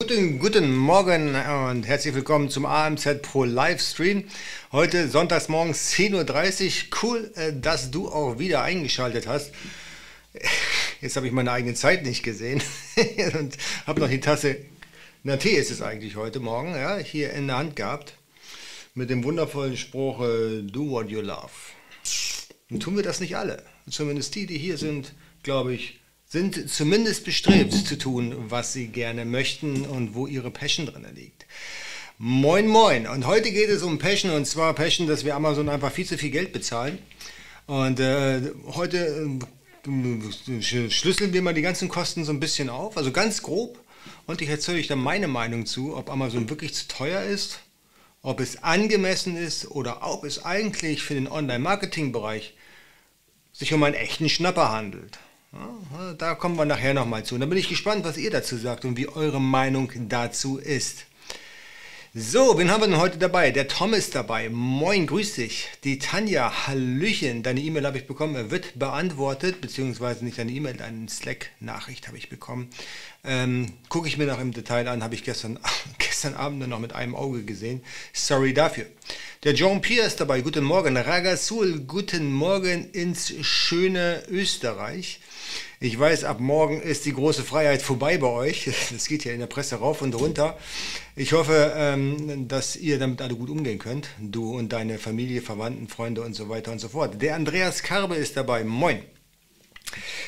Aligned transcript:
Guten, 0.00 0.38
guten 0.38 0.76
Morgen 0.76 1.34
und 1.34 1.88
herzlich 1.88 2.14
willkommen 2.14 2.50
zum 2.50 2.66
AMZ 2.66 3.20
Pro 3.20 3.42
Livestream. 3.42 4.22
Heute 4.70 5.08
sonntags 5.08 5.48
morgens 5.48 5.92
10.30 5.92 6.66
Uhr. 6.66 6.98
Cool, 7.02 7.32
äh, 7.34 7.52
dass 7.52 7.90
du 7.90 8.08
auch 8.08 8.38
wieder 8.38 8.62
eingeschaltet 8.62 9.26
hast. 9.26 9.50
Jetzt 11.00 11.16
habe 11.16 11.26
ich 11.26 11.32
meine 11.32 11.50
eigene 11.50 11.74
Zeit 11.74 12.04
nicht 12.04 12.22
gesehen 12.22 12.62
und 13.40 13.58
habe 13.88 14.00
noch 14.00 14.08
die 14.08 14.20
Tasse, 14.20 14.58
na 15.24 15.36
Tee 15.36 15.56
ist 15.56 15.72
es 15.72 15.82
eigentlich 15.82 16.14
heute 16.14 16.38
Morgen, 16.38 16.76
ja, 16.76 16.98
hier 16.98 17.32
in 17.32 17.48
der 17.48 17.56
Hand 17.56 17.74
gehabt. 17.74 18.14
Mit 18.94 19.10
dem 19.10 19.24
wundervollen 19.24 19.76
Spruch, 19.76 20.20
äh, 20.20 20.62
do 20.62 20.90
what 20.90 21.10
you 21.10 21.20
love. 21.20 21.50
Und 22.70 22.84
tun 22.84 22.94
wir 22.94 23.02
das 23.02 23.18
nicht 23.18 23.36
alle. 23.36 23.64
Zumindest 23.90 24.32
die, 24.36 24.46
die 24.46 24.58
hier 24.58 24.78
sind, 24.78 25.12
glaube 25.42 25.74
ich, 25.74 25.97
sind 26.28 26.70
zumindest 26.70 27.24
bestrebt 27.24 27.72
zu 27.72 27.96
tun, 27.96 28.34
was 28.50 28.74
sie 28.74 28.88
gerne 28.88 29.24
möchten 29.24 29.86
und 29.86 30.14
wo 30.14 30.26
ihre 30.26 30.50
Passion 30.50 30.84
drin 30.84 31.06
liegt. 31.14 31.46
Moin, 32.18 32.68
moin. 32.68 33.06
Und 33.06 33.26
heute 33.26 33.50
geht 33.50 33.70
es 33.70 33.82
um 33.82 33.98
Passion 33.98 34.32
und 34.32 34.44
zwar 34.44 34.74
Passion, 34.74 35.06
dass 35.06 35.24
wir 35.24 35.34
Amazon 35.34 35.70
einfach 35.70 35.90
viel 35.90 36.04
zu 36.04 36.18
viel 36.18 36.30
Geld 36.30 36.52
bezahlen. 36.52 36.98
Und 37.66 37.98
äh, 37.98 38.42
heute 38.74 39.38
äh, 39.86 40.62
schlüsseln 40.90 41.32
wir 41.32 41.40
mal 41.40 41.54
die 41.54 41.62
ganzen 41.62 41.88
Kosten 41.88 42.24
so 42.24 42.32
ein 42.32 42.40
bisschen 42.40 42.68
auf, 42.68 42.98
also 42.98 43.10
ganz 43.10 43.42
grob. 43.42 43.78
Und 44.26 44.42
ich 44.42 44.50
erzähle 44.50 44.78
euch 44.78 44.86
dann 44.86 44.98
meine 44.98 45.28
Meinung 45.28 45.64
zu, 45.64 45.96
ob 45.96 46.10
Amazon 46.10 46.50
wirklich 46.50 46.74
zu 46.74 46.88
teuer 46.88 47.22
ist, 47.22 47.60
ob 48.20 48.40
es 48.40 48.62
angemessen 48.62 49.36
ist 49.36 49.70
oder 49.70 50.06
ob 50.06 50.24
es 50.24 50.44
eigentlich 50.44 51.02
für 51.02 51.14
den 51.14 51.28
Online-Marketing-Bereich 51.28 52.54
sich 53.52 53.72
um 53.72 53.82
einen 53.82 53.94
echten 53.94 54.28
Schnapper 54.28 54.70
handelt. 54.70 55.18
Da 56.18 56.34
kommen 56.34 56.56
wir 56.56 56.66
nachher 56.66 56.94
nochmal 56.94 57.24
zu. 57.24 57.34
Und 57.34 57.40
da 57.40 57.46
bin 57.46 57.58
ich 57.58 57.68
gespannt, 57.68 58.04
was 58.04 58.18
ihr 58.18 58.30
dazu 58.30 58.56
sagt 58.56 58.84
und 58.84 58.96
wie 58.96 59.08
eure 59.08 59.40
Meinung 59.40 59.90
dazu 60.08 60.58
ist. 60.58 61.06
So, 62.14 62.58
wen 62.58 62.70
haben 62.70 62.82
wir 62.82 62.88
denn 62.88 62.98
heute 62.98 63.18
dabei? 63.18 63.50
Der 63.50 63.68
Tom 63.68 63.94
ist 63.94 64.14
dabei. 64.14 64.48
Moin, 64.50 65.06
grüß 65.06 65.34
dich. 65.34 65.68
Die 65.84 65.98
Tanja, 65.98 66.66
Hallöchen. 66.66 67.42
Deine 67.42 67.60
E-Mail 67.60 67.86
habe 67.86 67.98
ich 67.98 68.06
bekommen. 68.06 68.34
Er 68.34 68.50
wird 68.50 68.78
beantwortet, 68.78 69.60
beziehungsweise 69.60 70.24
nicht 70.24 70.38
deine 70.38 70.50
E-Mail, 70.50 70.74
deine 70.74 71.08
Slack-Nachricht 71.08 72.08
habe 72.08 72.18
ich 72.18 72.28
bekommen. 72.28 72.70
Ähm, 73.24 73.72
Gucke 73.88 74.08
ich 74.08 74.18
mir 74.18 74.26
noch 74.26 74.40
im 74.40 74.52
Detail 74.52 74.88
an, 74.88 75.02
habe 75.02 75.14
ich 75.14 75.22
gestern, 75.22 75.58
gestern 75.98 76.34
Abend 76.34 76.66
noch 76.66 76.80
mit 76.80 76.94
einem 76.94 77.14
Auge 77.14 77.44
gesehen. 77.44 77.82
Sorry 78.12 78.52
dafür. 78.52 78.86
Der 79.44 79.52
John 79.54 79.80
Pierre 79.80 80.06
ist 80.06 80.18
dabei. 80.18 80.40
Guten 80.40 80.64
Morgen. 80.64 80.96
Ragasul, 80.96 81.80
guten 81.80 82.32
Morgen 82.32 82.90
ins 82.90 83.32
schöne 83.42 84.24
Österreich. 84.28 85.20
Ich 85.80 85.96
weiß, 85.96 86.24
ab 86.24 86.40
morgen 86.40 86.82
ist 86.82 87.04
die 87.04 87.12
große 87.12 87.44
Freiheit 87.44 87.82
vorbei 87.82 88.18
bei 88.18 88.26
euch. 88.26 88.68
Das 88.90 89.06
geht 89.06 89.24
ja 89.24 89.32
in 89.32 89.38
der 89.38 89.46
Presse 89.46 89.76
rauf 89.76 90.02
und 90.02 90.12
runter. 90.16 90.58
Ich 91.14 91.32
hoffe, 91.34 91.72
ähm, 91.76 92.48
dass 92.48 92.74
ihr 92.74 92.98
damit 92.98 93.22
alle 93.22 93.36
gut 93.36 93.48
umgehen 93.48 93.78
könnt. 93.78 94.08
Du 94.18 94.56
und 94.56 94.72
deine 94.72 94.98
Familie, 94.98 95.40
Verwandten, 95.40 95.86
Freunde 95.86 96.22
und 96.22 96.34
so 96.34 96.48
weiter 96.48 96.72
und 96.72 96.80
so 96.80 96.88
fort. 96.88 97.22
Der 97.22 97.36
Andreas 97.36 97.84
Karbe 97.84 98.16
ist 98.16 98.36
dabei. 98.36 98.64
Moin. 98.64 99.04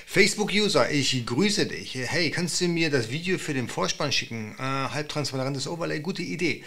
Facebook-User, 0.06 0.88
ich 0.90 1.26
grüße 1.26 1.66
dich. 1.66 1.96
Hey, 1.96 2.30
kannst 2.30 2.60
du 2.60 2.68
mir 2.68 2.88
das 2.88 3.10
Video 3.10 3.36
für 3.36 3.52
den 3.52 3.68
Vorspann 3.68 4.12
schicken? 4.12 4.54
Äh, 4.56 4.62
halbtransparentes 4.62 5.66
Overlay, 5.66 5.98
gute 5.98 6.22
Idee. 6.22 6.62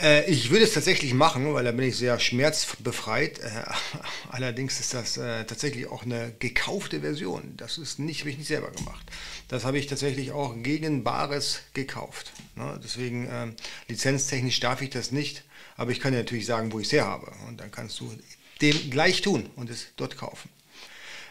Äh, 0.00 0.30
ich 0.30 0.50
würde 0.50 0.64
es 0.64 0.72
tatsächlich 0.72 1.14
machen, 1.14 1.52
weil 1.54 1.64
da 1.64 1.72
bin 1.72 1.88
ich 1.88 1.96
sehr 1.96 2.18
schmerzbefreit. 2.18 3.38
Äh, 3.40 3.64
allerdings 4.30 4.80
ist 4.80 4.94
das 4.94 5.16
äh, 5.16 5.44
tatsächlich 5.44 5.88
auch 5.88 6.04
eine 6.04 6.32
gekaufte 6.38 7.00
Version. 7.00 7.54
Das 7.56 7.78
ist 7.78 7.98
nicht, 7.98 8.20
habe 8.20 8.30
ich 8.30 8.38
nicht 8.38 8.48
selber 8.48 8.70
gemacht. 8.70 9.06
Das 9.48 9.64
habe 9.64 9.78
ich 9.78 9.86
tatsächlich 9.86 10.32
auch 10.32 10.54
gegen 10.62 11.04
Bares 11.04 11.60
gekauft. 11.74 12.32
Ne? 12.54 12.78
Deswegen 12.82 13.28
ähm, 13.30 13.54
lizenztechnisch 13.88 14.60
darf 14.60 14.82
ich 14.82 14.90
das 14.90 15.10
nicht, 15.10 15.44
aber 15.76 15.90
ich 15.90 16.00
kann 16.00 16.12
dir 16.12 16.18
natürlich 16.18 16.46
sagen, 16.46 16.72
wo 16.72 16.80
ich 16.80 16.86
es 16.86 16.92
her 16.92 17.06
habe. 17.06 17.32
Und 17.46 17.58
dann 17.60 17.70
kannst 17.70 17.98
du 18.00 18.12
dem 18.60 18.90
gleich 18.90 19.22
tun 19.22 19.50
und 19.56 19.70
es 19.70 19.88
dort 19.96 20.16
kaufen. 20.16 20.48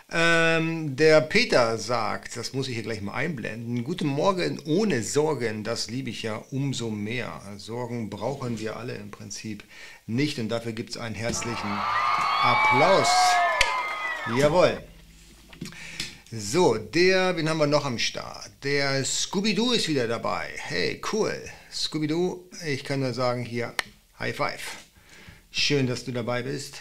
Ähm, 0.10 0.96
der 0.96 1.20
Peter 1.20 1.78
sagt, 1.78 2.38
das 2.38 2.54
muss 2.54 2.70
ich 2.70 2.76
hier 2.76 2.84
gleich 2.84 3.02
mal 3.02 3.14
einblenden. 3.14 3.84
Guten 3.84 4.08
Morgen 4.08 4.58
ohne 4.66 5.04
Sorgen, 5.04 5.66
das 5.66 5.90
liebe 5.90 6.10
ich 6.10 6.24
ja 6.24 6.38
umso 6.50 6.90
mehr. 6.90 7.42
Sorgen 7.58 8.10
brauchen 8.10 8.58
wir 8.58 8.78
alle 8.78 8.96
im 8.96 9.12
Prinzip 9.12 9.66
nicht 10.06 10.40
und 10.40 10.48
dafür 10.48 10.72
gibt 10.72 10.92
es 10.92 10.98
einen 10.98 11.14
herzlichen 11.14 11.78
Applaus. 12.42 13.10
Jawohl. 14.38 14.82
So, 16.32 16.78
der, 16.78 17.36
wen 17.36 17.50
haben 17.50 17.58
wir 17.58 17.68
noch 17.68 17.86
am 17.86 18.00
Start? 18.00 18.52
Der 18.64 19.04
Scooby-Doo 19.04 19.74
ist 19.74 19.90
wieder 19.90 20.08
dabei. 20.08 20.52
Hey, 20.56 21.02
cool. 21.12 21.38
Scooby-Doo, 21.70 22.50
ich 22.66 22.86
kann 22.86 23.02
nur 23.02 23.14
sagen, 23.14 23.44
hier, 23.44 23.74
High 24.20 24.36
Five. 24.36 24.78
Schön, 25.52 25.86
dass 25.86 26.06
du 26.06 26.14
dabei 26.14 26.44
bist. 26.44 26.76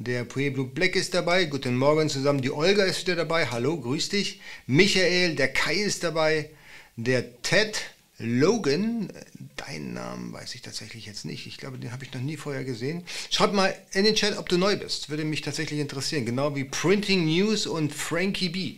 Der 0.00 0.22
Pueblo 0.22 0.62
Black 0.62 0.94
ist 0.94 1.12
dabei. 1.12 1.46
Guten 1.46 1.76
Morgen 1.76 2.08
zusammen. 2.08 2.40
Die 2.40 2.52
Olga 2.52 2.84
ist 2.84 3.00
wieder 3.00 3.16
dabei. 3.16 3.48
Hallo, 3.48 3.76
grüß 3.80 4.10
dich. 4.10 4.40
Michael, 4.68 5.34
der 5.34 5.48
Kai 5.52 5.74
ist 5.74 6.04
dabei. 6.04 6.50
Der 6.94 7.42
Ted 7.42 7.80
Logan. 8.18 9.08
Deinen 9.56 9.94
Namen 9.94 10.32
weiß 10.32 10.54
ich 10.54 10.62
tatsächlich 10.62 11.06
jetzt 11.06 11.24
nicht. 11.24 11.48
Ich 11.48 11.58
glaube, 11.58 11.78
den 11.78 11.90
habe 11.90 12.04
ich 12.04 12.14
noch 12.14 12.20
nie 12.20 12.36
vorher 12.36 12.62
gesehen. 12.62 13.02
Schreib 13.28 13.52
mal 13.52 13.74
in 13.90 14.04
den 14.04 14.14
Chat, 14.14 14.38
ob 14.38 14.48
du 14.48 14.56
neu 14.56 14.76
bist. 14.76 15.10
Würde 15.10 15.24
mich 15.24 15.40
tatsächlich 15.40 15.80
interessieren. 15.80 16.24
Genau 16.24 16.54
wie 16.54 16.62
Printing 16.62 17.24
News 17.24 17.66
und 17.66 17.92
Frankie 17.92 18.50
B. 18.50 18.74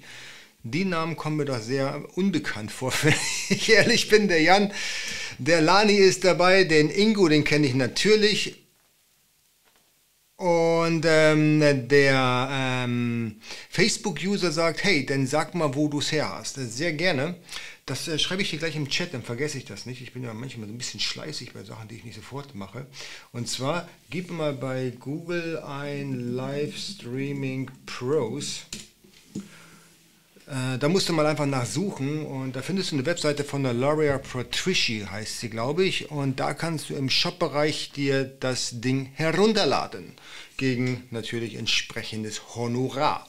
Die 0.62 0.87
Namen 0.87 1.16
kommen 1.16 1.37
mir 1.37 1.44
doch 1.44 1.60
sehr 1.60 2.02
unbekannt 2.14 2.72
vor, 2.72 2.94
wenn 3.02 3.12
ich 3.50 3.70
ehrlich 3.70 4.08
bin. 4.08 4.28
Der 4.28 4.41
Jan, 4.41 4.72
der 5.37 5.60
Lani 5.60 5.97
ist 5.97 6.25
dabei, 6.25 6.64
den 6.64 6.88
Ingo, 6.88 7.28
den 7.28 7.44
kenne 7.44 7.66
ich 7.66 7.75
natürlich. 7.75 8.56
Und 10.41 11.05
ähm, 11.06 11.61
der 11.89 12.49
ähm, 12.51 13.37
Facebook-User 13.69 14.51
sagt, 14.51 14.83
hey, 14.84 15.05
dann 15.05 15.27
sag 15.27 15.55
mal, 15.55 15.75
wo 15.75 15.87
du 15.89 15.99
es 15.99 16.12
her 16.12 16.31
hast. 16.31 16.55
Sehr 16.55 16.95
gerne. 16.95 17.34
Das 17.84 18.09
äh, 18.09 18.19
schreibe 18.19 18.41
ich 18.41 18.49
dir 18.49 18.59
gleich 18.59 18.75
im 18.75 18.89
Chat, 18.89 19.12
dann 19.12 19.23
vergesse 19.23 19.59
ich 19.59 19.67
das 19.67 19.84
nicht. 19.84 20.00
Ich 20.00 20.15
bin 20.15 20.23
ja 20.23 20.33
manchmal 20.33 20.67
so 20.67 20.73
ein 20.73 20.79
bisschen 20.79 20.99
schleißig 20.99 21.53
bei 21.53 21.62
Sachen, 21.62 21.89
die 21.89 21.97
ich 21.97 22.05
nicht 22.05 22.15
sofort 22.15 22.55
mache. 22.55 22.87
Und 23.33 23.50
zwar, 23.50 23.87
gib 24.09 24.31
mal 24.31 24.55
bei 24.55 24.95
Google 24.99 25.59
ein 25.59 26.34
Livestreaming 26.34 27.71
Pros. 27.84 28.65
Äh, 30.50 30.78
da 30.78 30.88
musst 30.88 31.09
du 31.09 31.12
mal 31.12 31.27
einfach 31.27 31.47
nachsuchen 31.47 32.27
und 32.27 32.56
da 32.56 32.62
findest 32.62 32.91
du 32.91 32.97
eine 32.97 33.06
Webseite 33.06 33.44
von 33.44 33.62
der 33.62 33.72
Laura 33.72 34.19
Patrici, 34.19 35.06
heißt 35.09 35.38
sie, 35.38 35.49
glaube 35.49 35.84
ich. 35.84 36.11
Und 36.11 36.41
da 36.41 36.55
kannst 36.55 36.91
du 36.91 36.94
im 36.94 37.09
Shop-Bereich 37.09 37.93
dir 37.93 38.25
das 38.25 38.81
Ding 38.81 39.12
herunterladen. 39.15 40.15
Gegen 40.56 41.05
natürlich 41.11 41.55
entsprechendes 41.55 42.56
Honorar. 42.56 43.28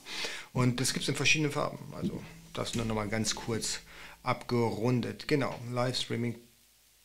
Und 0.52 0.82
das 0.82 0.94
gibt 0.94 1.04
es 1.04 1.10
in 1.10 1.16
verschiedenen 1.16 1.52
Farben. 1.52 1.94
Also 1.96 2.22
das 2.54 2.74
nur 2.74 2.86
nochmal 2.86 3.08
ganz 3.08 3.36
kurz 3.36 3.82
abgerundet. 4.24 5.28
Genau, 5.28 5.58
Livestreaming 5.72 6.36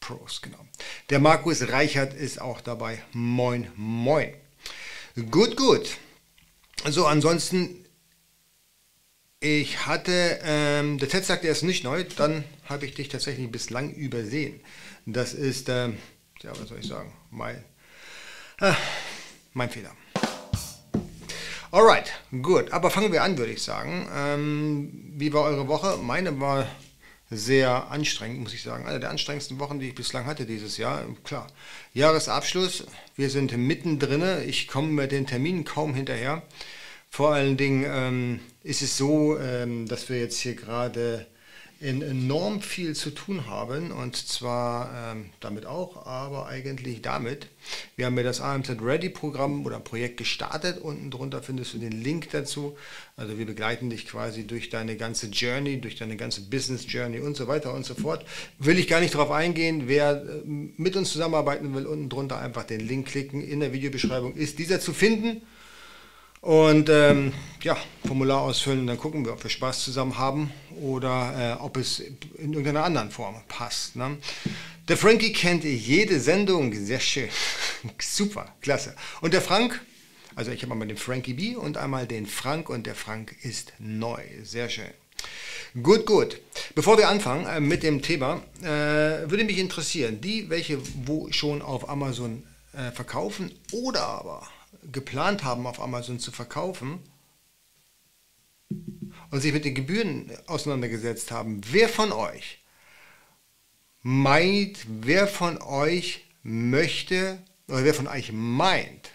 Pros, 0.00 0.40
genau. 0.40 0.64
Der 1.10 1.18
Markus 1.18 1.68
Reichert 1.68 2.14
ist 2.14 2.40
auch 2.40 2.62
dabei. 2.62 3.02
Moin, 3.12 3.68
moin. 3.76 4.32
Gut, 5.30 5.56
gut. 5.56 5.98
So, 6.88 7.06
ansonsten 7.06 7.85
ich 9.40 9.86
hatte, 9.86 10.40
ähm, 10.42 10.98
der 10.98 11.08
Ted 11.08 11.24
sagt, 11.24 11.44
er 11.44 11.52
ist 11.52 11.62
nicht 11.62 11.84
neu, 11.84 12.04
dann 12.16 12.44
habe 12.64 12.86
ich 12.86 12.94
dich 12.94 13.08
tatsächlich 13.08 13.50
bislang 13.50 13.92
übersehen. 13.92 14.60
Das 15.04 15.34
ist, 15.34 15.68
ähm, 15.68 15.98
ja, 16.40 16.50
was 16.58 16.68
soll 16.68 16.78
ich 16.80 16.86
sagen, 16.86 17.12
mein, 17.30 17.62
äh, 18.60 18.72
mein 19.52 19.70
Fehler. 19.70 19.92
Alright, 21.70 22.12
gut, 22.42 22.72
aber 22.72 22.90
fangen 22.90 23.12
wir 23.12 23.22
an, 23.22 23.36
würde 23.36 23.52
ich 23.52 23.62
sagen. 23.62 24.08
Ähm, 24.14 25.12
wie 25.16 25.32
war 25.32 25.42
eure 25.42 25.68
Woche? 25.68 25.98
Meine 25.98 26.40
war 26.40 26.66
sehr 27.28 27.90
anstrengend, 27.90 28.40
muss 28.40 28.54
ich 28.54 28.62
sagen. 28.62 28.86
Eine 28.86 29.00
der 29.00 29.10
anstrengendsten 29.10 29.58
Wochen, 29.58 29.78
die 29.78 29.88
ich 29.88 29.94
bislang 29.94 30.26
hatte 30.26 30.46
dieses 30.46 30.78
Jahr. 30.78 31.04
Klar, 31.24 31.48
Jahresabschluss, 31.92 32.86
wir 33.16 33.30
sind 33.30 33.54
mittendrin. 33.56 34.22
Ich 34.48 34.68
komme 34.68 34.88
mit 34.88 35.12
den 35.12 35.26
Terminen 35.26 35.64
kaum 35.64 35.92
hinterher. 35.92 36.42
Vor 37.10 37.34
allen 37.34 37.56
Dingen 37.56 37.84
ähm, 37.86 38.40
ist 38.66 38.82
es 38.82 38.96
so, 38.96 39.38
ähm, 39.38 39.86
dass 39.86 40.08
wir 40.08 40.18
jetzt 40.18 40.40
hier 40.40 40.56
gerade 40.56 41.26
enorm 41.78 42.62
viel 42.62 42.96
zu 42.96 43.10
tun 43.10 43.46
haben 43.46 43.92
und 43.92 44.16
zwar 44.16 45.12
ähm, 45.12 45.26
damit 45.40 45.66
auch, 45.66 46.06
aber 46.06 46.46
eigentlich 46.46 47.02
damit. 47.02 47.48
Wir 47.96 48.06
haben 48.06 48.16
ja 48.16 48.22
das 48.22 48.40
AMZ 48.40 48.80
Ready 48.80 49.10
Programm 49.10 49.64
oder 49.66 49.78
Projekt 49.78 50.16
gestartet. 50.16 50.78
Unten 50.78 51.10
drunter 51.10 51.42
findest 51.42 51.74
du 51.74 51.78
den 51.78 51.92
Link 51.92 52.30
dazu. 52.30 52.76
Also 53.14 53.38
wir 53.38 53.44
begleiten 53.44 53.90
dich 53.90 54.06
quasi 54.06 54.46
durch 54.46 54.70
deine 54.70 54.96
ganze 54.96 55.26
Journey, 55.26 55.80
durch 55.80 55.96
deine 55.96 56.16
ganze 56.16 56.40
Business 56.40 56.90
Journey 56.90 57.20
und 57.20 57.36
so 57.36 57.46
weiter 57.46 57.74
und 57.74 57.84
so 57.84 57.94
fort. 57.94 58.24
Will 58.58 58.78
ich 58.78 58.88
gar 58.88 59.00
nicht 59.00 59.14
darauf 59.14 59.30
eingehen. 59.30 59.82
Wer 59.86 60.22
äh, 60.22 60.42
mit 60.44 60.96
uns 60.96 61.12
zusammenarbeiten 61.12 61.74
will, 61.74 61.86
unten 61.86 62.08
drunter 62.08 62.38
einfach 62.38 62.64
den 62.64 62.80
Link 62.80 63.08
klicken. 63.08 63.42
In 63.42 63.60
der 63.60 63.74
Videobeschreibung 63.74 64.34
ist 64.34 64.58
dieser 64.58 64.80
zu 64.80 64.94
finden. 64.94 65.42
Und 66.46 66.88
ähm, 66.90 67.32
ja, 67.62 67.76
Formular 68.06 68.42
ausfüllen 68.42 68.78
und 68.78 68.86
dann 68.86 68.98
gucken 68.98 69.24
wir, 69.24 69.32
ob 69.32 69.42
wir 69.42 69.50
Spaß 69.50 69.82
zusammen 69.82 70.16
haben 70.16 70.52
oder 70.80 71.58
äh, 71.58 71.60
ob 71.60 71.76
es 71.76 71.98
in 71.98 72.52
irgendeiner 72.52 72.84
anderen 72.84 73.10
Form 73.10 73.34
passt. 73.48 73.96
Ne? 73.96 74.16
Der 74.86 74.96
Frankie 74.96 75.32
kennt 75.32 75.64
jede 75.64 76.20
Sendung, 76.20 76.72
sehr 76.72 77.00
schön, 77.00 77.30
super, 78.00 78.54
klasse. 78.60 78.94
Und 79.22 79.34
der 79.34 79.42
Frank, 79.42 79.80
also 80.36 80.52
ich 80.52 80.62
habe 80.62 80.70
einmal 80.70 80.86
den 80.86 80.96
Frankie 80.96 81.34
B 81.34 81.56
und 81.56 81.78
einmal 81.78 82.06
den 82.06 82.26
Frank 82.26 82.70
und 82.70 82.86
der 82.86 82.94
Frank 82.94 83.34
ist 83.42 83.72
neu, 83.80 84.22
sehr 84.44 84.68
schön. 84.68 84.94
Gut, 85.82 86.06
gut. 86.06 86.40
Bevor 86.76 86.96
wir 86.96 87.08
anfangen 87.08 87.46
äh, 87.46 87.58
mit 87.58 87.82
dem 87.82 88.02
Thema, 88.02 88.40
äh, 88.62 89.28
würde 89.28 89.42
mich 89.42 89.58
interessieren, 89.58 90.20
die, 90.20 90.48
welche 90.48 90.78
wo 91.06 91.26
schon 91.32 91.60
auf 91.60 91.88
Amazon 91.88 92.44
äh, 92.72 92.92
verkaufen 92.92 93.50
oder 93.72 94.02
aber 94.02 94.46
geplant 94.92 95.44
haben, 95.44 95.66
auf 95.66 95.80
Amazon 95.80 96.18
zu 96.18 96.32
verkaufen 96.32 97.00
und 99.30 99.40
sich 99.40 99.52
mit 99.52 99.64
den 99.64 99.74
Gebühren 99.74 100.30
auseinandergesetzt 100.46 101.30
haben, 101.30 101.60
wer 101.70 101.88
von 101.88 102.12
euch 102.12 102.62
meint, 104.02 104.78
wer 104.88 105.26
von 105.26 105.60
euch 105.62 106.24
möchte 106.42 107.38
oder 107.68 107.84
wer 107.84 107.94
von 107.94 108.06
euch 108.06 108.30
meint, 108.32 109.10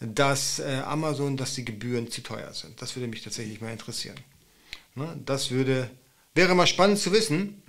dass 0.00 0.58
äh, 0.58 0.82
Amazon, 0.84 1.36
dass 1.36 1.54
die 1.54 1.64
Gebühren 1.64 2.10
zu 2.10 2.22
teuer 2.22 2.52
sind. 2.52 2.80
Das 2.82 2.96
würde 2.96 3.06
mich 3.06 3.22
tatsächlich 3.22 3.60
mal 3.60 3.72
interessieren. 3.72 4.18
Ne? 4.96 5.20
Das 5.24 5.50
würde, 5.50 5.90
wäre 6.34 6.54
mal 6.54 6.66
spannend 6.66 6.98
zu 6.98 7.12
wissen, 7.12 7.62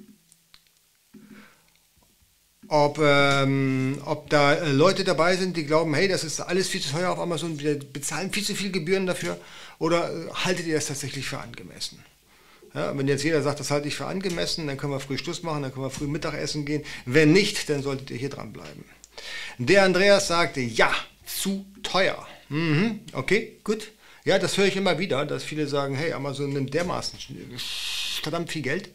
ob, 2.67 2.99
ähm, 2.99 4.01
ob 4.05 4.29
da 4.29 4.53
äh, 4.53 4.71
Leute 4.71 5.03
dabei 5.03 5.35
sind, 5.35 5.57
die 5.57 5.65
glauben, 5.65 5.93
hey, 5.93 6.07
das 6.07 6.23
ist 6.23 6.39
alles 6.39 6.67
viel 6.67 6.81
zu 6.81 6.91
teuer 6.91 7.11
auf 7.11 7.19
Amazon, 7.19 7.59
wir 7.59 7.77
bezahlen 7.79 8.31
viel 8.31 8.43
zu 8.43 8.55
viel 8.55 8.71
Gebühren 8.71 9.05
dafür, 9.05 9.37
oder 9.79 10.09
äh, 10.09 10.29
haltet 10.33 10.65
ihr 10.65 10.75
das 10.75 10.87
tatsächlich 10.87 11.25
für 11.25 11.39
angemessen? 11.39 12.03
Ja, 12.73 12.97
wenn 12.97 13.07
jetzt 13.07 13.23
jeder 13.23 13.41
sagt, 13.41 13.59
das 13.59 13.71
halte 13.71 13.87
ich 13.87 13.95
für 13.95 14.05
angemessen, 14.05 14.67
dann 14.67 14.77
können 14.77 14.91
wir 14.91 14.99
früh 14.99 15.17
Schluss 15.17 15.43
machen, 15.43 15.61
dann 15.61 15.73
können 15.73 15.85
wir 15.85 15.89
früh 15.91 16.07
Mittagessen 16.07 16.65
gehen. 16.65 16.83
Wenn 17.05 17.31
nicht, 17.31 17.69
dann 17.69 17.81
solltet 17.81 18.11
ihr 18.11 18.17
hier 18.17 18.29
dranbleiben. 18.29 18.83
Der 19.57 19.83
Andreas 19.83 20.27
sagte, 20.27 20.59
ja, 20.59 20.91
zu 21.25 21.65
teuer. 21.83 22.27
Mhm, 22.49 22.99
okay, 23.13 23.57
gut. 23.63 23.91
Ja, 24.25 24.39
das 24.39 24.57
höre 24.57 24.65
ich 24.65 24.75
immer 24.75 24.99
wieder, 24.99 25.25
dass 25.25 25.43
viele 25.43 25.67
sagen, 25.67 25.95
hey, 25.95 26.11
Amazon 26.11 26.51
nimmt 26.51 26.73
dermaßen 26.73 27.17
verdammt 28.21 28.51
viel 28.51 28.63
Geld 28.63 28.89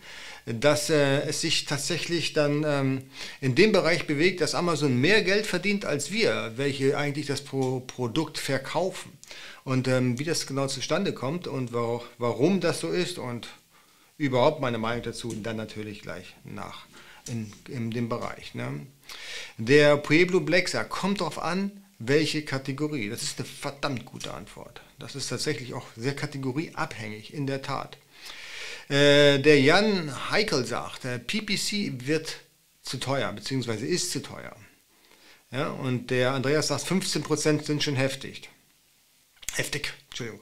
dass 0.47 0.91
äh, 0.91 1.23
es 1.29 1.41
sich 1.41 1.65
tatsächlich 1.65 2.33
dann 2.33 2.65
ähm, 2.67 3.03
in 3.41 3.55
dem 3.55 3.73
Bereich 3.73 4.07
bewegt, 4.07 4.41
dass 4.41 4.55
Amazon 4.55 4.97
mehr 4.97 5.23
Geld 5.23 5.47
verdient 5.47 5.85
als 5.85 6.11
wir, 6.11 6.53
welche 6.57 6.97
eigentlich 6.97 7.27
das 7.27 7.43
Pro 7.43 7.81
Produkt 7.81 8.39
verkaufen. 8.39 9.13
Und 9.65 9.89
ähm, 9.89 10.19
wie 10.19 10.25
das 10.25 10.47
genau 10.47 10.67
zustande 10.67 11.13
kommt 11.13 11.47
und 11.47 11.73
wa 11.73 12.01
warum 12.19 12.61
das 12.61 12.81
so 12.81 12.89
ist 12.89 13.19
und 13.19 13.49
überhaupt 14.17 14.61
meine 14.61 14.79
Meinung 14.79 15.03
dazu, 15.03 15.35
dann 15.35 15.57
natürlich 15.57 16.03
gleich 16.03 16.35
nach 16.45 16.87
in, 17.29 17.53
in 17.69 17.91
dem 17.91 18.09
Bereich. 18.09 18.55
Ne? 18.55 18.87
Der 19.59 19.97
Pueblo 19.97 20.41
Black 20.41 20.69
sagt, 20.69 20.91
kommt 20.91 21.21
darauf 21.21 21.39
an, 21.39 21.71
welche 21.99 22.43
Kategorie. 22.43 23.09
Das 23.09 23.23
ist 23.23 23.39
eine 23.39 23.47
verdammt 23.47 24.05
gute 24.07 24.33
Antwort. 24.33 24.81
Das 24.99 25.15
ist 25.15 25.29
tatsächlich 25.29 25.75
auch 25.75 25.87
sehr 25.97 26.17
kategorieabhängig, 26.17 27.35
in 27.35 27.47
der 27.47 27.63
Tat. 27.63 27.99
Äh, 28.91 29.39
der 29.39 29.61
Jan 29.61 30.31
Heikel 30.31 30.65
sagt, 30.65 31.05
der 31.05 31.19
PPC 31.19 32.07
wird 32.09 32.41
zu 32.83 32.99
teuer, 32.99 33.33
beziehungsweise 33.33 33.87
ist 33.87 34.11
zu 34.11 34.21
teuer. 34.21 34.57
Ja, 35.53 35.71
und 35.71 36.11
der 36.11 36.33
Andreas 36.33 36.69
sagt, 36.69 36.87
15% 36.87 37.65
sind 37.65 37.85
schon 37.85 37.95
heftig. 37.95 38.49
Heftig, 39.53 39.93
Entschuldigung. 40.09 40.41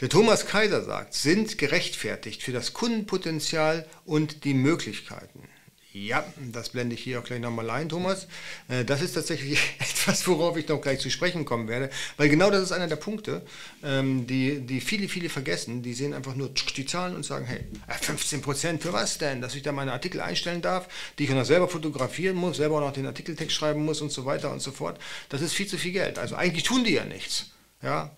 Der 0.00 0.08
Thomas 0.08 0.46
Kaiser 0.46 0.84
sagt, 0.84 1.14
sind 1.14 1.58
gerechtfertigt 1.58 2.42
für 2.42 2.52
das 2.52 2.72
Kundenpotenzial 2.74 3.88
und 4.04 4.44
die 4.44 4.54
Möglichkeiten. 4.54 5.48
Ja, 5.94 6.24
das 6.50 6.70
blende 6.70 6.94
ich 6.94 7.02
hier 7.02 7.18
auch 7.18 7.24
gleich 7.24 7.40
nochmal 7.40 7.68
ein, 7.68 7.90
Thomas. 7.90 8.26
Äh, 8.68 8.82
das 8.84 9.02
ist 9.02 9.12
tatsächlich 9.12 9.58
etwas, 9.78 10.26
worauf 10.26 10.56
ich 10.56 10.66
noch 10.66 10.80
gleich 10.80 11.00
zu 11.00 11.10
sprechen 11.10 11.44
kommen 11.44 11.68
werde, 11.68 11.90
weil 12.16 12.30
genau 12.30 12.50
das 12.50 12.62
ist 12.62 12.72
einer 12.72 12.86
der 12.88 12.96
Punkte, 12.96 13.42
ähm, 13.84 14.26
die, 14.26 14.60
die 14.60 14.80
viele, 14.80 15.06
viele 15.06 15.28
vergessen. 15.28 15.82
Die 15.82 15.92
sehen 15.92 16.14
einfach 16.14 16.34
nur 16.34 16.48
die 16.48 16.86
Zahlen 16.86 17.14
und 17.14 17.26
sagen, 17.26 17.44
hey, 17.44 17.64
15 18.00 18.38
äh, 18.38 18.42
Prozent 18.42 18.82
für 18.82 18.94
was 18.94 19.18
denn? 19.18 19.42
Dass 19.42 19.54
ich 19.54 19.62
da 19.62 19.72
meine 19.72 19.92
Artikel 19.92 20.22
einstellen 20.22 20.62
darf, 20.62 20.88
die 21.18 21.24
ich 21.24 21.30
noch 21.30 21.44
selber 21.44 21.68
fotografieren 21.68 22.36
muss, 22.36 22.56
selber 22.56 22.76
auch 22.76 22.86
noch 22.86 22.92
den 22.94 23.06
Artikeltext 23.06 23.54
schreiben 23.54 23.84
muss 23.84 24.00
und 24.00 24.10
so 24.10 24.24
weiter 24.24 24.50
und 24.50 24.62
so 24.62 24.72
fort. 24.72 24.98
Das 25.28 25.42
ist 25.42 25.52
viel 25.52 25.66
zu 25.66 25.76
viel 25.76 25.92
Geld. 25.92 26.18
Also 26.18 26.36
eigentlich 26.36 26.64
tun 26.64 26.84
die 26.84 26.92
ja 26.92 27.04
nichts. 27.04 27.50
Ja, 27.82 28.12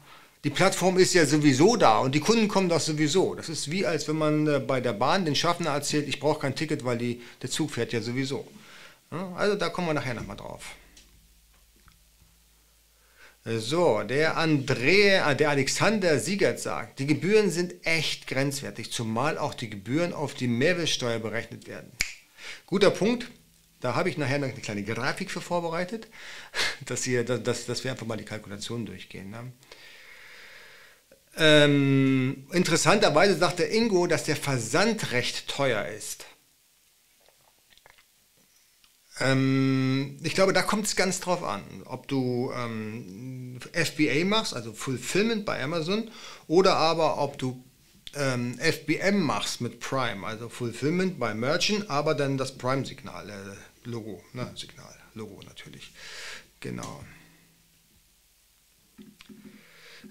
die 0.45 0.51
Plattform 0.51 0.99
ist 0.99 1.15
ja 1.15 1.25
sowieso 1.25 1.77
da 1.77 1.99
und 1.99 2.15
die 2.15 2.21
Kunden 2.21 2.49
kommen 2.49 2.69
doch 2.69 2.81
sowieso. 2.81 3.35
Das 3.35 3.49
ist 3.49 3.71
wie 3.71 3.87
als 3.87 4.07
wenn 4.07 4.17
man 4.17 4.47
äh, 4.47 4.61
bei 4.61 4.81
der 4.81 4.93
Bahn 4.93 5.25
den 5.25 5.35
Schaffner 5.35 5.71
erzählt, 5.71 6.07
ich 6.07 6.21
brauche 6.21 6.41
kein 6.41 6.55
Ticket, 6.55 6.85
weil 6.85 6.99
die, 6.99 7.23
der 7.43 7.51
Zug 7.51 7.71
fährt 7.71 7.93
ja 7.93 8.01
sowieso. 8.01 8.47
Also 9.11 9.55
da 9.55 9.69
kommen 9.69 9.89
wir 9.89 9.95
nachher 9.95 10.15
nochmal 10.15 10.37
drauf. 10.37 10.75
So, 13.47 14.03
der 14.03 14.39
André, 14.39 15.31
äh, 15.31 15.37
der 15.37 15.51
Alexander 15.51 16.19
Siegert 16.19 16.61
sagt, 16.61 16.99
die 16.99 17.07
Gebühren 17.07 17.51
sind 17.51 17.75
echt 17.87 18.27
grenzwertig, 18.27 18.91
zumal 18.91 19.37
auch 19.37 19.53
die 19.53 19.69
Gebühren 19.69 20.15
auf 20.15 20.33
die 20.33 20.49
Mehrwertsteuer 20.49 21.19
berechnet 21.19 21.67
werden. 21.67 21.91
Guter 22.67 22.91
Punkt. 22.91 23.31
Da 23.81 23.95
habe 23.95 24.09
ich 24.09 24.17
nachher 24.17 24.39
noch 24.39 24.49
eine 24.49 24.61
kleine 24.63 24.83
Grafik 24.83 25.31
für 25.31 25.43
vorbereitet, 25.43 26.09
dass, 26.87 27.07
ihr, 27.07 27.23
dass, 27.23 27.67
dass 27.67 27.85
wir 27.85 27.91
einfach 27.91 28.07
mal 28.07 28.17
die 28.17 28.25
Kalkulation 28.25 28.87
durchgehen. 28.87 29.29
Ne? 29.29 29.53
Ähm, 31.37 32.47
interessanterweise 32.53 33.37
sagt 33.37 33.59
der 33.59 33.73
Ingo, 33.73 34.07
dass 34.07 34.25
der 34.25 34.37
Versand 34.37 35.13
recht 35.13 35.49
teuer 35.49 35.87
ist. 35.87 36.27
Ähm, 39.21 40.19
ich 40.23 40.35
glaube, 40.35 40.53
da 40.53 40.63
kommt 40.63 40.87
es 40.87 40.97
ganz 40.97 41.21
drauf 41.21 41.43
an, 41.45 41.63
ob 41.85 42.09
du 42.09 42.53
ähm, 42.57 43.59
FBA 43.73 44.25
machst, 44.25 44.55
also 44.55 44.73
Fulfillment 44.73 45.45
bei 45.45 45.63
Amazon, 45.63 46.11
oder 46.49 46.77
aber 46.77 47.19
ob 47.19 47.39
du 47.39 47.65
ähm, 48.17 48.59
FBM 48.59 49.21
machst 49.21 49.61
mit 49.61 49.81
Prime, 49.81 50.27
also 50.27 50.49
Fulfillment 50.49 51.19
bei 51.19 51.35
Merchant, 51.35 51.91
aber 51.91 52.15
dann 52.15 52.39
das 52.39 52.57
Prime-Signal, 52.57 53.31
äh, 53.31 53.89
Logo, 53.89 54.23
ne, 54.33 54.51
Signal, 54.57 54.95
Logo 55.15 55.41
natürlich. 55.47 55.93
Genau. 56.61 57.05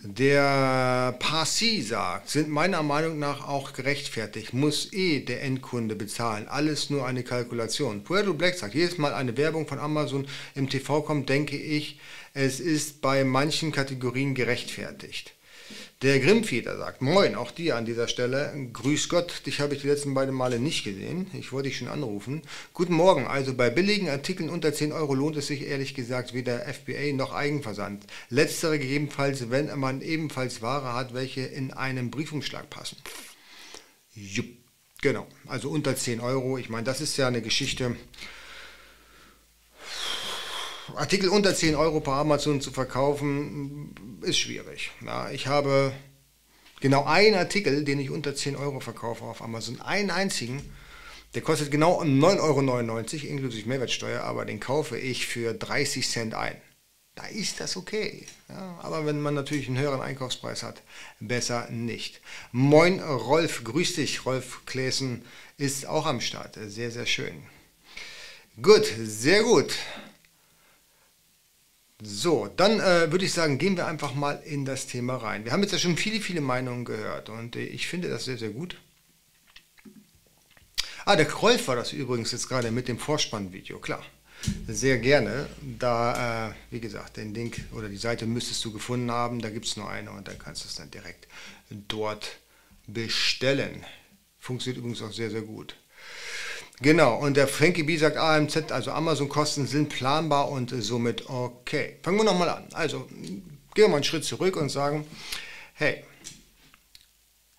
Der 0.06 1.16
Parsi 1.18 1.82
sagt, 1.82 2.30
sind 2.30 2.50
meiner 2.50 2.84
Meinung 2.84 3.20
nach 3.20 3.48
auch 3.48 3.72
gerechtfertigt, 3.72 4.54
muss 4.54 4.92
eh 4.92 5.22
der 5.22 5.42
Endkunde 5.44 5.96
bezahlen, 5.96 6.50
alles 6.50 6.90
nur 6.90 7.06
eine 7.08 7.24
Kalkulation. 7.24 8.04
Puerto 8.04 8.34
Black 8.34 8.56
sagt, 8.56 8.76
jedes 8.76 8.98
Mal 8.98 9.14
eine 9.14 9.38
Werbung 9.38 9.66
von 9.66 9.80
Amazon 9.80 10.28
im 10.56 10.70
TV 10.70 11.04
kommt, 11.04 11.30
denke 11.30 11.56
ich, 11.56 12.02
es 12.34 12.60
ist 12.60 13.00
bei 13.00 13.24
manchen 13.24 13.72
Kategorien 13.72 14.36
gerechtfertigt. 14.36 15.36
Der 16.04 16.20
Grimmfeder 16.20 16.76
sagt, 16.76 17.02
moin, 17.02 17.34
auch 17.36 17.52
dir 17.52 17.78
an 17.78 17.86
dieser 17.86 18.10
Stelle. 18.10 18.54
Grüß 18.74 19.08
Gott, 19.08 19.46
dich 19.46 19.62
habe 19.62 19.74
ich 19.74 19.84
die 19.84 19.88
letzten 19.88 20.14
beiden 20.14 20.36
Male 20.36 20.60
nicht 20.60 20.84
gesehen. 20.84 21.28
Ich 21.32 21.54
wollte 21.54 21.70
dich 21.70 21.78
schon 21.78 21.88
anrufen. 21.88 22.42
Guten 22.74 22.94
Morgen, 22.94 23.26
also 23.26 23.54
bei 23.54 23.70
billigen 23.70 24.10
Artikeln 24.10 24.50
unter 24.50 24.74
10 24.74 24.92
Euro 24.92 25.14
lohnt 25.14 25.38
es 25.38 25.48
sich 25.48 25.66
ehrlich 25.66 25.94
gesagt 25.94 26.34
weder 26.34 26.60
FBA 26.60 27.14
noch 27.14 27.32
Eigenversand. 27.32 28.06
Letztere 28.30 28.80
gegebenenfalls, 28.80 29.50
wenn 29.50 29.80
man 29.80 30.02
ebenfalls 30.02 30.62
Ware 30.62 30.92
hat, 30.92 31.14
welche 31.14 31.40
in 31.40 31.72
einen 31.72 32.12
Briefumschlag 32.12 32.70
passen. 32.70 32.98
Jupp, 34.14 34.48
genau, 35.02 35.26
also 35.48 35.70
unter 35.70 35.96
10 35.96 36.20
Euro. 36.20 36.58
Ich 36.58 36.68
meine, 36.68 36.84
das 36.84 37.00
ist 37.00 37.16
ja 37.16 37.30
eine 37.30 37.42
Geschichte. 37.42 37.96
Artikel 40.96 41.30
unter 41.30 41.56
10 41.56 41.76
Euro 41.76 42.00
per 42.00 42.14
Amazon 42.14 42.62
zu 42.62 42.72
verkaufen, 42.72 44.20
ist 44.22 44.38
schwierig. 44.38 44.92
Ja, 45.06 45.30
ich 45.32 45.48
habe 45.48 45.94
genau 46.82 47.06
einen 47.06 47.36
Artikel, 47.36 47.84
den 47.84 48.00
ich 48.00 48.10
unter 48.10 48.36
10 48.36 48.56
Euro 48.56 48.80
verkaufe 48.80 49.24
auf 49.24 49.42
Amazon, 49.42 49.82
einen 49.82 50.12
einzigen, 50.12 50.62
der 51.34 51.42
kostet 51.42 51.72
genau 51.72 52.02
9,99 52.04 52.40
Euro 53.24 53.28
inklusive 53.28 53.68
Mehrwertsteuer, 53.68 54.22
aber 54.24 54.46
den 54.46 54.60
kaufe 54.60 54.98
ich 54.98 55.26
für 55.26 55.54
30 55.54 56.08
Cent 56.08 56.34
ein. 56.36 56.56
Da 57.16 57.26
ist 57.28 57.60
das 57.60 57.78
okay. 57.78 58.26
Ja, 58.50 58.80
aber 58.82 59.06
wenn 59.06 59.22
man 59.22 59.36
natürlich 59.36 59.68
einen 59.68 59.78
höheren 59.78 60.02
Einkaufspreis 60.02 60.64
hat, 60.64 60.82
besser 61.20 61.70
nicht. 61.70 62.22
Moin 62.52 63.00
Rolf, 63.00 63.64
grüß 63.64 63.96
dich. 63.96 64.26
Rolf 64.26 64.66
Kläsen 64.66 65.24
ist 65.58 65.86
auch 65.86 66.08
am 66.08 66.22
Start. 66.22 66.58
Sehr, 66.68 66.90
sehr 66.90 67.06
schön. 67.06 67.44
Gut, 68.62 68.86
sehr 69.04 69.44
gut. 69.44 69.74
So, 72.06 72.50
dann 72.58 72.82
äh, 72.82 73.12
würde 73.12 73.24
ich 73.24 73.32
sagen, 73.32 73.58
gehen 73.58 73.78
wir 73.78 73.88
einfach 73.88 74.14
mal 74.14 74.42
in 74.46 74.66
das 74.66 74.88
Thema 74.88 75.16
rein. 75.16 75.46
Wir 75.46 75.54
haben 75.54 75.62
jetzt 75.62 75.72
ja 75.72 75.80
schon 75.80 75.96
viele, 75.96 76.20
viele 76.20 76.42
Meinungen 76.42 76.84
gehört 76.84 77.30
und 77.30 77.56
äh, 77.56 77.64
ich 77.64 77.88
finde 77.88 78.10
das 78.10 78.26
sehr, 78.26 78.38
sehr 78.38 78.50
gut. 78.50 78.78
Ah, 81.06 81.16
der 81.16 81.32
Rolf 81.32 81.68
war 81.70 81.78
das 81.78 81.94
übrigens 81.94 82.32
jetzt 82.34 82.50
gerade 82.50 82.72
mit 82.72 82.90
dem 82.90 83.00
Vorspannvideo, 83.00 83.80
klar. 83.80 84.04
sehr 84.68 84.98
gerne. 84.98 85.48
Da, 85.80 86.50
äh, 86.50 86.54
wie 86.72 86.82
gesagt, 86.82 87.16
den 87.16 87.34
Link 87.34 87.62
oder 87.72 87.88
die 87.88 87.98
Seite 87.98 88.26
müsstest 88.26 88.64
du 88.66 88.74
gefunden 88.74 89.10
haben. 89.10 89.42
Da 89.42 89.50
gibt 89.50 89.66
es 89.66 89.78
nur 89.78 89.90
eine 89.90 90.12
und 90.12 90.28
dann 90.28 90.38
kannst 90.38 90.66
du 90.66 90.68
es 90.68 90.76
dann 90.76 90.92
direkt 90.92 91.28
dort 91.70 92.38
bestellen. 92.86 93.86
Funktioniert 94.40 94.80
übrigens 94.80 95.02
auch 95.02 95.14
sehr, 95.14 95.32
sehr 95.32 95.42
gut. 95.42 95.78
Genau, 96.84 97.16
und 97.16 97.38
der 97.38 97.48
Frankie 97.48 97.84
B 97.84 97.96
sagt 97.96 98.18
AMZ, 98.18 98.74
also 98.74 98.92
Amazon-Kosten 98.92 99.68
sind 99.68 99.88
planbar 99.88 100.50
und 100.50 100.70
somit 100.78 101.30
okay. 101.30 101.98
Fangen 102.04 102.18
wir 102.18 102.26
nochmal 102.26 102.50
an. 102.50 102.66
Also 102.74 103.08
gehen 103.74 103.86
wir 103.86 103.88
mal 103.88 103.96
einen 103.96 104.04
Schritt 104.04 104.26
zurück 104.26 104.58
und 104.58 104.68
sagen, 104.68 105.08
hey, 105.76 106.04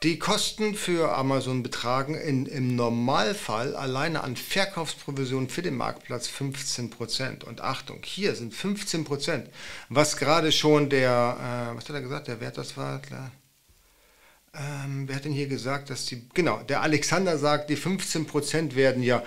die 0.02 0.18
Kosten 0.18 0.74
für 0.74 1.16
Amazon 1.16 1.62
betragen 1.62 2.14
in, 2.14 2.44
im 2.44 2.76
Normalfall 2.76 3.74
alleine 3.74 4.22
an 4.22 4.36
Verkaufsprovisionen 4.36 5.48
für 5.48 5.62
den 5.62 5.74
Marktplatz 5.74 6.28
15%. 6.28 7.44
Und 7.44 7.62
Achtung, 7.62 8.00
hier 8.04 8.34
sind 8.34 8.52
15%, 8.52 9.44
was 9.88 10.18
gerade 10.18 10.52
schon 10.52 10.90
der, 10.90 11.70
äh, 11.72 11.76
was 11.78 11.88
hat 11.88 11.96
er 11.96 12.02
gesagt, 12.02 12.28
der 12.28 12.42
Wert 12.42 12.58
das 12.58 12.76
war, 12.76 13.00
klar. 13.00 13.30
Ähm, 14.56 15.08
wer 15.08 15.16
hat 15.16 15.24
denn 15.24 15.32
hier 15.32 15.48
gesagt, 15.48 15.90
dass 15.90 16.06
die, 16.06 16.28
genau, 16.32 16.62
der 16.62 16.82
Alexander 16.82 17.38
sagt, 17.38 17.70
die 17.70 17.76
15% 17.76 18.74
werden 18.74 19.02
ja 19.02 19.22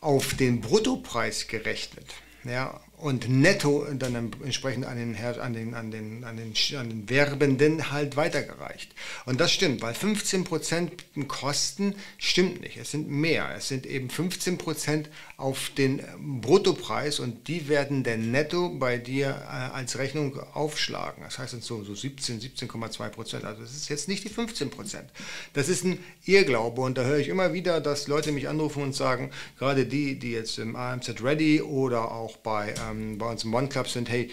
auf 0.00 0.34
den 0.34 0.60
Bruttopreis 0.60 1.48
gerechnet. 1.48 2.06
Ja, 2.44 2.80
und 2.98 3.28
netto 3.28 3.86
dann 3.94 4.32
entsprechend 4.44 4.86
an 4.86 4.96
den, 4.96 5.16
an 5.16 5.52
den, 5.52 5.74
an 5.74 5.90
den, 5.90 6.24
an 6.24 6.36
den, 6.36 6.76
an 6.76 6.88
den 6.88 7.10
Werbenden 7.10 7.90
halt 7.90 8.16
weitergereicht. 8.16 8.94
Und 9.26 9.40
das 9.40 9.52
stimmt, 9.52 9.82
weil 9.82 9.94
15% 9.94 11.26
Kosten 11.26 11.94
stimmt 12.16 12.60
nicht. 12.60 12.76
Es 12.76 12.90
sind 12.90 13.08
mehr. 13.08 13.54
Es 13.56 13.68
sind 13.68 13.86
eben 13.86 14.08
15% 14.08 15.06
auf 15.38 15.70
den 15.70 16.02
Bruttopreis 16.40 17.20
und 17.20 17.46
die 17.46 17.68
werden 17.68 18.02
dann 18.02 18.32
netto 18.32 18.70
bei 18.70 18.98
dir 18.98 19.28
äh, 19.28 19.72
als 19.72 19.96
Rechnung 19.96 20.36
aufschlagen. 20.52 21.22
Das 21.22 21.38
heißt 21.38 21.62
so, 21.62 21.84
so 21.84 21.94
17, 21.94 22.40
17,2%. 22.40 23.44
Also 23.44 23.62
das 23.62 23.72
ist 23.72 23.88
jetzt 23.88 24.08
nicht 24.08 24.24
die 24.24 24.30
15%. 24.30 24.96
Das 25.52 25.68
ist 25.68 25.84
ein 25.84 26.00
Irrglaube 26.24 26.80
und 26.80 26.98
da 26.98 27.04
höre 27.04 27.18
ich 27.18 27.28
immer 27.28 27.52
wieder, 27.52 27.80
dass 27.80 28.08
Leute 28.08 28.32
mich 28.32 28.48
anrufen 28.48 28.82
und 28.82 28.96
sagen, 28.96 29.30
gerade 29.60 29.86
die, 29.86 30.18
die 30.18 30.32
jetzt 30.32 30.58
im 30.58 30.74
AMZ 30.74 31.22
Ready 31.22 31.62
oder 31.62 32.10
auch 32.10 32.36
bei 32.38 32.74
ähm, 32.90 33.16
bei 33.18 33.30
uns 33.30 33.44
im 33.44 33.54
One 33.54 33.68
Club 33.68 33.88
sind, 33.88 34.08
hey, 34.08 34.30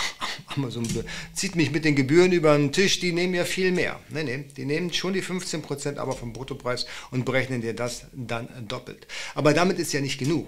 Amazon 0.54 0.86
zieht 1.32 1.56
mich 1.56 1.70
mit 1.70 1.86
den 1.86 1.96
Gebühren 1.96 2.30
über 2.32 2.54
den 2.56 2.72
Tisch, 2.72 3.00
die 3.00 3.12
nehmen 3.12 3.32
ja 3.32 3.46
viel 3.46 3.72
mehr. 3.72 4.00
Nee, 4.10 4.24
nee, 4.24 4.44
die 4.54 4.66
nehmen 4.66 4.92
schon 4.92 5.14
die 5.14 5.22
15%, 5.22 5.96
aber 5.96 6.12
vom 6.12 6.34
Bruttopreis 6.34 6.84
und 7.10 7.24
berechnen 7.24 7.62
dir 7.62 7.74
das 7.74 8.04
dann 8.12 8.48
doppelt. 8.68 9.06
Aber 9.34 9.54
damit 9.54 9.78
ist 9.78 9.94
ja 9.94 10.02
nicht 10.02 10.18
genug. 10.18 10.41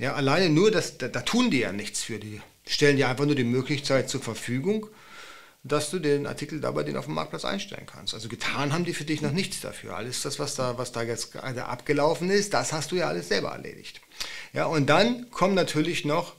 Ja, 0.00 0.14
alleine 0.14 0.48
nur, 0.48 0.70
das, 0.70 0.98
da, 0.98 1.08
da 1.08 1.20
tun 1.20 1.50
die 1.50 1.60
ja 1.60 1.72
nichts 1.72 2.02
für. 2.02 2.18
Die 2.18 2.40
stellen 2.66 2.96
dir 2.96 3.08
einfach 3.08 3.26
nur 3.26 3.34
die 3.34 3.44
Möglichkeit 3.44 4.08
zur 4.08 4.22
Verfügung, 4.22 4.88
dass 5.62 5.90
du 5.90 5.98
den 5.98 6.26
Artikel 6.26 6.60
dabei 6.60 6.84
den 6.84 6.96
auf 6.96 7.04
dem 7.04 7.14
Marktplatz 7.14 7.44
einstellen 7.44 7.86
kannst. 7.86 8.14
Also 8.14 8.28
getan 8.28 8.72
haben 8.72 8.86
die 8.86 8.94
für 8.94 9.04
dich 9.04 9.20
noch 9.20 9.32
nichts 9.32 9.60
dafür. 9.60 9.96
Alles 9.96 10.22
das, 10.22 10.38
was 10.38 10.54
da, 10.54 10.78
was 10.78 10.92
da 10.92 11.02
jetzt 11.02 11.32
gerade 11.32 11.66
abgelaufen 11.66 12.30
ist, 12.30 12.54
das 12.54 12.72
hast 12.72 12.92
du 12.92 12.96
ja 12.96 13.08
alles 13.08 13.28
selber 13.28 13.50
erledigt. 13.50 14.00
Ja, 14.54 14.64
und 14.64 14.88
dann 14.88 15.30
kommen 15.30 15.54
natürlich 15.54 16.04
noch 16.04 16.34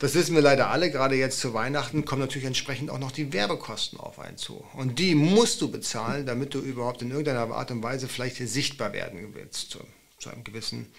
das 0.00 0.14
wissen 0.14 0.34
wir 0.34 0.40
leider 0.40 0.70
alle, 0.70 0.90
gerade 0.90 1.14
jetzt 1.14 1.40
zu 1.40 1.52
Weihnachten 1.52 2.06
kommen 2.06 2.22
natürlich 2.22 2.46
entsprechend 2.46 2.88
auch 2.88 2.98
noch 2.98 3.12
die 3.12 3.34
Werbekosten 3.34 4.00
auf 4.00 4.18
einen 4.18 4.38
zu. 4.38 4.64
Und 4.72 4.98
die 4.98 5.14
musst 5.14 5.60
du 5.60 5.70
bezahlen, 5.70 6.24
damit 6.24 6.54
du 6.54 6.60
überhaupt 6.60 7.02
in 7.02 7.10
irgendeiner 7.10 7.54
Art 7.54 7.70
und 7.70 7.82
Weise 7.82 8.08
vielleicht 8.08 8.36
sichtbar 8.36 8.94
werden 8.94 9.34
willst. 9.34 9.70
Zu, 9.70 9.80
zu 10.18 10.30
einem 10.30 10.42
gewissen 10.42 10.90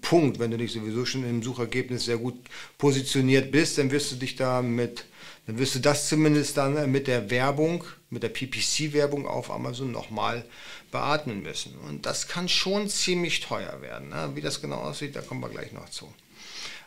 Punkt. 0.00 0.38
Wenn 0.38 0.50
du 0.50 0.58
dich 0.58 0.72
sowieso 0.72 1.04
schon 1.04 1.28
im 1.28 1.42
Suchergebnis 1.42 2.04
sehr 2.04 2.18
gut 2.18 2.34
positioniert 2.78 3.50
bist, 3.52 3.78
dann 3.78 3.90
wirst 3.90 4.12
du 4.12 4.16
dich 4.16 4.36
da 4.36 4.62
mit, 4.62 5.04
dann 5.46 5.58
wirst 5.58 5.74
du 5.76 5.78
das 5.78 6.08
zumindest 6.08 6.56
dann 6.56 6.90
mit 6.90 7.06
der 7.06 7.30
Werbung, 7.30 7.84
mit 8.10 8.22
der 8.22 8.28
PPC-Werbung 8.30 9.26
auf 9.26 9.50
Amazon 9.50 9.92
nochmal 9.92 10.44
beatmen 10.90 11.42
müssen. 11.42 11.76
Und 11.88 12.06
das 12.06 12.28
kann 12.28 12.48
schon 12.48 12.88
ziemlich 12.88 13.40
teuer 13.40 13.80
werden. 13.80 14.08
Ne? 14.08 14.32
Wie 14.34 14.40
das 14.40 14.60
genau 14.60 14.78
aussieht, 14.78 15.14
da 15.14 15.20
kommen 15.20 15.40
wir 15.40 15.48
gleich 15.48 15.72
noch 15.72 15.88
zu. 15.88 16.12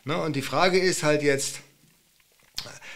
Ne? 0.06 0.22
Und 0.22 0.36
die 0.36 0.42
Frage 0.42 0.80
ist 0.80 1.04
halt 1.04 1.24
jetzt, 1.24 1.62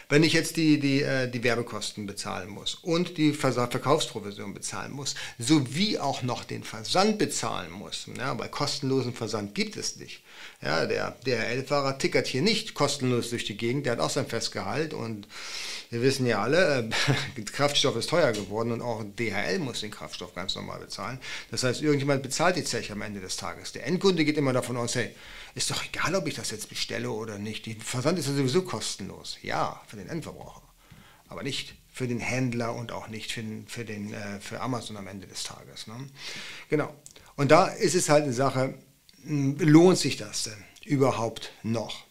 wenn 0.10 0.24
ich 0.24 0.34
jetzt 0.34 0.58
die, 0.58 0.80
die, 0.80 1.02
äh, 1.02 1.30
die 1.30 1.44
Werbekosten 1.44 2.06
bezahlen 2.06 2.50
muss 2.50 2.76
und 2.76 3.18
die 3.18 3.34
Verkaufsprovision 3.34 4.54
bezahlen 4.54 4.92
muss, 4.92 5.16
sowie 5.40 5.98
auch 5.98 6.22
noch 6.22 6.44
den 6.44 6.64
Versand 6.64 7.18
bezahlen 7.18 7.72
muss, 7.72 8.08
ja, 8.18 8.38
weil 8.38 8.50
kostenlosen 8.50 9.14
Versand 9.14 9.56
gibt 9.56 9.78
es 9.78 9.96
nicht. 9.96 10.22
Ja, 10.62 10.86
der 10.86 11.18
DHL-Fahrer 11.26 11.98
tickert 11.98 12.28
hier 12.28 12.42
nicht 12.42 12.74
kostenlos 12.74 13.30
durch 13.30 13.46
die 13.46 13.58
Gegend, 13.58 13.86
der 13.86 13.94
hat 13.94 14.00
auch 14.00 14.10
sein 14.10 14.28
Festgehalt 14.28 14.94
und 14.94 15.28
wir 15.90 16.02
wissen 16.02 16.26
ja 16.26 16.42
alle, 16.42 16.90
äh, 17.38 17.42
Kraftstoff 17.46 17.96
ist 17.96 18.10
teuer 18.10 18.32
geworden 18.32 18.72
und 18.72 18.82
auch 18.82 19.04
DHL 19.04 19.60
muss 19.60 19.82
den 19.82 19.92
Kraftstoff 19.92 20.34
ganz 20.34 20.56
normal 20.56 20.80
bezahlen. 20.80 21.20
Das 21.52 21.64
heißt, 21.64 21.82
irgendjemand 21.82 22.24
bezahlt 22.24 22.56
die 22.56 22.64
Zeche 22.64 22.94
am 22.94 23.02
Ende 23.02 23.20
des 23.20 23.38
Tages. 23.38 23.72
Der 23.74 23.86
Endkunde 23.86 24.26
geht 24.26 24.38
immer 24.38 24.54
davon 24.54 24.78
aus, 24.78 24.96
hey, 24.96 25.14
ist 25.56 25.70
doch 25.70 25.84
egal, 25.86 26.16
ob 26.16 26.28
ich 26.28 26.34
das 26.36 26.52
jetzt 26.52 26.70
bestelle 26.70 27.12
oder 27.12 27.38
nicht. 27.38 27.66
Der 27.66 27.76
Versand 27.76 28.18
ist 28.18 28.28
ja 28.28 28.34
sowieso 28.34 28.64
kostenlos. 28.64 29.38
Ja, 29.42 29.82
für 29.88 29.98
den 29.98 30.10
Endverbraucher. 30.10 30.64
Aber 31.28 31.44
nicht 31.44 31.76
für 31.92 32.08
den 32.08 32.20
Händler 32.20 32.74
und 32.74 32.92
auch 32.92 33.08
nicht 33.08 33.32
für, 33.32 33.44
den, 33.44 33.68
für, 33.68 33.86
den, 33.86 34.14
äh, 34.14 34.40
für 34.40 34.60
Amazon 34.62 34.98
am 34.98 35.08
Ende 35.08 35.28
des 35.28 35.44
Tages. 35.44 35.86
Ne? 35.86 35.96
Genau. 36.70 36.94
Und 37.36 37.52
da 37.52 37.68
ist 37.68 37.94
es 37.94 38.10
halt 38.10 38.24
eine 38.24 38.34
Sache, 38.34 38.74
hm, 39.24 39.58
lohnt 39.60 40.00
sich 40.00 40.18
das 40.18 40.44
denn 40.44 40.64
überhaupt 40.86 41.52
noch? 41.62 42.06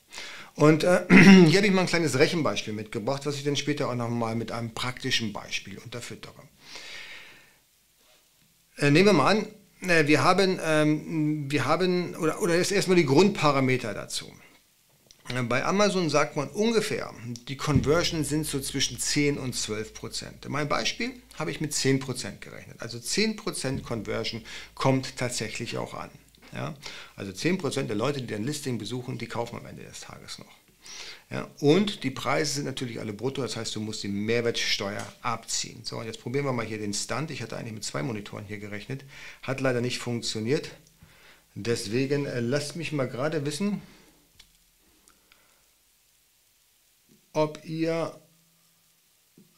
Und 0.55 0.85
äh, 0.85 1.05
hier 1.11 1.59
habe 1.59 1.67
ich 1.67 1.73
mal 1.73 1.83
ein 1.83 1.87
kleines 1.87 2.19
Rechenbeispiel 2.19 2.75
mitgebracht, 2.75 3.27
was 3.27 3.37
ich 3.37 3.45
dann 3.45 3.57
später 3.57 3.89
auch 3.89 3.95
nochmal 3.95 4.37
mit 4.37 4.53
einem 4.53 4.73
praktischen 4.73 5.33
Beispiel 5.33 5.79
unterfüttere. 5.79 6.43
Äh, 8.77 8.91
nehmen 8.91 9.07
wir 9.07 9.13
mal 9.13 9.37
an, 9.37 9.47
wir 9.83 10.23
haben, 10.23 10.61
ähm, 10.65 11.51
wir 11.51 11.65
haben 11.65 12.15
oder, 12.17 12.41
oder 12.41 12.55
ist 12.57 12.71
erstmal 12.71 12.97
die 12.97 13.07
Grundparameter 13.07 13.95
dazu. 13.95 14.33
Bei 15.49 15.65
Amazon 15.65 16.11
sagt 16.11 16.37
man 16.37 16.49
ungefähr, 16.49 17.13
die 17.49 17.57
Conversion 17.57 18.25
sind 18.25 18.47
so 18.47 18.61
zwischen 18.61 18.99
10 18.99 19.39
und 19.39 19.55
12 19.55 19.95
Prozent. 19.95 20.45
In 20.45 20.53
meinem 20.53 20.69
Beispiel 20.69 21.13
habe 21.39 21.51
ich 21.51 21.61
mit 21.61 21.73
10 21.73 22.01
Prozent 22.01 22.41
gerechnet. 22.41 22.77
Also 22.81 22.99
10 22.99 23.37
Prozent 23.37 23.85
Conversion 23.85 24.43
kommt 24.75 25.17
tatsächlich 25.17 25.79
auch 25.79 25.95
an. 25.95 26.11
Ja? 26.53 26.75
Also 27.17 27.33
10 27.33 27.59
Prozent 27.59 27.89
der 27.89 27.97
Leute, 27.97 28.21
die 28.21 28.27
dein 28.27 28.45
Listing 28.45 28.79
besuchen, 28.79 29.17
die 29.17 29.27
kaufen 29.27 29.57
am 29.57 29.67
Ende 29.67 29.85
des 29.85 30.01
Tages 30.01 30.39
noch. 30.39 30.62
Ja, 31.33 31.49
und 31.61 32.05
die 32.05 32.11
Preise 32.11 32.57
sind 32.57 32.67
natürlich 32.67 33.01
alle 33.01 33.15
brutto, 33.15 33.41
das 33.41 33.57
heißt, 33.57 33.75
du 33.75 33.81
musst 33.81 34.03
die 34.03 34.09
Mehrwertsteuer 34.09 35.03
abziehen. 35.23 35.81
So, 35.83 35.97
und 35.97 36.05
jetzt 36.05 36.21
probieren 36.21 36.45
wir 36.45 36.53
mal 36.53 36.67
hier 36.67 36.77
den 36.77 36.93
Stand. 36.93 37.31
Ich 37.31 37.41
hatte 37.41 37.57
eigentlich 37.57 37.73
mit 37.73 37.85
zwei 37.85 38.03
Monitoren 38.03 38.45
hier 38.45 38.59
gerechnet. 38.59 39.03
Hat 39.41 39.63
leider 39.63 39.81
nicht 39.81 39.99
funktioniert. 39.99 40.71
Deswegen 41.55 42.27
äh, 42.27 42.41
lasst 42.41 42.77
mich 42.77 42.93
mal 42.93 43.09
gerade 43.09 43.47
wissen, 43.47 43.81
ob 47.33 47.65
ihr 47.65 48.21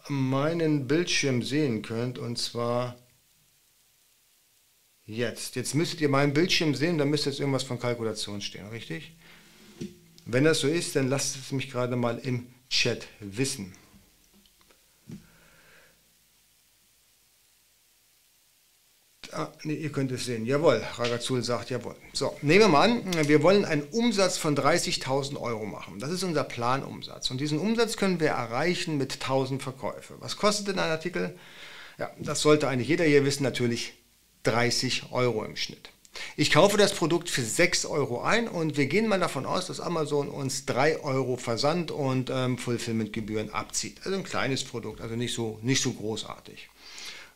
meinen 0.09 0.87
Bildschirm 0.87 1.43
sehen 1.43 1.83
könnt. 1.83 2.19
Und 2.19 2.39
zwar 2.39 2.97
jetzt. 5.07 5.57
Jetzt 5.57 5.75
müsstet 5.75 6.01
ihr 6.03 6.09
meinen 6.09 6.35
Bildschirm 6.35 6.77
sehen, 6.77 6.99
da 6.99 7.05
müsste 7.05 7.31
jetzt 7.31 7.41
irgendwas 7.41 7.65
von 7.65 7.81
Kalkulation 7.81 8.41
stehen, 8.41 8.69
richtig? 8.69 9.17
Wenn 10.25 10.45
das 10.45 10.61
so 10.61 10.69
ist, 10.69 10.97
dann 10.97 11.09
lasst 11.09 11.37
es 11.37 11.53
mich 11.53 11.71
gerade 11.71 11.97
mal 11.97 12.19
im 12.19 12.47
Chat 12.71 13.07
wissen. 13.21 13.75
Ah, 19.33 19.51
nee, 19.65 19.75
ihr 19.75 19.91
könnt 19.91 20.13
es 20.13 20.27
sehen. 20.27 20.47
Jawohl, 20.47 20.81
Ragazul 20.97 21.43
sagt 21.43 21.71
jawohl. 21.71 21.97
So, 22.13 22.37
nehmen 22.41 22.61
wir 22.61 22.69
mal 22.69 22.89
an, 22.89 23.29
wir 23.29 23.43
wollen 23.43 23.65
einen 23.65 23.83
Umsatz 23.83 24.39
von 24.39 24.57
30.000 24.57 25.41
Euro 25.41 25.67
machen. 25.67 25.99
Das 25.99 26.11
ist 26.11 26.23
unser 26.23 26.45
Planumsatz. 26.45 27.31
Und 27.33 27.41
diesen 27.41 27.59
Umsatz 27.59 27.97
können 27.97 28.21
wir 28.21 28.29
erreichen 28.29 28.97
mit 28.97 29.15
1000 29.15 29.61
Verkäufe. 29.61 30.15
Was 30.21 30.37
kostet 30.37 30.69
denn 30.69 30.79
ein 30.79 30.91
Artikel? 30.91 31.37
Ja, 31.99 32.11
das 32.19 32.43
sollte 32.43 32.69
eigentlich 32.69 32.89
jeder 32.89 33.05
hier 33.05 33.25
wissen, 33.25 33.43
natürlich 33.43 33.95
30 34.45 35.11
Euro 35.11 35.45
im 35.45 35.57
Schnitt. 35.57 35.91
Ich 36.37 36.51
kaufe 36.51 36.77
das 36.77 36.95
Produkt 36.95 37.29
für 37.29 37.43
6 37.43 37.87
Euro 37.87 38.23
ein 38.23 38.49
und 38.49 38.77
wir 38.77 38.87
gehen 38.87 39.09
mal 39.09 39.21
davon 39.21 39.47
aus, 39.47 39.67
dass 39.67 39.81
Amazon 39.81 40.29
uns 40.29 40.67
3 40.67 41.01
Euro 41.01 41.37
Versand 41.37 41.91
und 41.91 42.31
ähm, 42.33 42.59
Fulfillmentgebühren 42.59 43.51
abzieht. 43.51 44.01
Also 44.05 44.17
ein 44.17 44.25
kleines 44.25 44.65
Produkt, 44.65 45.01
also 45.01 45.17
nicht 45.17 45.35
so, 45.35 45.59
nicht 45.63 45.83
so 45.83 45.93
großartig. 45.93 46.69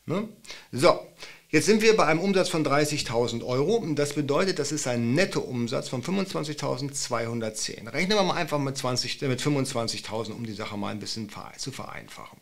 Ne? 0.06 0.28
So, 0.72 1.00
jetzt 1.50 1.66
sind 1.66 1.82
wir 1.82 1.96
bei 1.96 2.06
einem 2.06 2.20
Umsatz 2.20 2.48
von 2.48 2.64
30.000 2.64 3.44
Euro. 3.44 3.84
Das 3.94 4.14
bedeutet, 4.14 4.58
das 4.58 4.72
ist 4.72 4.86
ein 4.86 5.14
Nettoumsatz 5.14 5.88
von 5.90 6.02
25.210. 6.02 7.92
Rechnen 7.92 8.16
wir 8.16 8.22
mal 8.22 8.34
einfach 8.34 8.58
mit, 8.58 8.82
äh, 8.82 9.28
mit 9.28 9.40
25.000, 9.40 10.32
um 10.32 10.46
die 10.46 10.54
Sache 10.54 10.78
mal 10.78 10.88
ein 10.88 10.98
bisschen 10.98 11.28
zu 11.58 11.70
vereinfachen. 11.72 12.40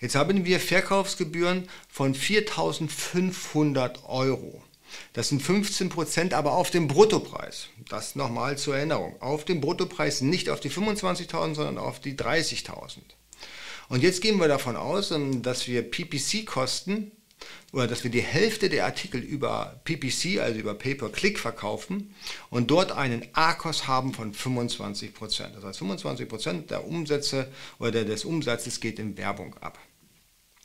Jetzt 0.00 0.14
haben 0.14 0.44
wir 0.44 0.60
Verkaufsgebühren 0.60 1.68
von 1.88 2.14
4.500 2.14 4.04
Euro. 4.06 4.62
Das 5.12 5.28
sind 5.28 5.42
15% 5.42 6.32
aber 6.32 6.52
auf 6.52 6.70
dem 6.70 6.88
Bruttopreis. 6.88 7.68
Das 7.88 8.16
nochmal 8.16 8.56
zur 8.56 8.76
Erinnerung. 8.76 9.20
Auf 9.20 9.44
dem 9.44 9.60
Bruttopreis 9.60 10.22
nicht 10.22 10.48
auf 10.48 10.60
die 10.60 10.70
25.000, 10.70 11.54
sondern 11.54 11.78
auf 11.78 12.00
die 12.00 12.14
30.000. 12.14 12.98
Und 13.88 14.02
jetzt 14.02 14.22
gehen 14.22 14.38
wir 14.40 14.48
davon 14.48 14.76
aus, 14.76 15.10
ähm, 15.10 15.42
dass 15.42 15.68
wir 15.68 15.82
PPC-Kosten 15.82 17.12
oder 17.72 17.86
dass 17.86 18.04
wir 18.04 18.10
die 18.10 18.22
Hälfte 18.22 18.70
der 18.70 18.86
Artikel 18.86 19.20
über 19.20 19.80
PPC, 19.84 20.40
also 20.40 20.58
über 20.58 20.74
Pay-per-Click 20.74 21.38
verkaufen 21.38 22.14
und 22.48 22.70
dort 22.70 22.92
einen 22.92 23.26
ARKOS 23.34 23.86
haben 23.86 24.14
von 24.14 24.32
25%. 24.32 25.48
Das 25.54 25.64
heißt 25.64 25.82
25% 25.82 26.68
der 26.68 26.86
Umsätze 26.86 27.48
oder 27.78 28.04
des 28.04 28.24
Umsatzes 28.24 28.80
geht 28.80 28.98
in 28.98 29.18
Werbung 29.18 29.56
ab. 29.60 29.78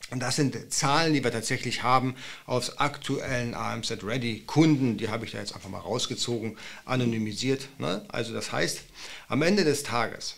Und 0.09 0.21
das 0.21 0.37
sind 0.37 0.73
Zahlen, 0.73 1.13
die 1.13 1.23
wir 1.23 1.31
tatsächlich 1.31 1.83
haben 1.83 2.15
aus 2.45 2.77
aktuellen 2.77 3.53
AMZ 3.53 4.03
Ready 4.03 4.43
Kunden. 4.45 4.97
Die 4.97 5.09
habe 5.09 5.25
ich 5.25 5.31
da 5.31 5.39
jetzt 5.39 5.53
einfach 5.53 5.69
mal 5.69 5.79
rausgezogen, 5.79 6.57
anonymisiert. 6.85 7.67
Ne? 7.77 8.05
Also 8.07 8.33
das 8.33 8.51
heißt, 8.51 8.83
am 9.27 9.41
Ende 9.41 9.65
des 9.65 9.83
Tages, 9.83 10.35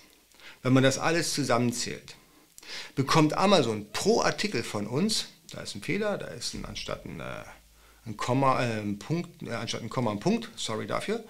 wenn 0.64 0.74
man 0.74 0.84
das 0.84 0.98
alles 0.98 1.34
zusammenzählt, 1.34 2.16
bekommt 2.96 3.34
Amazon 3.38 3.92
pro 3.92 4.22
Artikel 4.22 4.64
von 4.64 4.88
uns, 4.88 5.28
da 5.52 5.62
ist 5.62 5.76
ein 5.76 5.82
Fehler, 5.82 6.18
da 6.18 6.28
ist 6.28 6.54
ein, 6.54 6.66
anstatt 6.66 7.06
ein, 7.06 7.20
äh, 7.20 7.44
ein 8.06 8.18
Komma, 8.18 8.64
äh, 8.64 8.80
ein 8.80 8.98
Punkt, 8.98 9.44
äh, 9.44 9.52
anstatt 9.52 9.82
ein 9.82 9.90
Komma 9.90 10.12
ein 10.12 10.20
Punkt, 10.20 10.50
sorry 10.56 10.88
dafür, 10.88 11.24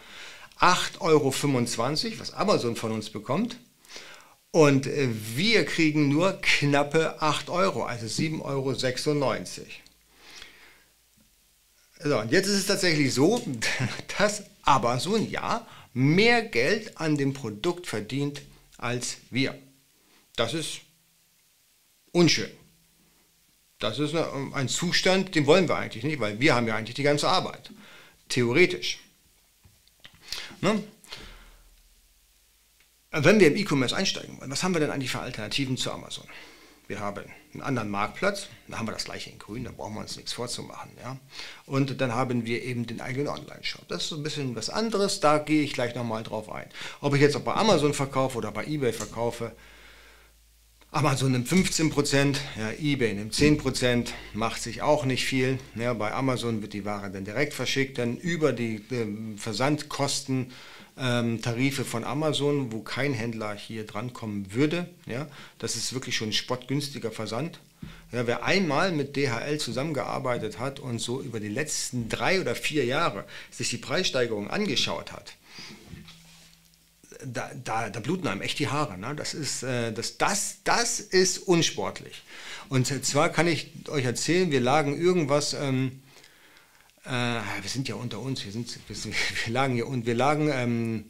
8,25 0.60 1.00
Euro, 1.02 2.20
was 2.20 2.34
Amazon 2.34 2.76
von 2.76 2.92
uns 2.92 3.10
bekommt. 3.10 3.58
Und 4.52 4.88
äh, 4.88 5.10
wir 5.36 5.66
kriegen 5.66 6.10
nur 6.10 6.40
knappe 6.42 7.22
8 7.22 7.50
Euro, 7.50 7.84
also 7.84 8.08
7,96 8.08 8.42
Euro. 8.42 8.74
So, 12.02 12.20
und 12.20 12.32
jetzt 12.32 12.48
ist 12.48 12.60
es 12.60 12.66
tatsächlich 12.66 13.14
so, 13.14 13.44
dass 14.18 14.44
Amazon 14.64 15.30
ja 15.30 15.68
mehr 15.94 16.42
Geld 16.42 16.98
an 16.98 17.18
dem 17.18 17.34
Produkt 17.34 17.88
verdient 17.88 18.42
als 18.78 19.18
wir. 19.30 19.58
Das 20.36 20.54
ist 20.54 20.82
unschön. 22.12 22.50
Das 23.80 24.00
ist 24.00 24.14
ein 24.16 24.68
Zustand, 24.68 25.36
den 25.36 25.46
wollen 25.46 25.70
wir 25.70 25.78
eigentlich 25.78 26.04
nicht, 26.04 26.20
weil 26.20 26.40
wir 26.40 26.56
haben 26.56 26.68
ja 26.68 26.76
eigentlich 26.76 26.96
die 26.96 27.04
ganze 27.04 27.30
Arbeit. 27.30 27.72
Theoretisch. 28.28 29.00
Ne? 30.62 30.84
Wenn 33.12 33.40
wir 33.40 33.48
im 33.48 33.56
E-Commerce 33.56 33.96
einsteigen 33.96 34.40
wollen, 34.40 34.52
was 34.52 34.62
haben 34.62 34.76
wir 34.76 34.82
denn 34.82 34.92
eigentlich 34.92 35.10
für 35.10 35.20
Alternativen 35.20 35.78
zu 35.78 35.92
Amazon? 35.92 36.26
Wir 36.88 37.00
haben 37.00 37.24
einen 37.54 37.64
anderen 37.64 37.90
Marktplatz, 37.90 38.48
da 38.68 38.78
haben 38.78 38.88
wir 38.88 38.92
das 38.92 39.06
gleiche 39.06 39.32
in 39.32 39.40
grün, 39.40 39.64
da 39.64 39.72
brauchen 39.72 39.96
wir 39.96 40.02
uns 40.02 40.16
nichts 40.16 40.34
vorzumachen. 40.34 40.92
Ja? 41.02 41.18
Und 41.66 42.02
dann 42.02 42.14
haben 42.14 42.46
wir 42.46 42.64
eben 42.64 42.86
den 42.86 43.02
eigenen 43.02 43.28
Online-Shop. 43.28 43.88
Das 43.88 44.06
ist 44.06 44.12
ein 44.12 44.22
bisschen 44.22 44.56
was 44.56 44.70
anderes, 44.70 45.20
da 45.20 45.40
gehe 45.40 45.64
ich 45.64 45.74
gleich 45.74 45.96
nochmal 45.96 46.22
drauf 46.22 46.52
ein. 46.52 46.68
Ob 47.02 47.16
ich 47.16 47.22
jetzt 47.22 47.36
auch 47.36 47.42
bei 47.42 47.54
Amazon 47.54 47.96
verkaufe 47.96 48.38
oder 48.38 48.52
bei 48.52 48.66
eBay 48.66 48.94
verkaufe, 48.94 49.54
Amazon 50.92 51.32
nimmt 51.32 51.48
15%, 51.48 52.38
ja, 52.58 52.72
eBay 52.80 53.14
nimmt 53.14 53.34
10%, 53.34 54.08
macht 54.34 54.62
sich 54.62 54.82
auch 54.82 55.06
nicht 55.06 55.26
viel. 55.26 55.60
Ja, 55.76 55.94
bei 55.94 56.12
Amazon 56.12 56.64
wird 56.64 56.74
die 56.74 56.86
Ware 56.86 57.12
dann 57.12 57.26
direkt 57.26 57.54
verschickt, 57.54 58.00
dann 58.00 58.18
über 58.18 58.54
die 58.54 58.78
äh, 58.92 59.38
Versandkosten 59.38 60.52
ähm, 61.00 61.42
Tarife 61.42 61.86
von 61.86 62.04
Amazon, 62.04 62.72
wo 62.72 62.82
kein 62.82 63.14
Händler 63.14 63.56
hier 63.56 63.86
drankommen 63.86 64.54
würde. 64.54 64.88
Ja, 65.06 65.28
das 65.58 65.76
ist 65.76 65.94
wirklich 65.94 66.16
schon 66.16 66.30
ein 66.30 66.34
spottgünstiger 66.34 67.12
Versand. 67.12 67.60
Ja, 68.12 68.28
wer 68.28 68.44
einmal 68.44 68.92
mit 68.92 69.16
DHL 69.16 69.60
zusammengearbeitet 69.60 70.60
hat 70.60 70.80
und 70.80 71.00
so 71.00 71.22
über 71.22 71.40
die 71.40 71.48
letzten 71.48 72.10
drei 72.10 72.42
oder 72.42 72.56
vier 72.56 72.84
Jahre 72.84 73.26
sich 73.52 73.70
die 73.70 73.78
Preissteigerung 73.78 74.50
angeschaut 74.50 75.12
hat, 75.12 75.36
da, 77.26 77.52
da, 77.64 77.90
da 77.90 78.00
bluten 78.00 78.28
einem 78.28 78.42
echt 78.42 78.60
die 78.60 78.68
Haare. 78.68 78.98
Ne? 78.98 79.14
Das, 79.16 79.34
ist, 79.34 79.64
äh, 79.64 79.92
das, 79.92 80.18
das, 80.18 80.58
das 80.64 81.00
ist 81.00 81.38
unsportlich. 81.38 82.24
Und 82.70 82.88
zwar 83.06 83.30
kann 83.30 83.48
ich 83.48 83.72
euch 83.90 84.06
erzählen, 84.06 84.52
wir 84.52 84.62
lagen 84.62 85.00
irgendwas 85.00 85.54
ähm, 85.54 86.02
äh, 87.10 87.62
wir 87.62 87.70
sind 87.70 87.88
ja 87.88 87.96
unter 87.96 88.20
uns, 88.20 88.46
wir, 88.46 88.52
sind, 88.52 88.80
wir, 88.88 88.96
wir 89.46 89.54
lagen 89.54 89.74
hier 89.74 89.88
und 89.88 90.06
wir 90.06 90.16
lagen 90.16 90.50
ähm, 90.52 91.06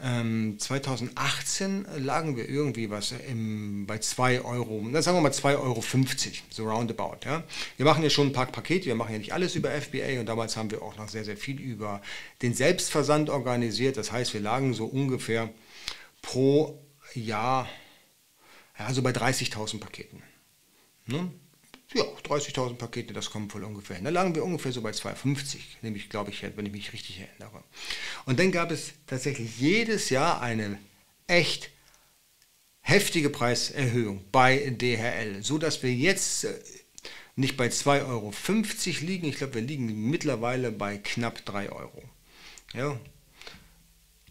ähm, 0.00 0.58
2018 0.58 1.86
lagen 1.98 2.36
wir 2.36 2.48
irgendwie 2.48 2.90
was 2.90 3.12
im, 3.28 3.86
bei 3.86 3.98
2 3.98 4.42
Euro, 4.42 4.84
na, 4.84 5.00
sagen 5.00 5.16
wir 5.16 5.22
mal 5.22 5.30
2,50 5.30 5.56
Euro, 5.60 5.82
so 6.50 6.68
roundabout. 6.68 7.24
Ja. 7.24 7.44
Wir 7.76 7.86
machen 7.86 8.02
ja 8.02 8.10
schon 8.10 8.28
ein 8.28 8.32
paar 8.32 8.46
Pakete, 8.46 8.86
wir 8.86 8.96
machen 8.96 9.12
ja 9.12 9.18
nicht 9.18 9.32
alles 9.32 9.54
über 9.54 9.70
FBA 9.70 10.20
und 10.20 10.26
damals 10.26 10.56
haben 10.56 10.70
wir 10.70 10.82
auch 10.82 10.96
noch 10.96 11.08
sehr, 11.08 11.24
sehr 11.24 11.36
viel 11.36 11.60
über 11.60 12.02
den 12.42 12.54
Selbstversand 12.54 13.30
organisiert. 13.30 13.96
Das 13.96 14.12
heißt, 14.12 14.34
wir 14.34 14.40
lagen 14.40 14.74
so 14.74 14.84
ungefähr 14.84 15.50
pro 16.22 16.82
Jahr 17.14 17.68
ja, 18.78 18.92
so 18.92 19.02
bei 19.02 19.10
30.000 19.10 19.78
Paketen. 19.78 20.22
Ne? 21.06 21.30
Ja, 21.94 22.02
30.000 22.02 22.74
Pakete, 22.74 23.14
das 23.14 23.30
kommt 23.30 23.54
wohl 23.54 23.62
ungefähr 23.62 23.96
hin. 23.96 24.04
Da 24.04 24.10
lagen 24.10 24.34
wir 24.34 24.44
ungefähr 24.44 24.72
so 24.72 24.82
bei 24.82 24.90
2,50, 24.90 25.58
nämlich, 25.82 26.10
glaube 26.10 26.30
ich, 26.30 26.42
wenn 26.42 26.66
ich 26.66 26.72
mich 26.72 26.92
richtig 26.92 27.20
erinnere. 27.20 27.62
Und 28.26 28.40
dann 28.40 28.50
gab 28.50 28.72
es 28.72 28.94
tatsächlich 29.06 29.58
jedes 29.58 30.10
Jahr 30.10 30.42
eine 30.42 30.78
echt 31.28 31.70
heftige 32.80 33.30
Preiserhöhung 33.30 34.24
bei 34.32 34.58
DHL, 34.70 35.42
so 35.42 35.56
dass 35.56 35.82
wir 35.84 35.94
jetzt 35.94 36.44
äh, 36.44 36.54
nicht 37.36 37.56
bei 37.56 37.68
2,50 37.68 38.06
Euro 38.08 38.32
liegen, 39.06 39.28
ich 39.28 39.36
glaube, 39.36 39.54
wir 39.54 39.62
liegen 39.62 40.10
mittlerweile 40.10 40.72
bei 40.72 40.98
knapp 40.98 41.44
3 41.44 41.70
Euro. 41.70 42.02
Ja, 42.74 42.98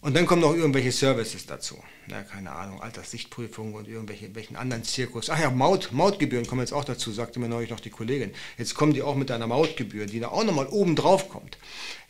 und 0.03 0.15
dann 0.17 0.25
kommen 0.25 0.41
noch 0.41 0.53
irgendwelche 0.53 0.91
Services 0.91 1.45
dazu. 1.45 1.81
Ja, 2.07 2.21
keine 2.23 2.51
Ahnung, 2.51 2.81
Alterssichtprüfung 2.81 3.73
und 3.73 3.87
irgendwelchen 3.87 4.57
anderen 4.57 4.83
Zirkus. 4.83 5.29
Ach 5.29 5.39
ja, 5.39 5.49
Maut, 5.49 5.93
Mautgebühren 5.93 6.45
kommen 6.45 6.59
jetzt 6.59 6.73
auch 6.73 6.83
dazu, 6.83 7.13
sagte 7.13 7.39
mir 7.39 7.47
neulich 7.47 7.69
noch 7.69 7.79
die 7.79 7.89
Kollegin. 7.89 8.33
Jetzt 8.57 8.75
kommen 8.75 8.93
die 8.93 9.01
auch 9.01 9.15
mit 9.15 9.31
einer 9.31 9.47
Mautgebühr, 9.47 10.05
die 10.05 10.19
da 10.19 10.27
auch 10.27 10.43
nochmal 10.43 10.67
oben 10.67 10.97
drauf 10.97 11.29
kommt. 11.29 11.57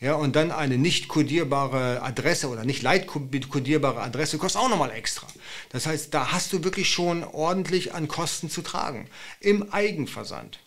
Ja, 0.00 0.14
und 0.14 0.34
dann 0.34 0.50
eine 0.50 0.76
nicht 0.76 1.06
kodierbare 1.06 2.02
Adresse 2.02 2.48
oder 2.48 2.64
nicht 2.64 2.82
leitkodierbare 2.82 4.00
Adresse 4.00 4.38
kostet 4.38 4.60
auch 4.60 4.68
nochmal 4.68 4.90
extra. 4.90 5.28
Das 5.68 5.86
heißt, 5.86 6.12
da 6.12 6.32
hast 6.32 6.52
du 6.52 6.64
wirklich 6.64 6.90
schon 6.90 7.22
ordentlich 7.22 7.94
an 7.94 8.08
Kosten 8.08 8.50
zu 8.50 8.62
tragen. 8.62 9.08
Im 9.38 9.72
Eigenversand. 9.72 10.58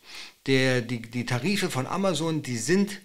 Der, 0.46 0.82
die, 0.82 1.02
die 1.02 1.26
Tarife 1.26 1.70
von 1.70 1.88
Amazon, 1.88 2.42
die 2.42 2.58
sind 2.58 3.02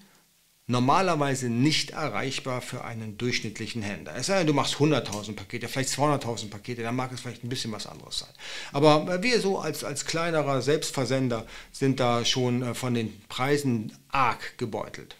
normalerweise 0.66 1.48
nicht 1.48 1.90
erreichbar 1.90 2.60
für 2.60 2.84
einen 2.84 3.18
durchschnittlichen 3.18 3.82
Händler. 3.82 4.14
Es 4.16 4.26
sei 4.26 4.38
denn, 4.38 4.46
du 4.46 4.54
machst 4.54 4.74
100.000 4.74 5.34
Pakete, 5.34 5.68
vielleicht 5.68 5.90
200.000 5.90 6.50
Pakete, 6.50 6.82
dann 6.82 6.96
mag 6.96 7.12
es 7.12 7.20
vielleicht 7.20 7.44
ein 7.44 7.48
bisschen 7.48 7.72
was 7.72 7.86
anderes 7.86 8.20
sein. 8.20 8.30
Aber 8.72 9.22
wir 9.22 9.40
so 9.40 9.58
als, 9.58 9.84
als 9.84 10.04
kleinerer 10.04 10.62
Selbstversender 10.62 11.46
sind 11.72 12.00
da 12.00 12.24
schon 12.24 12.62
äh, 12.62 12.74
von 12.74 12.94
den 12.94 13.20
Preisen 13.28 13.96
arg 14.08 14.56
gebeutelt. 14.58 15.16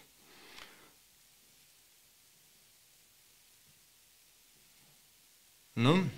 Ne? 5.75 6.09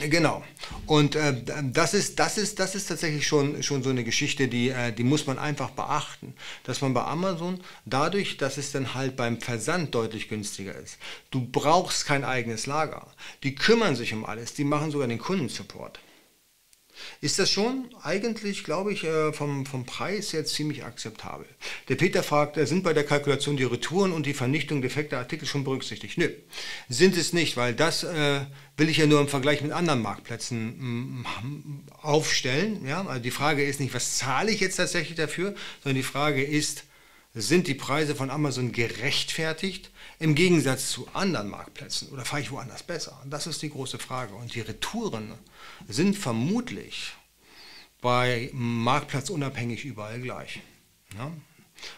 Genau. 0.00 0.42
Und 0.86 1.14
äh, 1.14 1.34
das, 1.62 1.94
ist, 1.94 2.18
das, 2.18 2.36
ist, 2.36 2.58
das 2.58 2.74
ist 2.74 2.86
tatsächlich 2.86 3.26
schon, 3.26 3.62
schon 3.62 3.82
so 3.82 3.90
eine 3.90 4.02
Geschichte, 4.02 4.48
die, 4.48 4.70
äh, 4.70 4.92
die 4.92 5.04
muss 5.04 5.26
man 5.26 5.38
einfach 5.38 5.70
beachten. 5.70 6.34
Dass 6.64 6.80
man 6.80 6.94
bei 6.94 7.04
Amazon, 7.04 7.60
dadurch, 7.84 8.36
dass 8.36 8.58
es 8.58 8.72
dann 8.72 8.94
halt 8.94 9.16
beim 9.16 9.40
Versand 9.40 9.94
deutlich 9.94 10.28
günstiger 10.28 10.74
ist, 10.74 10.98
du 11.30 11.46
brauchst 11.46 12.06
kein 12.06 12.24
eigenes 12.24 12.66
Lager. 12.66 13.06
Die 13.44 13.54
kümmern 13.54 13.94
sich 13.94 14.12
um 14.12 14.24
alles, 14.24 14.54
die 14.54 14.64
machen 14.64 14.90
sogar 14.90 15.06
den 15.06 15.18
Kundensupport 15.18 16.00
ist 17.20 17.38
das 17.38 17.50
schon 17.50 17.88
eigentlich, 18.02 18.64
glaube 18.64 18.92
ich, 18.92 19.04
äh, 19.04 19.32
vom, 19.32 19.66
vom 19.66 19.84
Preis 19.84 20.32
her 20.32 20.44
ziemlich 20.44 20.84
akzeptabel. 20.84 21.46
Der 21.88 21.96
Peter 21.96 22.22
fragt, 22.22 22.56
sind 22.66 22.84
bei 22.84 22.92
der 22.92 23.04
Kalkulation 23.04 23.56
die 23.56 23.64
Retouren 23.64 24.12
und 24.12 24.26
die 24.26 24.34
Vernichtung 24.34 24.82
defekter 24.82 25.18
Artikel 25.18 25.46
schon 25.46 25.64
berücksichtigt? 25.64 26.18
Nö, 26.18 26.30
sind 26.88 27.16
es 27.16 27.32
nicht, 27.32 27.56
weil 27.56 27.74
das 27.74 28.04
äh, 28.04 28.40
will 28.76 28.88
ich 28.88 28.98
ja 28.98 29.06
nur 29.06 29.20
im 29.20 29.28
Vergleich 29.28 29.62
mit 29.62 29.72
anderen 29.72 30.02
Marktplätzen 30.02 31.20
mm, 31.20 31.26
aufstellen. 32.02 32.86
Ja? 32.86 33.06
Also 33.06 33.22
die 33.22 33.30
Frage 33.30 33.64
ist 33.64 33.80
nicht, 33.80 33.94
was 33.94 34.18
zahle 34.18 34.50
ich 34.50 34.60
jetzt 34.60 34.76
tatsächlich 34.76 35.16
dafür, 35.16 35.54
sondern 35.82 35.96
die 35.96 36.02
Frage 36.02 36.42
ist, 36.42 36.84
sind 37.34 37.66
die 37.66 37.74
Preise 37.74 38.14
von 38.14 38.30
Amazon 38.30 38.70
gerechtfertigt 38.70 39.90
im 40.20 40.36
Gegensatz 40.36 40.90
zu 40.90 41.08
anderen 41.14 41.48
Marktplätzen 41.48 42.08
oder 42.10 42.24
fahre 42.24 42.42
ich 42.42 42.52
woanders 42.52 42.84
besser? 42.84 43.20
Das 43.28 43.48
ist 43.48 43.60
die 43.62 43.70
große 43.70 43.98
Frage. 43.98 44.34
Und 44.34 44.54
die 44.54 44.60
Retouren 44.60 45.34
sind 45.88 46.16
vermutlich 46.16 47.12
bei 48.00 48.50
Marktplatz 48.52 49.30
unabhängig 49.30 49.84
überall 49.84 50.20
gleich. 50.20 50.60
Ja? 51.18 51.32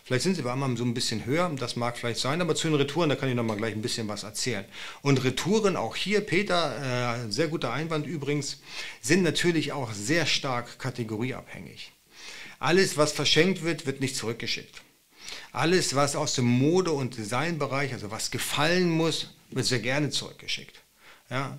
Vielleicht 0.05 0.23
sind 0.23 0.37
sie 0.37 0.43
bei 0.43 0.51
Amazon 0.51 0.77
so 0.79 0.85
ein 0.85 0.95
bisschen 0.95 1.27
höher, 1.27 1.55
das 1.59 1.77
mag 1.77 1.99
vielleicht 1.99 2.19
sein, 2.19 2.41
aber 2.41 2.55
zu 2.55 2.69
den 2.69 2.77
Retouren, 2.77 3.11
da 3.11 3.17
kann 3.17 3.29
ich 3.29 3.35
noch 3.35 3.45
mal 3.45 3.57
gleich 3.57 3.75
ein 3.75 3.83
bisschen 3.83 4.09
was 4.09 4.23
erzählen. 4.23 4.65
Und 5.03 5.23
Retouren, 5.23 5.77
auch 5.77 5.97
hier, 5.97 6.23
Peter, 6.23 7.27
äh, 7.27 7.31
sehr 7.31 7.49
guter 7.49 7.73
Einwand 7.73 8.07
übrigens, 8.07 8.63
sind 9.03 9.23
natürlich 9.23 9.73
auch 9.73 9.93
sehr 9.93 10.25
stark 10.25 10.79
kategorieabhängig. 10.79 11.93
Alles, 12.59 12.97
was 12.97 13.13
verschenkt 13.13 13.63
wird, 13.63 13.85
wird 13.85 14.01
nicht 14.01 14.17
zurückgeschickt. 14.17 14.83
Alles, 15.53 15.95
was 15.95 16.17
aus 16.17 16.35
dem 16.35 16.47
Mode- 16.47 16.93
und 16.93 17.17
Designbereich, 17.17 17.93
also 17.93 18.11
was 18.11 18.31
gefallen 18.31 18.91
muss, 18.91 19.35
wird 19.51 19.67
sehr 19.67 19.81
gerne 19.81 20.11
zurückgeschickt. 20.11 20.83
Ja? 21.31 21.59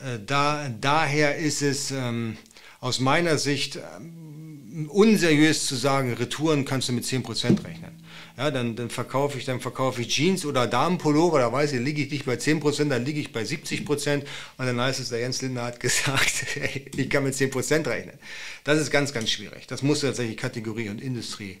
Äh, 0.00 0.18
da, 0.24 0.68
daher 0.80 1.36
ist 1.36 1.62
es 1.62 1.90
ähm, 1.90 2.36
aus 2.80 3.00
meiner 3.00 3.38
Sicht 3.38 3.76
ähm, 3.76 4.88
unseriös 4.90 5.66
zu 5.66 5.74
sagen, 5.74 6.12
Retouren 6.14 6.64
kannst 6.64 6.88
du 6.88 6.92
mit 6.92 7.04
10% 7.04 7.64
rechnen. 7.64 7.96
Ja, 8.36 8.50
dann, 8.50 8.76
dann 8.76 8.90
verkaufe 8.90 9.38
ich, 9.38 9.46
dann 9.46 9.60
verkaufe 9.60 10.02
ich 10.02 10.08
Jeans 10.08 10.44
oder 10.44 10.66
Damenpullover, 10.66 11.38
da 11.38 11.50
weiß 11.50 11.72
ich, 11.72 11.80
liege 11.80 12.02
ich 12.02 12.10
nicht 12.10 12.26
bei 12.26 12.34
10%, 12.34 12.90
dann 12.90 13.02
liege 13.02 13.18
ich 13.18 13.32
bei 13.32 13.42
70% 13.42 14.16
und 14.16 14.26
dann 14.58 14.78
heißt 14.78 15.00
es, 15.00 15.08
der 15.08 15.20
Jens 15.20 15.40
Lindner 15.40 15.62
hat 15.62 15.80
gesagt, 15.80 16.58
ich 16.94 17.08
kann 17.08 17.24
mit 17.24 17.34
10% 17.34 17.86
rechnen. 17.86 18.18
Das 18.64 18.78
ist 18.78 18.90
ganz, 18.90 19.14
ganz 19.14 19.30
schwierig. 19.30 19.66
Das 19.66 19.82
muss 19.82 20.00
tatsächlich 20.00 20.36
Kategorie 20.36 20.90
und 20.90 21.00
Industrie 21.00 21.58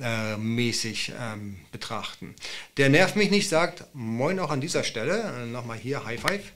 äh, 0.00 0.36
mäßig 0.36 1.12
ähm, 1.20 1.58
betrachten. 1.70 2.34
Der 2.76 2.88
nervt 2.88 3.16
mich 3.16 3.30
nicht, 3.30 3.48
sagt, 3.48 3.84
moin 3.92 4.38
auch 4.38 4.50
an 4.50 4.60
dieser 4.60 4.84
Stelle, 4.84 5.46
nochmal 5.46 5.78
hier, 5.78 6.04
High 6.04 6.20
Five. 6.20 6.52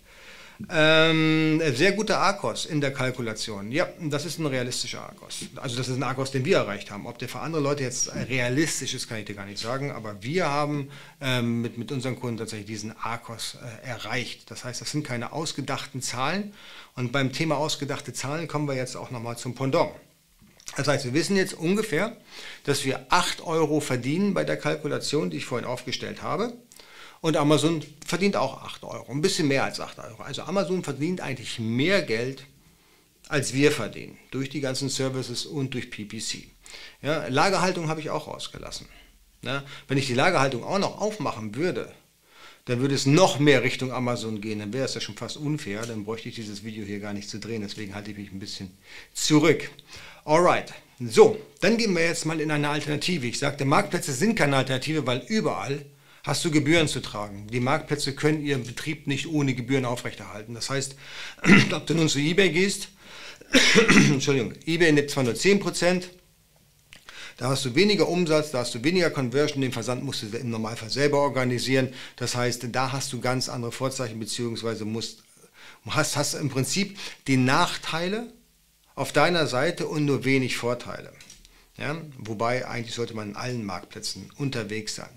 Ähm, 0.71 1.61
sehr 1.75 1.93
guter 1.93 2.19
Arkos 2.19 2.65
in 2.65 2.81
der 2.81 2.93
Kalkulation. 2.93 3.71
Ja, 3.73 3.89
das 4.01 4.25
ist 4.25 4.39
ein 4.39 4.47
realistischer 4.47 5.03
Arkos. 5.03 5.41
Also 5.57 5.77
das 5.77 5.89
ist 5.89 5.97
ein 5.97 6.03
Arkos, 6.03 6.31
den 6.31 6.45
wir 6.45 6.57
erreicht 6.57 6.91
haben. 6.91 7.07
Ob 7.07 7.19
der 7.19 7.29
für 7.29 7.41
andere 7.41 7.61
Leute 7.61 7.83
jetzt 7.83 8.15
realistisch 8.15 8.95
ist, 8.95 9.09
kann 9.09 9.19
ich 9.19 9.27
dir 9.27 9.35
gar 9.35 9.45
nicht 9.45 9.61
sagen. 9.61 9.91
Aber 9.91 10.23
wir 10.23 10.49
haben 10.49 10.91
ähm, 11.21 11.61
mit, 11.61 11.77
mit 11.77 11.93
unseren 11.93 12.19
Kunden 12.19 12.39
tatsächlich 12.39 12.69
diesen 12.69 12.97
Arkos 12.97 13.59
äh, 13.85 13.87
erreicht. 13.87 14.51
Das 14.51 14.65
heißt, 14.65 14.81
das 14.81 14.91
sind 14.91 15.07
keine 15.07 15.33
ausgedachten 15.33 16.01
Zahlen. 16.01 16.55
Und 16.95 17.13
beim 17.13 17.33
Thema 17.33 17.57
ausgedachte 17.57 18.15
Zahlen 18.15 18.49
kommen 18.49 18.67
wir 18.67 18.75
jetzt 18.75 18.97
auch 18.97 19.11
nochmal 19.11 19.37
zum 19.37 19.55
Pendant. 19.55 19.91
Das 20.77 20.89
heißt, 20.89 21.07
wir 21.07 21.15
wissen 21.15 21.37
jetzt 21.37 21.55
ungefähr, 21.55 22.17
dass 22.65 22.85
wir 22.85 23.07
8 23.09 23.41
Euro 23.43 23.81
verdienen 23.81 24.35
bei 24.35 24.45
der 24.45 24.59
Kalkulation, 24.59 25.31
die 25.31 25.39
ich 25.39 25.47
vorhin 25.47 25.67
aufgestellt 25.67 26.23
habe. 26.23 26.53
Und 27.23 27.37
Amazon 27.37 27.83
verdient 28.07 28.37
auch 28.37 28.63
8 28.63 28.85
Euro, 28.85 29.11
ein 29.11 29.23
bisschen 29.23 29.49
mehr 29.49 29.65
als 29.65 29.81
8 29.81 29.99
Euro. 29.99 30.23
Also 30.23 30.43
Amazon 30.43 30.85
verdient 30.85 31.21
eigentlich 31.23 31.59
mehr 31.59 32.03
Geld, 32.03 32.45
als 33.29 33.55
wir 33.55 33.73
verdienen, 33.73 34.19
durch 34.31 34.51
die 34.51 34.61
ganzen 34.61 34.89
Services 34.89 35.47
und 35.47 35.75
durch 35.75 35.91
PPC. 35.91 36.45
Ja, 37.03 37.27
Lagerhaltung 37.29 37.89
habe 37.89 38.01
ich 38.01 38.11
auch 38.11 38.29
rausgelassen. 38.29 38.87
Ja, 39.43 39.65
wenn 39.89 39.99
ich 39.99 40.07
die 40.07 40.15
Lagerhaltung 40.15 40.63
auch 40.63 40.79
noch 40.79 41.01
aufmachen 41.01 41.55
würde, 41.55 41.93
dann 42.67 42.81
würde 42.81 42.97
es 42.97 43.07
noch 43.07 43.39
mehr 43.39 43.63
Richtung 43.63 43.93
Amazon 43.93 44.41
gehen. 44.41 44.59
Dann 44.59 44.73
wäre 44.73 44.85
es 44.85 44.95
ja 44.95 45.01
schon 45.01 45.17
fast 45.17 45.37
unfair. 45.37 45.87
Dann 45.87 46.05
bräuchte 46.05 46.29
ich 46.29 46.35
dieses 46.35 46.65
Video 46.65 46.85
hier 46.85 46.99
gar 46.99 47.13
nicht 47.13 47.29
zu 47.29 47.39
drehen. 47.39 47.63
Deswegen 47.63 47.95
halte 47.95 48.11
ich 48.11 48.17
mich 48.17 48.33
ein 48.33 48.41
bisschen 48.41 48.77
zurück. 49.15 49.71
Alright. 50.27 50.75
So, 50.99 51.39
dann 51.61 51.77
gehen 51.77 51.95
wir 51.95 52.03
jetzt 52.03 52.27
mal 52.27 52.41
in 52.41 52.51
eine 52.51 52.69
Alternative. 52.69 53.29
Ich 53.29 53.39
sagte, 53.39 53.65
Marktplätze 53.65 54.13
sind 54.13 54.35
keine 54.35 54.57
Alternative, 54.57 55.07
weil 55.07 55.23
überall 55.29 55.87
hast 56.25 56.45
du 56.45 56.51
Gebühren 56.51 56.89
zu 56.89 57.01
tragen. 57.01 57.47
Die 57.47 57.61
Marktplätze 57.61 58.13
können 58.13 58.45
ihren 58.45 58.65
Betrieb 58.65 59.07
nicht 59.07 59.29
ohne 59.29 59.55
Gebühren 59.55 59.85
aufrechterhalten. 59.85 60.55
Das 60.55 60.69
heißt, 60.69 60.97
ob 61.73 61.87
du 61.87 61.95
nun 61.95 62.09
zu 62.09 62.19
eBay 62.19 62.51
gehst, 62.51 62.89
Entschuldigung, 64.11 64.55
eBay 64.67 64.91
nimmt 64.91 65.11
zwar 65.11 65.23
nur 65.23 65.35
10%, 65.35 66.03
da 67.37 67.51
hast 67.51 67.65
du 67.65 67.77
weniger 67.77 68.09
Umsatz, 68.09 68.51
da 68.51 68.59
hast 68.59 68.75
du 68.75 68.83
weniger 68.83 69.11
Conversion, 69.11 69.61
den 69.61 69.71
Versand 69.71 70.03
musst 70.03 70.25
du 70.25 70.37
im 70.37 70.51
Normalfall 70.51 70.91
selber 70.91 71.19
organisieren. 71.19 71.95
Das 72.17 72.35
heißt, 72.35 72.67
da 72.73 72.91
hast 72.91 73.13
du 73.13 73.21
ganz 73.21 73.49
andere 73.49 73.71
Vorzeichen, 73.71 74.19
beziehungsweise 74.19 74.87
musst, 74.87 75.23
hast, 75.87 76.17
hast 76.17 76.35
im 76.35 76.49
Prinzip 76.49 76.99
die 77.29 77.37
Nachteile 77.37 78.33
auf 78.97 79.13
deiner 79.13 79.47
Seite 79.47 79.87
und 79.87 80.05
nur 80.05 80.25
wenig 80.25 80.57
Vorteile. 80.57 81.13
Ja? 81.77 81.97
Wobei 82.19 82.67
eigentlich 82.67 82.95
sollte 82.95 83.15
man 83.15 83.31
in 83.31 83.37
allen 83.37 83.65
Marktplätzen 83.65 84.33
unterwegs 84.37 84.97
sein. 84.97 85.11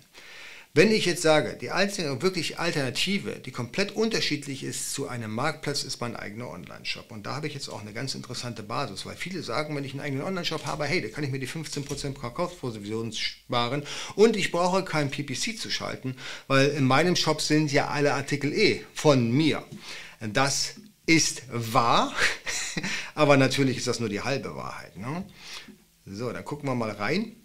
Wenn 0.76 0.92
ich 0.92 1.06
jetzt 1.08 1.24
sage, 1.24 1.58
die 1.60 1.72
einzige 1.72 2.22
wirklich 2.22 2.60
Alternative, 2.60 3.40
die 3.44 3.52
komplett 3.52 3.92
unterschiedlich 3.92 4.64
ist 4.64 4.94
zu 4.94 5.08
einem 5.08 5.34
Marktplatz, 5.34 5.84
ist 5.84 6.00
mein 6.00 6.16
eigener 6.16 6.48
Online-Shop. 6.48 7.10
Und 7.10 7.26
da 7.26 7.36
habe 7.36 7.48
ich 7.48 7.56
jetzt 7.56 7.70
auch 7.70 7.82
eine 7.82 7.92
ganz 7.92 8.14
interessante 8.14 8.62
Basis, 8.62 9.04
weil 9.06 9.16
viele 9.16 9.42
sagen, 9.42 9.76
wenn 9.76 9.84
ich 9.84 9.94
einen 9.94 10.02
eigenen 10.02 10.24
Online-Shop 10.24 10.68
habe, 10.68 10.86
hey, 10.86 11.02
da 11.02 11.08
kann 11.08 11.24
ich 11.24 11.32
mir 11.32 11.40
die 11.40 11.48
15% 11.48 12.20
Verkaufsprovision 12.20 13.12
sparen 13.14 13.84
und 14.16 14.38
ich 14.38 14.52
brauche 14.52 14.84
kein 14.84 15.10
PPC 15.10 15.58
zu 15.58 15.72
schalten, 15.72 16.16
weil 16.48 16.68
in 16.70 16.84
meinem 16.84 17.16
Shop 17.16 17.42
sind 17.42 17.72
ja 17.72 17.88
alle 17.88 18.14
Artikel 18.14 18.54
eh 18.54 18.86
von 18.94 19.32
mir. 19.32 19.66
Das 20.20 20.76
ist 21.10 21.42
wahr, 21.50 22.14
aber 23.16 23.36
natürlich 23.36 23.78
ist 23.78 23.88
das 23.88 24.00
nur 24.00 24.10
die 24.10 24.22
halbe 24.22 24.56
Wahrheit. 24.56 24.96
Ne? 24.96 25.26
So, 26.06 26.32
dann 26.32 26.46
gucken 26.46 26.70
wir 26.70 26.76
mal 26.76 26.92
rein 26.92 27.36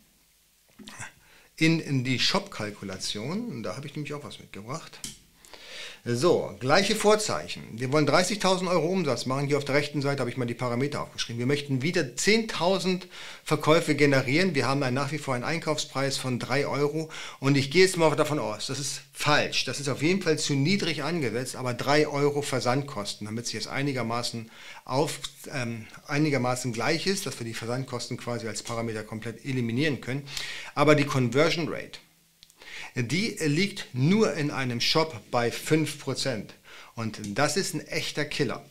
in, 1.57 1.81
in 1.81 2.05
die 2.05 2.19
Shop-Kalkulation. 2.19 3.63
Da 3.63 3.75
habe 3.75 3.87
ich 3.87 3.97
nämlich 3.97 4.13
auch 4.13 4.23
was 4.23 4.39
mitgebracht. 4.39 5.01
So, 6.07 6.55
gleiche 6.61 6.97
Vorzeichen. 6.97 7.63
Wir 7.73 7.91
wollen 7.91 8.07
30.000 8.07 8.69
Euro 8.69 8.89
Umsatz 8.89 9.25
machen. 9.25 9.47
Hier 9.47 9.57
auf 9.57 9.65
der 9.65 9.77
rechten 9.77 10.03
Seite 10.03 10.21
habe 10.21 10.29
ich 10.29 10.37
mal 10.37 10.45
die 10.45 10.53
Parameter 10.53 11.01
aufgeschrieben. 11.01 11.39
Wir 11.39 11.47
möchten 11.47 11.81
wieder 11.81 12.03
10.000 12.03 13.05
Verkäufe 13.43 13.95
generieren. 13.95 14.55
Wir 14.55 14.69
haben 14.69 14.81
nach 14.93 15.13
wie 15.13 15.19
vor 15.19 15.35
einen 15.35 15.45
Einkaufspreis 15.45 16.19
von 16.19 16.39
3 16.39 16.67
Euro. 16.67 17.09
Und 17.41 17.57
ich 17.57 17.71
gehe 17.71 17.87
jetzt 17.87 17.97
mal 17.97 18.15
davon 18.17 18.39
aus, 18.39 18.67
das 18.67 18.81
ist 18.81 19.01
falsch. 19.15 19.65
Das 19.65 19.81
ist 19.81 19.89
auf 19.89 20.03
jeden 20.03 20.21
Fall 20.21 20.39
zu 20.39 20.53
niedrig 20.53 21.03
angesetzt, 21.03 21.57
aber 21.57 21.73
3 21.73 22.07
Euro 22.07 22.43
Versandkosten, 22.43 23.25
damit 23.25 23.47
sich 23.47 23.55
jetzt 23.55 23.69
einigermaßen, 23.69 24.51
auf, 24.85 25.21
ähm, 25.55 25.87
einigermaßen 26.07 26.75
gleich 26.75 27.07
ist, 27.07 27.25
dass 27.25 27.41
wir 27.41 27.47
die 27.47 27.55
Versandkosten 27.55 28.19
quasi 28.19 28.47
als 28.47 28.63
Parameter 28.63 29.05
komplett 29.05 29.43
eliminieren 29.47 30.03
können. 30.03 30.25
Aber 30.75 30.97
die 30.97 31.07
Conversion 31.07 31.67
Rate, 31.67 31.99
die 32.95 33.37
liegt 33.41 33.87
nur 33.93 34.35
in 34.35 34.51
einem 34.51 34.81
Shop 34.81 35.21
bei 35.31 35.51
5%. 35.51 36.45
Und 36.95 37.19
das 37.35 37.57
ist 37.57 37.75
ein 37.75 37.87
echter 37.87 38.25
Killer. 38.25 38.65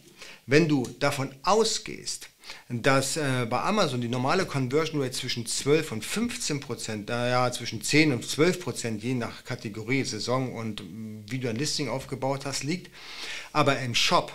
Wenn 0.46 0.68
du 0.68 0.88
davon 1.00 1.34
ausgehst, 1.44 2.30
dass 2.70 3.18
äh, 3.18 3.46
bei 3.50 3.62
Amazon 3.62 4.02
die 4.02 4.10
normale 4.10 4.46
Conversion 4.46 5.02
Rate 5.02 5.14
zwischen 5.14 5.46
12 5.46 5.92
und 5.92 6.06
15 6.06 6.60
Prozent, 6.60 7.10
naja, 7.10 7.52
zwischen 7.52 7.82
10 7.82 8.14
und 8.14 8.28
12 8.28 8.60
Prozent, 8.60 9.04
je 9.04 9.14
nach 9.14 9.46
Kategorie, 9.46 10.04
Saison 10.04 10.54
und 10.54 10.84
wie 11.30 11.40
du 11.40 11.50
ein 11.50 11.56
Listing 11.56 11.90
aufgebaut 11.90 12.46
hast, 12.46 12.64
liegt. 12.64 12.92
Aber 13.54 13.80
im 13.80 13.96
Shop 13.96 14.34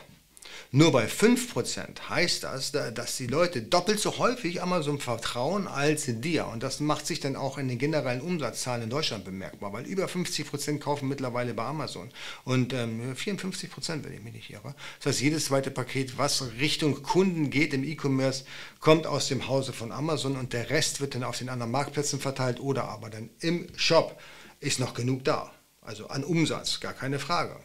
nur 0.70 0.92
bei 0.92 1.06
5% 1.06 2.10
heißt 2.10 2.44
das, 2.44 2.72
dass 2.72 3.16
die 3.16 3.26
Leute 3.26 3.62
doppelt 3.62 4.00
so 4.00 4.18
häufig 4.18 4.60
Amazon 4.60 4.98
vertrauen 4.98 5.66
als 5.66 6.04
dir. 6.06 6.46
Und 6.46 6.62
das 6.62 6.80
macht 6.80 7.06
sich 7.06 7.20
dann 7.20 7.36
auch 7.36 7.56
in 7.56 7.68
den 7.68 7.78
generellen 7.78 8.20
Umsatzzahlen 8.20 8.82
in 8.82 8.90
Deutschland 8.90 9.24
bemerkbar, 9.24 9.72
weil 9.72 9.86
über 9.86 10.04
50% 10.04 10.78
kaufen 10.78 11.08
mittlerweile 11.08 11.54
bei 11.54 11.64
Amazon. 11.64 12.10
Und 12.44 12.74
ähm, 12.74 13.14
54%, 13.14 14.04
wenn 14.04 14.12
ich 14.12 14.22
mich 14.22 14.34
nicht 14.34 14.50
irre. 14.50 14.74
Das 14.98 15.14
heißt, 15.14 15.22
jedes 15.22 15.46
zweite 15.46 15.70
Paket, 15.70 16.18
was 16.18 16.44
Richtung 16.60 17.02
Kunden 17.02 17.48
geht 17.48 17.72
im 17.72 17.82
E-Commerce, 17.82 18.44
kommt 18.80 19.06
aus 19.06 19.28
dem 19.28 19.48
Hause 19.48 19.72
von 19.72 19.90
Amazon 19.90 20.36
und 20.36 20.52
der 20.52 20.68
Rest 20.68 21.00
wird 21.00 21.14
dann 21.14 21.24
auf 21.24 21.38
den 21.38 21.48
anderen 21.48 21.72
Marktplätzen 21.72 22.20
verteilt 22.20 22.60
oder 22.60 22.84
aber 22.84 23.08
dann 23.08 23.30
im 23.40 23.68
Shop 23.76 24.20
ist 24.60 24.80
noch 24.80 24.92
genug 24.92 25.24
da. 25.24 25.50
Also 25.80 26.08
an 26.08 26.24
Umsatz, 26.24 26.80
gar 26.80 26.92
keine 26.92 27.18
Frage. 27.18 27.56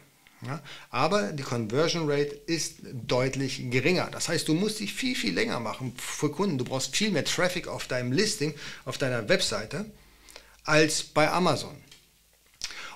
Ja, 0.46 0.62
aber 0.90 1.32
die 1.32 1.42
Conversion 1.42 2.10
Rate 2.10 2.34
ist 2.46 2.80
deutlich 2.92 3.70
geringer. 3.70 4.08
Das 4.10 4.28
heißt, 4.28 4.46
du 4.46 4.54
musst 4.54 4.80
dich 4.80 4.92
viel, 4.92 5.16
viel 5.16 5.32
länger 5.32 5.58
machen 5.58 5.94
für 5.96 6.30
Kunden. 6.30 6.58
Du 6.58 6.64
brauchst 6.64 6.94
viel 6.94 7.10
mehr 7.10 7.24
Traffic 7.24 7.66
auf 7.66 7.86
deinem 7.86 8.12
Listing, 8.12 8.54
auf 8.84 8.98
deiner 8.98 9.28
Webseite, 9.28 9.86
als 10.64 11.02
bei 11.02 11.30
Amazon. 11.30 11.76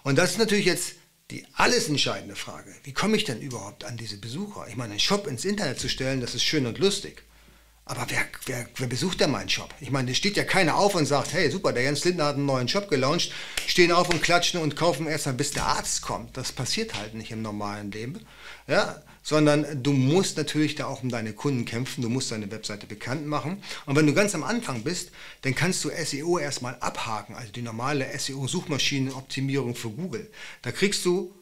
Und 0.02 0.16
das 0.16 0.32
ist 0.32 0.38
natürlich 0.38 0.66
jetzt 0.66 0.94
die 1.30 1.46
alles 1.54 1.88
entscheidende 1.88 2.37
Frage. 2.37 2.74
Wie 2.84 2.92
komme 2.92 3.16
ich 3.16 3.24
denn 3.24 3.40
überhaupt 3.40 3.84
an 3.84 3.96
diese 3.96 4.18
Besucher? 4.18 4.66
Ich 4.68 4.76
meine, 4.76 4.92
einen 4.92 5.00
Shop 5.00 5.26
ins 5.26 5.44
Internet 5.44 5.78
zu 5.78 5.88
stellen, 5.88 6.20
das 6.20 6.34
ist 6.34 6.44
schön 6.44 6.66
und 6.66 6.78
lustig. 6.78 7.22
Aber 7.88 8.05
wer, 8.09 8.27
wer, 8.44 8.68
wer 8.77 8.87
besucht 8.87 9.18
denn 9.20 9.31
meinen 9.31 9.48
Shop? 9.48 9.74
Ich 9.81 9.90
meine, 9.90 10.11
es 10.11 10.18
steht 10.18 10.37
ja 10.37 10.44
keiner 10.44 10.77
auf 10.77 10.94
und 10.94 11.07
sagt, 11.07 11.33
hey 11.33 11.51
super, 11.51 11.72
der 11.72 11.85
Jens 11.85 12.05
Lindner 12.05 12.27
hat 12.27 12.37
einen 12.37 12.44
neuen 12.44 12.68
Shop 12.68 12.90
gelauncht, 12.90 13.33
stehen 13.66 13.92
auf 13.92 14.11
und 14.11 14.22
klatschen 14.22 14.61
und 14.61 14.77
kaufen 14.77 15.07
erst 15.07 15.24
mal, 15.24 15.33
bis 15.33 15.53
der 15.53 15.64
Arzt 15.64 16.03
kommt. 16.03 16.37
Das 16.37 16.53
passiert 16.53 16.92
halt 16.92 17.14
nicht 17.14 17.31
im 17.31 17.40
normalen 17.40 17.90
Leben. 17.90 18.27
Ja? 18.66 19.03
Sondern 19.22 19.83
du 19.83 19.94
musst 19.94 20.37
natürlich 20.37 20.74
da 20.74 20.87
auch 20.87 21.03
um 21.03 21.09
deine 21.09 21.33
Kunden 21.33 21.64
kämpfen, 21.64 22.03
du 22.03 22.11
musst 22.11 22.31
deine 22.31 22.51
Webseite 22.51 22.87
bekannt 22.87 23.27
machen. 23.27 23.62
Und 23.87 23.96
wenn 23.96 24.07
du 24.07 24.12
ganz 24.12 24.35
am 24.35 24.44
Anfang 24.44 24.83
bist, 24.83 25.11
dann 25.40 25.55
kannst 25.55 25.83
du 25.83 25.88
SEO 25.88 26.38
erstmal 26.38 26.77
abhaken, 26.81 27.37
also 27.37 27.51
die 27.53 27.62
normale 27.62 28.07
SEO-Suchmaschinenoptimierung 28.18 29.74
für 29.74 29.90
Google. 29.90 30.31
Da 30.61 30.72
kriegst 30.72 31.07
du 31.07 31.35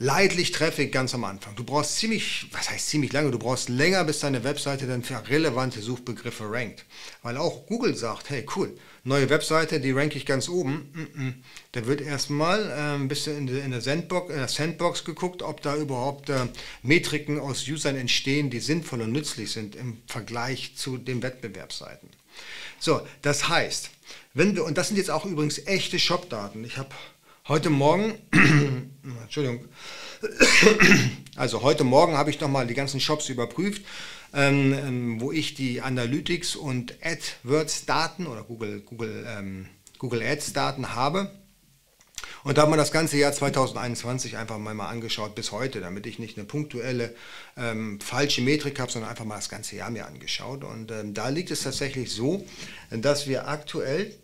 leidlich 0.00 0.50
Traffic 0.50 0.92
ganz 0.92 1.14
am 1.14 1.24
Anfang. 1.24 1.54
Du 1.56 1.62
brauchst 1.62 1.96
ziemlich, 1.96 2.46
was 2.52 2.70
heißt 2.70 2.88
ziemlich 2.88 3.12
lange, 3.12 3.30
du 3.30 3.38
brauchst 3.38 3.68
länger, 3.68 4.02
bis 4.04 4.20
deine 4.20 4.42
Webseite 4.44 4.86
dann 4.86 5.04
für 5.04 5.28
relevante 5.28 5.82
Suchbegriffe 5.82 6.50
rankt. 6.50 6.86
Weil 7.22 7.36
auch 7.36 7.66
Google 7.66 7.94
sagt, 7.94 8.30
hey 8.30 8.46
cool, 8.56 8.74
neue 9.04 9.28
Webseite, 9.28 9.78
die 9.78 9.92
ranke 9.92 10.16
ich 10.16 10.24
ganz 10.24 10.48
oben. 10.48 10.90
Mm 10.94 11.20
-mm. 11.20 11.34
Da 11.72 11.86
wird 11.86 12.00
erstmal 12.00 12.70
äh, 12.70 12.94
ein 12.94 13.08
bisschen 13.08 13.46
in, 13.46 13.70
der 13.70 13.82
Sandbox, 13.82 14.30
in 14.30 14.38
der 14.38 14.48
Sandbox 14.48 15.04
geguckt, 15.04 15.42
ob 15.42 15.60
da 15.60 15.76
überhaupt 15.76 16.30
äh, 16.30 16.46
Metriken 16.82 17.38
aus 17.38 17.68
Usern 17.68 17.96
entstehen, 17.96 18.48
die 18.48 18.60
sinnvoll 18.60 19.02
und 19.02 19.12
nützlich 19.12 19.52
sind 19.52 19.76
im 19.76 19.98
Vergleich 20.06 20.76
zu 20.76 20.96
den 20.96 21.22
Wettbewerbsseiten. 21.22 22.08
So, 22.78 23.02
das 23.20 23.50
heißt, 23.50 23.90
wenn 24.32 24.56
wir, 24.56 24.64
und 24.64 24.78
das 24.78 24.88
sind 24.88 24.96
jetzt 24.96 25.10
auch 25.10 25.26
übrigens 25.26 25.58
echte 25.66 25.98
Shop-Daten. 25.98 26.64
Ich 26.64 26.78
habe 26.78 26.88
heute 27.48 27.70
Morgen, 27.70 28.14
Entschuldigung, 29.22 29.66
also 31.36 31.62
heute 31.62 31.84
Morgen 31.84 32.16
habe 32.16 32.30
ich 32.30 32.40
nochmal 32.40 32.66
die 32.66 32.74
ganzen 32.74 33.00
Shops 33.00 33.28
überprüft, 33.28 33.82
ähm, 34.34 34.72
ähm, 34.72 35.20
wo 35.20 35.32
ich 35.32 35.54
die 35.54 35.80
Analytics 35.80 36.56
und 36.56 36.94
AdWords-Daten 37.02 38.26
oder 38.26 38.42
Google, 38.42 38.80
Google, 38.80 39.26
ähm, 39.28 39.66
Google 39.98 40.22
Ads-Daten 40.22 40.94
habe. 40.94 41.30
Und 42.42 42.56
da 42.56 42.62
haben 42.62 42.72
wir 42.72 42.76
das 42.76 42.92
ganze 42.92 43.18
Jahr 43.18 43.32
2021 43.32 44.36
einfach 44.36 44.56
mal, 44.58 44.74
mal 44.74 44.88
angeschaut 44.88 45.34
bis 45.34 45.52
heute, 45.52 45.80
damit 45.80 46.06
ich 46.06 46.18
nicht 46.18 46.38
eine 46.38 46.46
punktuelle 46.46 47.14
ähm, 47.56 48.00
falsche 48.00 48.40
Metrik 48.40 48.80
habe, 48.80 48.90
sondern 48.90 49.10
einfach 49.10 49.26
mal 49.26 49.36
das 49.36 49.50
ganze 49.50 49.76
Jahr 49.76 49.90
mir 49.90 50.06
angeschaut. 50.06 50.64
Und 50.64 50.90
ähm, 50.90 51.12
da 51.12 51.28
liegt 51.28 51.50
es 51.50 51.62
tatsächlich 51.62 52.12
so, 52.12 52.46
dass 52.90 53.26
wir 53.26 53.48
aktuell 53.48 54.14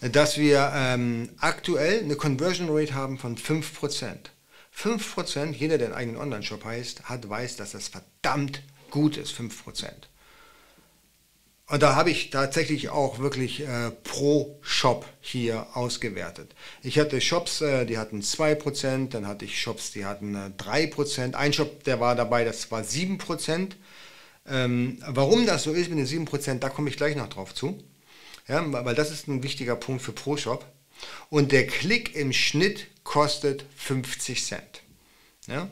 dass 0.00 0.38
wir 0.38 0.72
ähm, 0.74 1.30
aktuell 1.38 2.00
eine 2.00 2.16
Conversion 2.16 2.68
Rate 2.70 2.94
haben 2.94 3.18
von 3.18 3.36
5%. 3.36 4.16
5%, 4.76 5.52
jeder, 5.52 5.78
der 5.78 5.88
einen 5.88 5.96
eigenen 5.96 6.20
Online-Shop 6.20 6.64
heißt, 6.64 7.04
hat, 7.04 7.28
weiß, 7.28 7.56
dass 7.56 7.72
das 7.72 7.88
verdammt 7.88 8.62
gut 8.90 9.16
ist, 9.16 9.32
5%. 9.32 9.86
Und 11.68 11.82
da 11.82 11.96
habe 11.96 12.10
ich 12.10 12.30
tatsächlich 12.30 12.90
auch 12.90 13.18
wirklich 13.18 13.60
äh, 13.60 13.90
pro 14.04 14.56
Shop 14.60 15.04
hier 15.20 15.66
ausgewertet. 15.74 16.54
Ich 16.82 16.98
hatte 16.98 17.20
Shops, 17.20 17.60
äh, 17.60 17.86
die 17.86 17.98
hatten 17.98 18.20
2%, 18.20 19.08
dann 19.08 19.26
hatte 19.26 19.44
ich 19.44 19.60
Shops, 19.60 19.90
die 19.90 20.04
hatten 20.04 20.36
äh, 20.36 20.50
3%. 20.62 21.34
Ein 21.34 21.52
Shop, 21.52 21.82
der 21.82 21.98
war 21.98 22.14
dabei, 22.14 22.44
das 22.44 22.70
war 22.70 22.82
7%. 22.82 23.72
Ähm, 24.48 24.98
warum 25.08 25.44
das 25.44 25.64
so 25.64 25.72
ist 25.72 25.90
mit 25.90 25.98
den 25.98 26.06
7%, 26.26 26.60
da 26.60 26.68
komme 26.68 26.88
ich 26.88 26.96
gleich 26.96 27.16
noch 27.16 27.28
drauf 27.28 27.52
zu. 27.52 27.82
Ja, 28.48 28.64
weil 28.84 28.94
das 28.94 29.10
ist 29.10 29.26
ein 29.28 29.42
wichtiger 29.42 29.76
Punkt 29.76 30.02
für 30.02 30.12
ProShop. 30.12 30.64
Und 31.30 31.52
der 31.52 31.66
Klick 31.66 32.14
im 32.14 32.32
Schnitt 32.32 32.86
kostet 33.04 33.64
50 33.76 34.44
Cent. 34.44 34.82
Ja? 35.46 35.68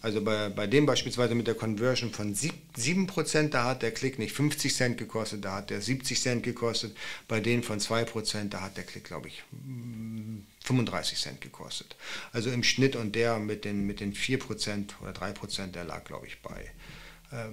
Also 0.00 0.22
bei, 0.22 0.48
bei 0.48 0.66
dem 0.66 0.86
beispielsweise 0.86 1.34
mit 1.34 1.46
der 1.46 1.54
Conversion 1.54 2.12
von 2.12 2.34
7%, 2.34 3.48
da 3.48 3.64
hat 3.64 3.82
der 3.82 3.90
Klick 3.90 4.18
nicht 4.18 4.34
50 4.34 4.74
Cent 4.74 4.98
gekostet, 4.98 5.44
da 5.44 5.56
hat 5.56 5.70
der 5.70 5.80
70 5.80 6.20
Cent 6.20 6.42
gekostet. 6.42 6.96
Bei 7.28 7.40
denen 7.40 7.62
von 7.62 7.80
2%, 7.80 8.48
da 8.48 8.60
hat 8.60 8.76
der 8.76 8.84
Klick, 8.84 9.04
glaube 9.04 9.28
ich, 9.28 9.42
35 10.64 11.18
Cent 11.18 11.40
gekostet. 11.40 11.96
Also 12.32 12.50
im 12.50 12.62
Schnitt 12.62 12.94
und 12.96 13.14
der 13.14 13.38
mit 13.38 13.64
den, 13.64 13.86
mit 13.86 14.00
den 14.00 14.14
4% 14.14 14.90
oder 15.02 15.12
3%, 15.12 15.72
der 15.72 15.84
lag, 15.84 16.04
glaube 16.04 16.26
ich, 16.26 16.40
bei, 16.40 16.70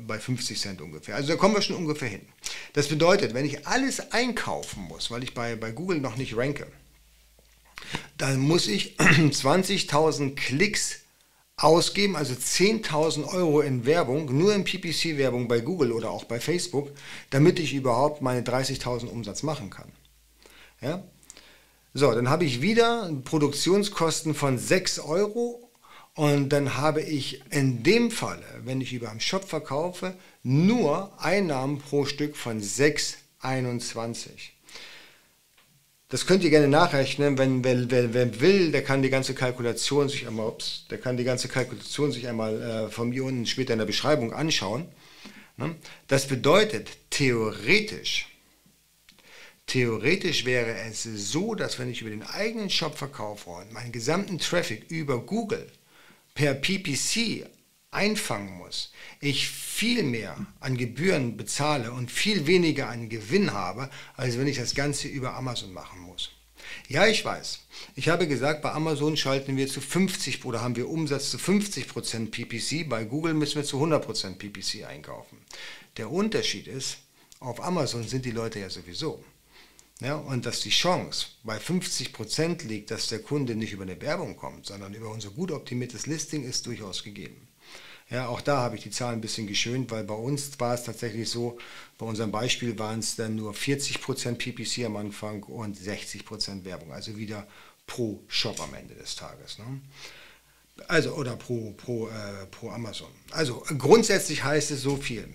bei 0.07 0.19
50 0.19 0.59
Cent 0.59 0.81
ungefähr. 0.81 1.15
Also 1.15 1.29
da 1.29 1.35
kommen 1.35 1.55
wir 1.55 1.61
schon 1.61 1.75
ungefähr 1.75 2.09
hin. 2.09 2.21
Das 2.73 2.87
bedeutet, 2.87 3.33
wenn 3.33 3.45
ich 3.45 3.67
alles 3.67 4.11
einkaufen 4.11 4.83
muss, 4.83 5.11
weil 5.11 5.23
ich 5.23 5.33
bei, 5.33 5.55
bei 5.55 5.71
Google 5.71 5.99
noch 5.99 6.15
nicht 6.15 6.35
ranke, 6.37 6.67
dann 8.17 8.39
muss 8.39 8.67
ich 8.67 8.97
20.000 8.99 10.35
Klicks 10.35 10.99
ausgeben, 11.55 12.15
also 12.15 12.33
10.000 12.33 13.25
Euro 13.25 13.61
in 13.61 13.85
Werbung, 13.85 14.37
nur 14.37 14.53
in 14.53 14.63
PPC-Werbung 14.63 15.47
bei 15.47 15.59
Google 15.59 15.91
oder 15.91 16.09
auch 16.09 16.25
bei 16.25 16.39
Facebook, 16.39 16.91
damit 17.29 17.59
ich 17.59 17.73
überhaupt 17.73 18.21
meine 18.21 18.41
30.000 18.41 19.05
Umsatz 19.05 19.43
machen 19.43 19.69
kann. 19.69 19.91
Ja? 20.81 21.03
So, 21.93 22.11
dann 22.11 22.29
habe 22.29 22.45
ich 22.45 22.61
wieder 22.61 23.11
Produktionskosten 23.23 24.33
von 24.33 24.57
6 24.57 24.99
Euro 24.99 25.69
und 26.15 26.49
dann 26.49 26.77
habe 26.77 27.01
ich 27.01 27.41
in 27.49 27.81
dem 27.83 28.11
Falle, 28.11 28.45
wenn 28.63 28.81
ich 28.81 28.93
über 28.93 29.09
am 29.09 29.19
Shop 29.19 29.45
verkaufe, 29.45 30.15
nur 30.43 31.11
Einnahmen 31.19 31.79
pro 31.79 32.05
Stück 32.05 32.35
von 32.35 32.61
6,21. 32.61 34.29
Das 36.09 36.27
könnt 36.27 36.43
ihr 36.43 36.51
gerne 36.51 36.67
nachrechnen, 36.67 37.39
wenn 37.39 37.63
wer, 37.63 37.89
wer, 37.89 38.13
wer, 38.13 38.39
will, 38.39 38.71
der 38.71 38.83
kann 38.83 39.01
die 39.01 39.09
ganze 39.09 39.33
Kalkulation 39.33 40.09
sich 40.09 40.27
einmal, 40.27 40.45
ups, 40.49 40.85
der 40.91 40.99
kann 40.99 41.17
die 41.17 41.23
ganze 41.23 41.47
Kalkulation 41.47 42.11
sich 42.11 42.27
einmal 42.27 42.61
äh, 42.61 42.89
von 42.91 43.09
mir 43.09 43.23
unten 43.23 43.47
später 43.47 43.73
in 43.73 43.79
der 43.79 43.87
Beschreibung 43.87 44.31
anschauen. 44.31 44.85
Ne? 45.57 45.75
Das 46.07 46.27
bedeutet 46.27 46.91
theoretisch, 47.09 48.27
theoretisch 49.65 50.45
wäre 50.45 50.75
es 50.87 51.01
so, 51.01 51.55
dass 51.55 51.79
wenn 51.79 51.89
ich 51.89 52.01
über 52.01 52.11
den 52.11 52.21
eigenen 52.21 52.69
Shop 52.69 52.95
verkaufe 52.95 53.49
und 53.49 53.73
meinen 53.73 53.91
gesamten 53.91 54.37
Traffic 54.37 54.91
über 54.91 55.17
Google 55.19 55.67
per 56.33 56.53
PPC 56.53 57.45
einfangen 57.91 58.57
muss, 58.57 58.91
ich 59.19 59.47
viel 59.47 60.03
mehr 60.03 60.45
an 60.59 60.77
Gebühren 60.77 61.37
bezahle 61.37 61.91
und 61.91 62.11
viel 62.11 62.47
weniger 62.47 62.89
an 62.89 63.09
Gewinn 63.09 63.53
habe, 63.53 63.89
als 64.15 64.37
wenn 64.37 64.47
ich 64.47 64.57
das 64.57 64.75
Ganze 64.75 65.07
über 65.07 65.35
Amazon 65.35 65.73
machen 65.73 65.99
muss. 65.99 66.31
Ja, 66.87 67.05
ich 67.05 67.23
weiß. 67.23 67.59
Ich 67.95 68.09
habe 68.09 68.27
gesagt, 68.27 68.61
bei 68.61 68.71
Amazon 68.71 69.15
schalten 69.17 69.57
wir 69.57 69.67
zu 69.67 69.81
50 69.81 70.43
oder 70.45 70.61
haben 70.61 70.75
wir 70.75 70.89
Umsatz 70.89 71.29
zu 71.29 71.37
50% 71.37 72.31
PPC, 72.31 72.89
bei 72.89 73.03
Google 73.03 73.33
müssen 73.33 73.55
wir 73.55 73.63
zu 73.63 73.83
100% 73.83 74.35
PPC 74.37 74.85
einkaufen. 74.85 75.37
Der 75.97 76.09
Unterschied 76.11 76.67
ist, 76.67 76.97
auf 77.39 77.61
Amazon 77.63 78.07
sind 78.07 78.25
die 78.25 78.31
Leute 78.31 78.59
ja 78.59 78.69
sowieso. 78.69 79.23
Ja, 80.03 80.15
und 80.15 80.45
dass 80.45 80.59
die 80.59 80.69
Chance 80.69 81.27
bei 81.43 81.57
50% 81.57 82.67
liegt, 82.67 82.91
dass 82.91 83.07
der 83.07 83.19
Kunde 83.19 83.55
nicht 83.55 83.71
über 83.71 83.83
eine 83.83 84.01
Werbung 84.01 84.35
kommt, 84.35 84.65
sondern 84.65 84.93
über 84.93 85.09
unser 85.09 85.29
gut 85.29 85.49
optimiertes 85.49 86.07
Listing, 86.07 86.43
ist 86.43 86.67
durchaus 86.67 87.03
gegeben. 87.03 87.47
Ja, 88.09 88.27
auch 88.27 88.41
da 88.41 88.57
habe 88.57 88.75
ich 88.75 88.83
die 88.83 88.91
Zahlen 88.91 89.19
ein 89.19 89.21
bisschen 89.21 89.47
geschönt, 89.47 89.89
weil 89.91 90.03
bei 90.03 90.13
uns 90.13 90.59
war 90.59 90.73
es 90.73 90.83
tatsächlich 90.83 91.29
so, 91.29 91.57
bei 91.97 92.05
unserem 92.05 92.33
Beispiel 92.33 92.77
waren 92.77 92.99
es 92.99 93.15
dann 93.15 93.37
nur 93.37 93.53
40% 93.53 94.35
PPC 94.35 94.85
am 94.85 94.97
Anfang 94.97 95.41
und 95.43 95.77
60% 95.77 96.65
Werbung, 96.65 96.91
also 96.91 97.15
wieder 97.15 97.47
pro 97.87 98.21
Shop 98.27 98.59
am 98.59 98.73
Ende 98.73 98.95
des 98.95 99.15
Tages. 99.15 99.57
Ne? 99.57 99.79
Also, 100.89 101.13
oder 101.13 101.37
pro, 101.37 101.71
pro, 101.77 102.09
äh, 102.09 102.45
pro 102.51 102.71
Amazon. 102.71 103.11
Also 103.31 103.63
grundsätzlich 103.77 104.43
heißt 104.43 104.71
es 104.71 104.81
so 104.81 104.97
viel. 104.97 105.29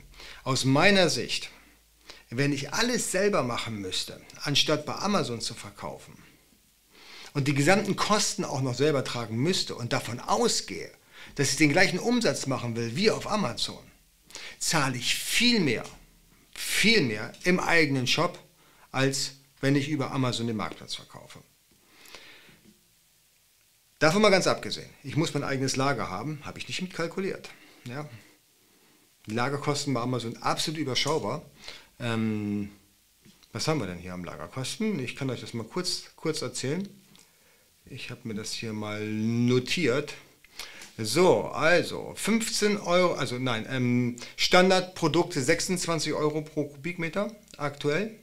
Aus 0.44 0.66
meiner 0.66 1.08
Sicht, 1.08 1.50
wenn 2.30 2.52
ich 2.52 2.72
alles 2.74 3.10
selber 3.10 3.42
machen 3.42 3.80
müsste, 3.80 4.20
anstatt 4.42 4.84
bei 4.84 4.94
Amazon 4.94 5.40
zu 5.40 5.54
verkaufen 5.54 6.14
und 7.34 7.48
die 7.48 7.54
gesamten 7.54 7.96
Kosten 7.96 8.44
auch 8.44 8.60
noch 8.60 8.74
selber 8.74 9.04
tragen 9.04 9.36
müsste 9.36 9.74
und 9.74 9.92
davon 9.92 10.20
ausgehe, 10.20 10.90
dass 11.36 11.50
ich 11.50 11.56
den 11.56 11.72
gleichen 11.72 11.98
Umsatz 11.98 12.46
machen 12.46 12.76
will 12.76 12.96
wie 12.96 13.10
auf 13.10 13.30
Amazon, 13.30 13.82
zahle 14.58 14.96
ich 14.96 15.14
viel 15.14 15.60
mehr, 15.60 15.84
viel 16.54 17.02
mehr 17.02 17.32
im 17.44 17.60
eigenen 17.60 18.06
Shop, 18.06 18.38
als 18.90 19.32
wenn 19.60 19.76
ich 19.76 19.88
über 19.88 20.12
Amazon 20.12 20.46
den 20.46 20.56
Marktplatz 20.56 20.94
verkaufe. 20.94 21.40
Davon 23.98 24.22
mal 24.22 24.30
ganz 24.30 24.46
abgesehen, 24.46 24.88
ich 25.02 25.16
muss 25.16 25.34
mein 25.34 25.42
eigenes 25.42 25.74
Lager 25.74 26.08
haben, 26.08 26.40
habe 26.44 26.58
ich 26.58 26.68
nicht 26.68 26.82
mitkalkuliert. 26.82 27.48
Ja. 27.84 28.08
Die 29.26 29.34
Lagerkosten 29.34 29.92
bei 29.92 30.00
Amazon 30.00 30.36
absolut 30.38 30.80
überschaubar. 30.80 31.42
Ähm, 32.00 32.70
was 33.52 33.66
haben 33.66 33.80
wir 33.80 33.86
denn 33.86 33.98
hier 33.98 34.14
am 34.14 34.24
Lagerkosten? 34.24 34.98
Ich 35.00 35.16
kann 35.16 35.30
euch 35.30 35.40
das 35.40 35.54
mal 35.54 35.64
kurz, 35.64 36.04
kurz 36.16 36.42
erzählen. 36.42 36.88
Ich 37.86 38.10
habe 38.10 38.20
mir 38.24 38.34
das 38.34 38.52
hier 38.52 38.72
mal 38.72 39.04
notiert. 39.06 40.14
So, 40.98 41.44
also 41.44 42.12
15 42.16 42.78
Euro, 42.78 43.14
also 43.14 43.38
nein, 43.38 43.66
ähm, 43.70 44.16
Standardprodukte 44.36 45.40
26 45.40 46.12
Euro 46.12 46.42
pro 46.42 46.64
Kubikmeter 46.64 47.30
aktuell. 47.56 48.18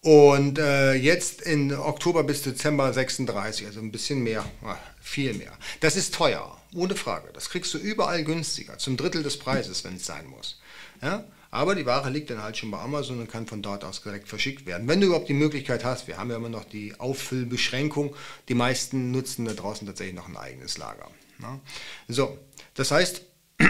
Und 0.00 0.58
äh, 0.58 0.94
jetzt 0.94 1.42
in 1.42 1.74
Oktober 1.74 2.24
bis 2.24 2.42
Dezember 2.42 2.92
36, 2.92 3.66
also 3.66 3.80
ein 3.80 3.92
bisschen 3.92 4.22
mehr, 4.22 4.44
ach, 4.64 4.78
viel 5.00 5.34
mehr. 5.34 5.52
Das 5.80 5.96
ist 5.96 6.14
teuer, 6.14 6.56
ohne 6.74 6.94
Frage. 6.96 7.30
Das 7.32 7.50
kriegst 7.50 7.74
du 7.74 7.78
überall 7.78 8.24
günstiger, 8.24 8.78
zum 8.78 8.96
Drittel 8.96 9.22
des 9.22 9.38
Preises, 9.38 9.84
wenn 9.84 9.96
es 9.96 10.06
sein 10.06 10.26
muss. 10.26 10.60
Ja? 11.02 11.24
Aber 11.50 11.74
die 11.74 11.86
Ware 11.86 12.10
liegt 12.10 12.30
dann 12.30 12.42
halt 12.42 12.56
schon 12.56 12.70
bei 12.70 12.78
Amazon 12.78 13.20
und 13.20 13.30
kann 13.30 13.46
von 13.46 13.62
dort 13.62 13.84
aus 13.84 14.02
direkt 14.02 14.28
verschickt 14.28 14.66
werden. 14.66 14.86
Wenn 14.86 15.00
du 15.00 15.06
überhaupt 15.06 15.28
die 15.28 15.34
Möglichkeit 15.34 15.84
hast, 15.84 16.06
wir 16.06 16.18
haben 16.18 16.30
ja 16.30 16.36
immer 16.36 16.50
noch 16.50 16.64
die 16.64 16.98
Auffüllbeschränkung, 16.98 18.14
die 18.48 18.54
meisten 18.54 19.10
nutzen 19.10 19.46
da 19.46 19.54
draußen 19.54 19.86
tatsächlich 19.86 20.14
noch 20.14 20.28
ein 20.28 20.36
eigenes 20.36 20.76
Lager. 20.76 21.10
Ne? 21.38 21.60
So, 22.08 22.38
das 22.74 22.90
heißt, 22.90 23.22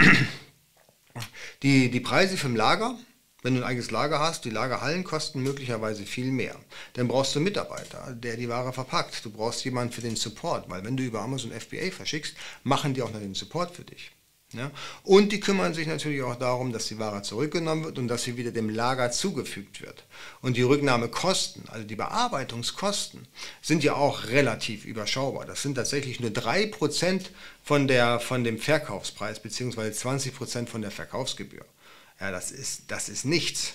die, 1.62 1.90
die 1.90 2.00
Preise 2.00 2.36
für 2.36 2.48
ein 2.48 2.56
Lager, 2.56 2.98
wenn 3.42 3.54
du 3.54 3.60
ein 3.60 3.66
eigenes 3.66 3.92
Lager 3.92 4.18
hast, 4.18 4.44
die 4.44 4.50
Lagerhallen 4.50 5.04
kosten 5.04 5.42
möglicherweise 5.42 6.04
viel 6.04 6.32
mehr. 6.32 6.56
Dann 6.94 7.06
brauchst 7.06 7.34
du 7.34 7.38
einen 7.38 7.44
Mitarbeiter, 7.44 8.12
der 8.12 8.36
die 8.36 8.48
Ware 8.48 8.72
verpackt. 8.72 9.24
Du 9.24 9.30
brauchst 9.30 9.64
jemanden 9.64 9.92
für 9.92 10.00
den 10.00 10.16
Support, 10.16 10.68
weil 10.68 10.84
wenn 10.84 10.96
du 10.96 11.04
über 11.04 11.20
Amazon 11.20 11.52
FBA 11.52 11.92
verschickst, 11.92 12.34
machen 12.64 12.94
die 12.94 13.02
auch 13.02 13.12
noch 13.12 13.20
den 13.20 13.34
Support 13.34 13.76
für 13.76 13.84
dich. 13.84 14.10
Ja? 14.52 14.70
Und 15.02 15.32
die 15.32 15.40
kümmern 15.40 15.74
sich 15.74 15.86
natürlich 15.86 16.22
auch 16.22 16.36
darum, 16.36 16.72
dass 16.72 16.86
die 16.86 16.98
Ware 16.98 17.22
zurückgenommen 17.22 17.84
wird 17.84 17.98
und 17.98 18.08
dass 18.08 18.22
sie 18.22 18.36
wieder 18.36 18.50
dem 18.50 18.70
Lager 18.70 19.10
zugefügt 19.10 19.82
wird. 19.82 20.04
Und 20.40 20.56
die 20.56 20.62
Rücknahmekosten, 20.62 21.68
also 21.68 21.86
die 21.86 21.96
Bearbeitungskosten, 21.96 23.28
sind 23.60 23.84
ja 23.84 23.94
auch 23.94 24.28
relativ 24.28 24.86
überschaubar. 24.86 25.44
Das 25.44 25.62
sind 25.62 25.74
tatsächlich 25.74 26.20
nur 26.20 26.30
3% 26.30 27.26
von, 27.62 27.88
der, 27.88 28.20
von 28.20 28.42
dem 28.42 28.58
Verkaufspreis 28.58 29.40
bzw. 29.40 29.90
20% 29.90 30.66
von 30.66 30.80
der 30.80 30.90
Verkaufsgebühr. 30.90 31.66
Ja, 32.18 32.30
das 32.30 32.50
ist, 32.50 32.90
das 32.90 33.08
ist 33.10 33.24
nichts. 33.24 33.74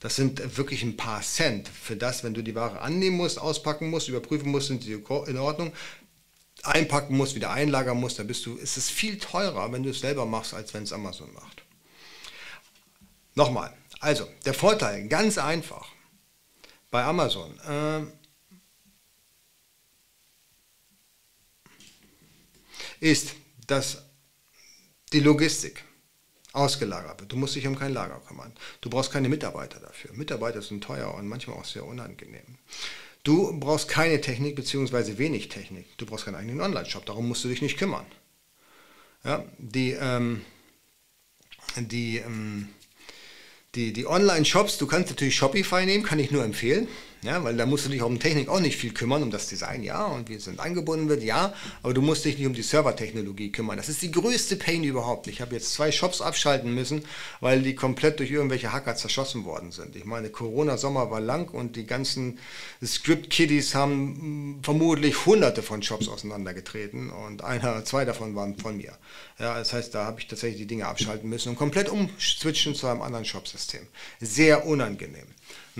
Das 0.00 0.16
sind 0.16 0.56
wirklich 0.56 0.82
ein 0.82 0.96
paar 0.96 1.20
Cent 1.20 1.68
für 1.68 1.94
das, 1.94 2.24
wenn 2.24 2.32
du 2.32 2.42
die 2.42 2.54
Ware 2.54 2.80
annehmen 2.80 3.18
musst, 3.18 3.38
auspacken 3.38 3.90
musst, 3.90 4.08
überprüfen 4.08 4.50
musst, 4.50 4.68
sind 4.68 4.82
sie 4.82 4.94
in 4.94 5.38
Ordnung, 5.38 5.74
einpacken 6.62 7.16
musst, 7.16 7.34
wieder 7.34 7.50
einlagern 7.50 7.98
musst, 7.98 8.18
da 8.18 8.22
bist 8.22 8.44
du, 8.46 8.56
ist 8.56 8.76
es 8.76 8.90
viel 8.90 9.18
teurer, 9.18 9.72
wenn 9.72 9.82
du 9.82 9.90
es 9.90 10.00
selber 10.00 10.26
machst, 10.26 10.54
als 10.54 10.74
wenn 10.74 10.82
es 10.82 10.92
Amazon 10.92 11.32
macht. 11.32 11.62
Nochmal, 13.34 13.72
also 14.00 14.28
der 14.44 14.54
Vorteil, 14.54 15.08
ganz 15.08 15.38
einfach, 15.38 15.88
bei 16.90 17.04
Amazon. 17.04 17.58
Äh, 17.60 18.02
ist, 23.00 23.34
dass 23.66 24.02
die 25.12 25.20
Logistik 25.20 25.84
ausgelagert 26.52 27.20
wird. 27.20 27.32
Du 27.32 27.36
musst 27.36 27.54
dich 27.54 27.66
um 27.66 27.78
kein 27.78 27.92
Lager 27.92 28.20
kümmern. 28.26 28.52
Du 28.80 28.90
brauchst 28.90 29.12
keine 29.12 29.28
Mitarbeiter 29.28 29.80
dafür. 29.80 30.12
Mitarbeiter 30.14 30.62
sind 30.62 30.82
teuer 30.82 31.14
und 31.14 31.28
manchmal 31.28 31.56
auch 31.56 31.64
sehr 31.64 31.84
unangenehm. 31.84 32.58
Du 33.22 33.58
brauchst 33.58 33.88
keine 33.88 34.20
Technik 34.20 34.56
bzw. 34.56 35.18
wenig 35.18 35.48
Technik. 35.48 35.86
Du 35.98 36.06
brauchst 36.06 36.24
keinen 36.24 36.36
eigenen 36.36 36.60
Online-Shop. 36.60 37.04
Darum 37.04 37.28
musst 37.28 37.44
du 37.44 37.48
dich 37.48 37.62
nicht 37.62 37.78
kümmern. 37.78 38.06
Ja, 39.24 39.44
die 39.58 39.92
ähm, 39.92 40.40
die 41.76 42.18
ähm, 42.18 42.68
die, 43.74 43.92
die 43.92 44.06
Online-Shops, 44.06 44.78
du 44.78 44.86
kannst 44.86 45.10
natürlich 45.10 45.36
Shopify 45.36 45.86
nehmen, 45.86 46.02
kann 46.02 46.18
ich 46.18 46.30
nur 46.30 46.44
empfehlen. 46.44 46.88
Ja, 47.22 47.44
weil 47.44 47.54
da 47.54 47.66
musst 47.66 47.84
du 47.84 47.90
dich 47.90 48.00
um 48.00 48.18
Technik 48.18 48.48
auch 48.48 48.60
nicht 48.60 48.78
viel 48.78 48.94
kümmern, 48.94 49.22
um 49.22 49.30
das 49.30 49.46
Design, 49.46 49.82
ja, 49.82 50.06
und 50.06 50.30
wie 50.30 50.34
es 50.34 50.48
angebunden 50.58 51.10
wird, 51.10 51.22
ja, 51.22 51.52
aber 51.82 51.92
du 51.92 52.00
musst 52.00 52.24
dich 52.24 52.38
nicht 52.38 52.46
um 52.46 52.54
die 52.54 52.62
Servertechnologie 52.62 53.52
kümmern. 53.52 53.76
Das 53.76 53.90
ist 53.90 54.00
die 54.00 54.10
größte 54.10 54.56
Pain 54.56 54.84
überhaupt. 54.84 55.26
Ich 55.26 55.42
habe 55.42 55.54
jetzt 55.54 55.74
zwei 55.74 55.92
Shops 55.92 56.22
abschalten 56.22 56.74
müssen, 56.74 57.04
weil 57.40 57.60
die 57.60 57.74
komplett 57.74 58.20
durch 58.20 58.30
irgendwelche 58.30 58.72
Hacker 58.72 58.96
zerschossen 58.96 59.44
worden 59.44 59.70
sind. 59.70 59.96
Ich 59.96 60.06
meine, 60.06 60.30
Corona-Sommer 60.30 61.10
war 61.10 61.20
lang 61.20 61.50
und 61.50 61.76
die 61.76 61.86
ganzen 61.86 62.38
Script-Kiddies 62.82 63.74
haben 63.74 64.00
hm, 64.20 64.60
vermutlich 64.62 65.26
hunderte 65.26 65.62
von 65.62 65.82
Shops 65.82 66.08
auseinandergetreten 66.08 67.10
und 67.10 67.44
einer, 67.44 67.84
zwei 67.84 68.06
davon 68.06 68.34
waren 68.34 68.56
von 68.56 68.78
mir. 68.78 68.96
Ja, 69.38 69.58
das 69.58 69.74
heißt, 69.74 69.94
da 69.94 70.06
habe 70.06 70.20
ich 70.20 70.26
tatsächlich 70.26 70.62
die 70.62 70.66
Dinge 70.66 70.86
abschalten 70.86 71.28
müssen 71.28 71.50
und 71.50 71.56
komplett 71.56 71.90
umswitchen 71.90 72.74
zu 72.74 72.86
einem 72.86 73.02
anderen 73.02 73.26
Shopsystem. 73.26 73.86
Sehr 74.20 74.66
unangenehm. 74.66 75.26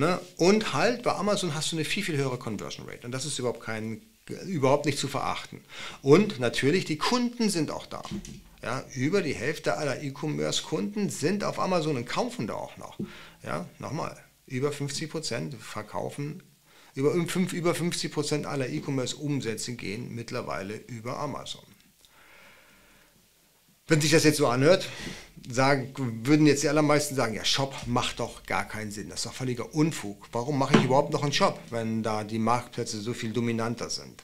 Ne? 0.01 0.19
Und 0.39 0.73
halt, 0.73 1.03
bei 1.03 1.15
Amazon 1.15 1.55
hast 1.55 1.73
du 1.73 1.77
eine 1.77 1.85
viel, 1.85 2.03
viel 2.03 2.17
höhere 2.17 2.39
Conversion 2.39 2.89
Rate. 2.89 3.05
Und 3.05 3.13
das 3.13 3.27
ist 3.27 3.39
überhaupt, 3.39 3.61
kein, 3.61 4.01
überhaupt 4.47 4.87
nicht 4.87 4.97
zu 4.97 5.09
verachten. 5.09 5.61
Und 6.01 6.41
natürlich, 6.41 6.87
die 6.87 6.97
Kunden 6.97 7.51
sind 7.51 7.71
auch 7.71 7.85
da. 7.85 8.03
Ja, 8.63 8.83
über 8.95 9.21
die 9.21 9.35
Hälfte 9.35 9.77
aller 9.77 10.03
E-Commerce-Kunden 10.03 11.11
sind 11.11 11.45
auf 11.45 11.61
Amazon 11.61 11.97
und 11.97 12.07
kaufen 12.07 12.47
da 12.47 12.55
auch 12.55 12.79
noch. 12.79 12.99
Ja, 13.45 13.69
nochmal, 13.79 14.17
über 14.47 14.73
50 14.73 15.11
Prozent 15.11 15.55
verkaufen, 15.55 16.43
über, 16.95 17.13
über 17.13 17.75
50 17.75 18.11
Prozent 18.11 18.47
aller 18.47 18.71
E-Commerce-Umsätze 18.71 19.75
gehen 19.75 20.15
mittlerweile 20.15 20.77
über 20.77 21.19
Amazon. 21.19 21.65
Wenn 23.91 24.01
sich 24.01 24.13
das 24.13 24.23
jetzt 24.23 24.37
so 24.37 24.47
anhört, 24.47 24.89
sagen, 25.49 25.93
würden 26.25 26.47
jetzt 26.47 26.63
die 26.63 26.69
allermeisten 26.69 27.17
sagen, 27.17 27.35
ja, 27.35 27.45
Shop 27.45 27.75
macht 27.87 28.21
doch 28.21 28.45
gar 28.45 28.65
keinen 28.69 28.93
Sinn. 28.93 29.09
Das 29.09 29.19
ist 29.19 29.27
doch 29.27 29.35
völliger 29.35 29.75
Unfug. 29.75 30.29
Warum 30.31 30.61
mache 30.61 30.77
ich 30.77 30.85
überhaupt 30.85 31.13
noch 31.13 31.25
einen 31.25 31.33
Shop, 31.33 31.59
wenn 31.71 32.05
da 32.05 32.23
die 32.23 32.39
Marktplätze 32.39 33.01
so 33.01 33.15
viel 33.15 33.33
dominanter 33.33 33.91
sind? 33.91 34.23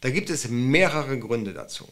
Da 0.00 0.08
gibt 0.08 0.30
es 0.30 0.48
mehrere 0.48 1.18
Gründe 1.18 1.52
dazu. 1.52 1.86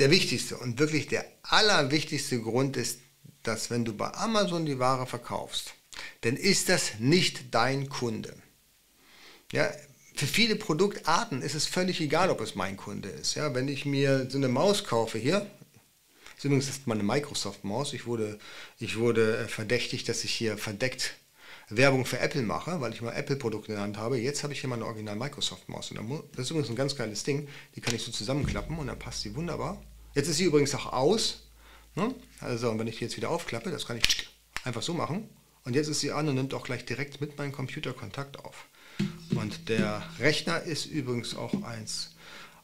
Der 0.00 0.10
wichtigste 0.10 0.56
und 0.56 0.80
wirklich 0.80 1.06
der 1.06 1.24
allerwichtigste 1.42 2.40
Grund 2.40 2.76
ist, 2.76 2.98
dass 3.44 3.70
wenn 3.70 3.84
du 3.84 3.96
bei 3.96 4.12
Amazon 4.14 4.66
die 4.66 4.80
Ware 4.80 5.06
verkaufst, 5.06 5.74
dann 6.22 6.34
ist 6.34 6.68
das 6.68 6.98
nicht 6.98 7.54
dein 7.54 7.88
Kunde. 7.88 8.34
Ja, 9.52 9.70
für 10.16 10.26
viele 10.26 10.56
Produktarten 10.56 11.42
ist 11.42 11.54
es 11.54 11.66
völlig 11.66 12.00
egal, 12.00 12.30
ob 12.30 12.40
es 12.40 12.54
mein 12.54 12.76
Kunde 12.76 13.10
ist. 13.10 13.34
Ja, 13.34 13.54
wenn 13.54 13.68
ich 13.68 13.84
mir 13.84 14.28
so 14.30 14.38
eine 14.38 14.48
Maus 14.48 14.84
kaufe 14.84 15.18
hier, 15.18 15.40
das 15.40 16.38
ist 16.38 16.44
übrigens 16.44 16.80
meine 16.86 17.02
Microsoft-Maus, 17.02 17.92
ich 17.92 18.06
wurde, 18.06 18.38
ich 18.78 18.98
wurde 18.98 19.38
äh, 19.38 19.48
verdächtigt, 19.48 20.08
dass 20.08 20.24
ich 20.24 20.32
hier 20.32 20.56
verdeckt 20.56 21.14
Werbung 21.68 22.06
für 22.06 22.18
Apple 22.18 22.42
mache, 22.42 22.80
weil 22.80 22.92
ich 22.92 23.02
mal 23.02 23.12
Apple-Produkte 23.12 23.72
in 23.72 23.74
der 23.74 23.82
Hand 23.82 23.96
habe. 23.98 24.18
Jetzt 24.18 24.42
habe 24.42 24.52
ich 24.52 24.60
hier 24.60 24.70
meine 24.70 24.86
Original 24.86 25.16
Microsoft-Maus. 25.16 25.92
Das 26.32 26.44
ist 26.44 26.50
übrigens 26.50 26.70
ein 26.70 26.76
ganz 26.76 26.94
geiles 26.94 27.24
Ding. 27.24 27.48
Die 27.74 27.80
kann 27.80 27.94
ich 27.94 28.02
so 28.02 28.12
zusammenklappen 28.12 28.78
und 28.78 28.86
dann 28.86 28.98
passt 28.98 29.22
sie 29.22 29.34
wunderbar. 29.34 29.82
Jetzt 30.14 30.28
ist 30.28 30.36
sie 30.36 30.44
übrigens 30.44 30.74
auch 30.74 30.92
aus. 30.92 31.48
Ne? 31.96 32.14
Also, 32.40 32.78
wenn 32.78 32.86
ich 32.86 32.98
die 32.98 33.04
jetzt 33.04 33.16
wieder 33.16 33.30
aufklappe, 33.30 33.70
das 33.70 33.86
kann 33.86 33.96
ich 33.96 34.28
einfach 34.64 34.82
so 34.82 34.94
machen. 34.94 35.28
Und 35.64 35.74
jetzt 35.74 35.88
ist 35.88 36.00
sie 36.00 36.12
an 36.12 36.28
und 36.28 36.36
nimmt 36.36 36.54
auch 36.54 36.64
gleich 36.64 36.84
direkt 36.84 37.20
mit 37.20 37.36
meinem 37.36 37.50
Computer 37.50 37.92
Kontakt 37.92 38.38
auf. 38.38 38.66
Und 39.34 39.68
der 39.68 40.02
Rechner 40.18 40.62
ist 40.62 40.86
übrigens 40.86 41.36
auch 41.36 41.62
eins 41.62 42.14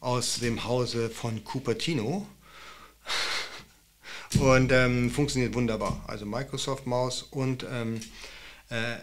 aus 0.00 0.40
dem 0.40 0.64
Hause 0.64 1.10
von 1.10 1.44
Cupertino 1.44 2.26
und 4.40 4.72
ähm, 4.72 5.10
funktioniert 5.10 5.54
wunderbar. 5.54 6.02
Also 6.06 6.26
Microsoft 6.26 6.86
Maus 6.86 7.22
und 7.22 7.64
ähm, 7.70 8.00
äh, 8.70 8.96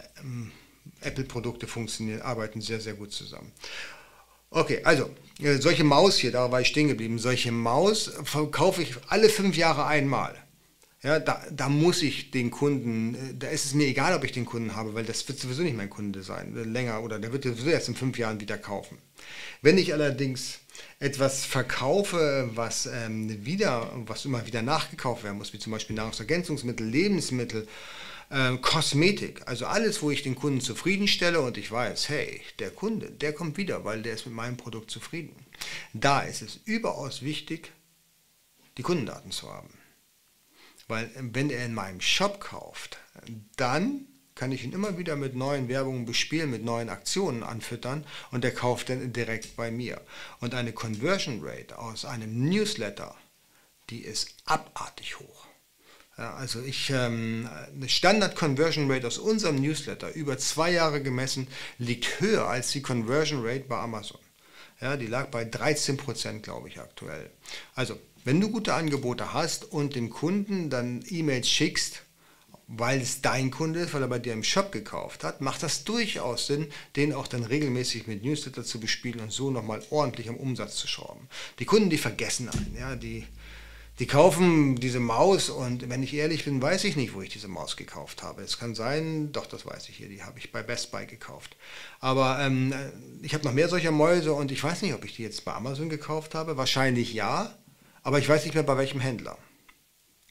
Apple-Produkte 1.01 1.67
funktionieren, 1.67 2.21
arbeiten 2.21 2.61
sehr, 2.61 2.81
sehr 2.81 2.93
gut 2.93 3.11
zusammen. 3.11 3.51
Okay, 4.49 4.81
also 4.83 5.09
äh, 5.39 5.57
solche 5.57 5.83
Maus 5.83 6.17
hier, 6.17 6.31
da 6.31 6.51
war 6.51 6.61
ich 6.61 6.67
stehen 6.67 6.87
geblieben, 6.87 7.19
solche 7.19 7.51
Maus 7.51 8.11
verkaufe 8.23 8.81
ich 8.81 8.95
alle 9.07 9.29
fünf 9.29 9.55
Jahre 9.55 9.85
einmal. 9.85 10.35
Ja, 11.01 11.17
da, 11.19 11.41
da 11.49 11.69
muss 11.69 12.01
ich 12.01 12.29
den 12.31 12.51
Kunden, 12.51 13.15
äh, 13.15 13.33
da 13.33 13.47
ist 13.47 13.65
es 13.65 13.73
mir 13.73 13.87
egal, 13.87 14.13
ob 14.13 14.25
ich 14.25 14.33
den 14.33 14.45
Kunden 14.45 14.75
habe, 14.75 14.93
weil 14.93 15.05
das 15.05 15.27
wird 15.29 15.39
sowieso 15.39 15.63
nicht 15.63 15.77
mein 15.77 15.89
Kunde 15.89 16.23
sein, 16.23 16.53
länger 16.73 17.01
oder 17.03 17.19
der 17.19 17.31
wird 17.31 17.45
sowieso 17.45 17.69
erst 17.69 17.87
in 17.87 17.95
fünf 17.95 18.17
Jahren 18.17 18.41
wieder 18.41 18.57
kaufen. 18.57 18.97
Wenn 19.61 19.77
ich 19.77 19.93
allerdings 19.93 20.59
etwas 20.99 21.45
verkaufe, 21.45 22.49
was 22.53 22.85
ähm, 22.85 23.45
wieder, 23.45 23.91
was 24.07 24.25
immer 24.25 24.45
wieder 24.45 24.61
nachgekauft 24.61 25.23
werden 25.23 25.37
muss, 25.37 25.53
wie 25.53 25.59
zum 25.59 25.71
Beispiel 25.71 25.95
Nahrungsergänzungsmittel, 25.95 26.85
Lebensmittel, 26.85 27.65
äh, 28.29 28.57
Kosmetik, 28.57 29.47
also 29.47 29.67
alles, 29.67 30.01
wo 30.01 30.11
ich 30.11 30.23
den 30.23 30.35
Kunden 30.35 30.59
zufriedenstelle 30.59 31.39
und 31.39 31.57
ich 31.57 31.71
weiß, 31.71 32.09
hey, 32.09 32.41
der 32.59 32.71
Kunde, 32.71 33.09
der 33.09 33.31
kommt 33.31 33.55
wieder, 33.55 33.85
weil 33.85 34.01
der 34.01 34.15
ist 34.15 34.25
mit 34.25 34.35
meinem 34.35 34.57
Produkt 34.57 34.91
zufrieden. 34.91 35.33
Da 35.93 36.21
ist 36.21 36.41
es 36.41 36.59
überaus 36.65 37.21
wichtig, 37.21 37.71
die 38.77 38.83
Kundendaten 38.83 39.31
zu 39.31 39.49
haben. 39.49 39.69
Weil 40.89 41.05
äh, 41.05 41.21
wenn 41.21 41.49
er 41.49 41.65
in 41.65 41.73
meinem 41.73 42.01
Shop 42.01 42.41
kauft, 42.41 42.97
dann 43.55 44.05
kann 44.35 44.51
ich 44.51 44.63
ihn 44.63 44.71
immer 44.73 44.97
wieder 44.97 45.15
mit 45.15 45.35
neuen 45.35 45.67
Werbungen 45.67 46.05
bespielen, 46.05 46.49
mit 46.49 46.63
neuen 46.63 46.89
Aktionen 46.89 47.43
anfüttern 47.43 48.05
und 48.31 48.45
er 48.45 48.51
kauft 48.51 48.89
dann 48.89 49.13
direkt 49.13 49.55
bei 49.55 49.69
mir. 49.69 50.01
Und 50.39 50.53
eine 50.53 50.73
Conversion 50.73 51.41
Rate 51.43 51.77
aus 51.77 52.05
einem 52.05 52.49
Newsletter, 52.49 53.15
die 53.89 53.99
ist 53.99 54.35
abartig 54.45 55.19
hoch. 55.19 55.45
Also 56.15 56.61
ich, 56.61 56.89
ähm, 56.89 57.49
eine 57.73 57.87
Standard 57.87 58.35
Conversion 58.35 58.91
Rate 58.91 59.07
aus 59.07 59.17
unserem 59.17 59.55
Newsletter 59.61 60.13
über 60.13 60.37
zwei 60.37 60.71
Jahre 60.71 61.01
gemessen 61.01 61.47
liegt 61.77 62.19
höher 62.19 62.45
als 62.45 62.71
die 62.71 62.81
Conversion 62.81 63.45
Rate 63.45 63.65
bei 63.67 63.77
Amazon. 63.77 64.19
Ja, 64.81 64.95
die 64.95 65.07
lag 65.07 65.27
bei 65.27 65.43
13 65.43 65.97
Prozent, 65.97 66.43
glaube 66.43 66.69
ich, 66.69 66.79
aktuell. 66.79 67.29
Also 67.75 67.99
wenn 68.29 68.41
du 68.41 68.51
gute 68.51 68.75
Angebote 68.75 69.33
hast 69.33 69.65
und 69.65 69.95
dem 69.95 70.11
Kunden 70.11 70.69
dann 70.69 71.03
E-Mails 71.09 71.49
schickst, 71.49 72.03
weil 72.67 73.01
es 73.01 73.21
dein 73.21 73.49
Kunde 73.49 73.79
ist, 73.79 73.91
weil 73.95 74.03
er 74.03 74.07
bei 74.07 74.19
dir 74.19 74.33
im 74.33 74.43
Shop 74.43 74.71
gekauft 74.71 75.23
hat, 75.23 75.41
macht 75.41 75.63
das 75.63 75.83
durchaus 75.83 76.45
Sinn, 76.45 76.67
den 76.95 77.11
auch 77.11 77.25
dann 77.25 77.43
regelmäßig 77.43 78.05
mit 78.05 78.23
Newsletter 78.23 78.63
zu 78.63 78.79
bespielen 78.79 79.21
und 79.21 79.31
so 79.31 79.49
nochmal 79.49 79.81
ordentlich 79.89 80.29
am 80.29 80.35
Umsatz 80.35 80.75
zu 80.75 80.87
schrauben. 80.87 81.27
Die 81.57 81.65
Kunden, 81.65 81.89
die 81.89 81.97
vergessen 81.97 82.49
einen, 82.49 82.75
ja, 82.79 82.95
die, 82.95 83.25
die 83.97 84.05
kaufen 84.05 84.75
diese 84.75 84.99
Maus 84.99 85.49
und 85.49 85.89
wenn 85.89 86.03
ich 86.03 86.13
ehrlich 86.13 86.45
bin, 86.45 86.61
weiß 86.61 86.83
ich 86.83 86.95
nicht, 86.95 87.15
wo 87.15 87.23
ich 87.23 87.29
diese 87.29 87.47
Maus 87.47 87.77
gekauft 87.77 88.21
habe. 88.21 88.43
Es 88.43 88.59
kann 88.59 88.75
sein, 88.75 89.31
doch, 89.31 89.47
das 89.47 89.65
weiß 89.65 89.89
ich 89.89 89.95
hier, 89.95 90.07
die 90.07 90.21
habe 90.21 90.37
ich 90.37 90.51
bei 90.51 90.61
Best 90.61 90.91
Buy 90.91 91.07
gekauft. 91.07 91.57
Aber 91.99 92.37
ähm, 92.39 92.75
ich 93.23 93.33
habe 93.33 93.43
noch 93.43 93.53
mehr 93.53 93.69
solcher 93.69 93.89
Mäuse 93.89 94.33
und 94.33 94.51
ich 94.51 94.63
weiß 94.63 94.83
nicht, 94.83 94.93
ob 94.93 95.03
ich 95.03 95.15
die 95.15 95.23
jetzt 95.23 95.45
bei 95.45 95.53
Amazon 95.55 95.89
gekauft 95.89 96.35
habe. 96.35 96.57
Wahrscheinlich 96.57 97.11
ja, 97.11 97.57
aber 98.03 98.19
ich 98.19 98.29
weiß 98.29 98.43
nicht 98.45 98.53
mehr 98.53 98.63
bei 98.63 98.77
welchem 98.77 98.99
Händler. 98.99 99.37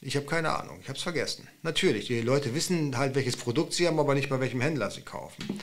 Ich 0.01 0.15
habe 0.15 0.25
keine 0.25 0.55
Ahnung, 0.57 0.79
ich 0.81 0.87
habe 0.87 0.97
es 0.97 1.03
vergessen. 1.03 1.47
Natürlich, 1.61 2.07
die 2.07 2.21
Leute 2.21 2.55
wissen 2.55 2.97
halt, 2.97 3.15
welches 3.15 3.35
Produkt 3.35 3.73
sie 3.73 3.87
haben, 3.87 3.99
aber 3.99 4.15
nicht 4.15 4.29
bei 4.29 4.39
welchem 4.39 4.61
Händler 4.61 4.89
sie 4.91 5.01
kaufen. 5.01 5.59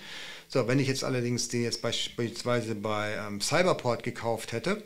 So, 0.49 0.69
wenn 0.69 0.79
ich 0.79 0.89
jetzt 0.89 1.05
allerdings 1.05 1.49
den 1.49 1.63
jetzt 1.63 1.83
beispielsweise 1.83 2.75
bei 2.75 3.15
ähm, 3.15 3.41
Cyberport 3.41 4.03
gekauft 4.03 4.53
hätte, 4.53 4.83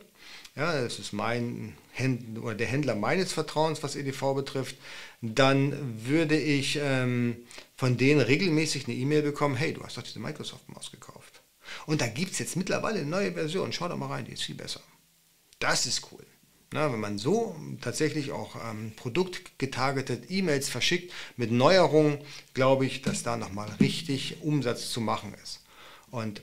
ja, 0.55 0.81
das 0.81 0.99
ist 0.99 1.13
mein 1.13 1.75
Händler 1.91 2.43
oder 2.43 2.55
der 2.55 2.67
Händler 2.67 2.95
meines 2.95 3.33
Vertrauens, 3.33 3.83
was 3.83 3.95
EDV 3.95 4.33
betrifft, 4.35 4.75
dann 5.21 5.73
würde 6.05 6.37
ich 6.37 6.79
ähm, 6.81 7.37
von 7.75 7.97
denen 7.97 8.21
regelmäßig 8.21 8.87
eine 8.87 8.95
E-Mail 8.95 9.21
bekommen, 9.21 9.55
hey, 9.55 9.73
du 9.73 9.83
hast 9.83 9.97
doch 9.97 10.03
diese 10.03 10.19
Microsoft-Maus 10.19 10.91
gekauft. 10.91 11.41
Und 11.85 12.01
da 12.01 12.07
gibt 12.07 12.33
es 12.33 12.39
jetzt 12.39 12.55
mittlerweile 12.55 12.99
eine 12.99 13.09
neue 13.09 13.33
Version, 13.33 13.71
schau 13.71 13.87
doch 13.87 13.97
mal 13.97 14.07
rein, 14.07 14.25
die 14.25 14.33
ist 14.33 14.43
viel 14.43 14.55
besser. 14.55 14.81
Das 15.59 15.85
ist 15.85 16.11
cool. 16.11 16.25
Na, 16.73 16.91
wenn 16.91 17.01
man 17.01 17.17
so 17.17 17.53
tatsächlich 17.81 18.31
auch 18.31 18.55
ähm, 18.55 18.93
produktgetargetet 18.95 20.31
E-Mails 20.31 20.69
verschickt 20.69 21.11
mit 21.35 21.51
Neuerungen, 21.51 22.19
glaube 22.53 22.85
ich, 22.85 23.01
dass 23.01 23.23
da 23.23 23.35
nochmal 23.35 23.69
richtig 23.81 24.41
Umsatz 24.41 24.89
zu 24.89 25.01
machen 25.01 25.33
ist. 25.43 25.59
Und 26.11 26.41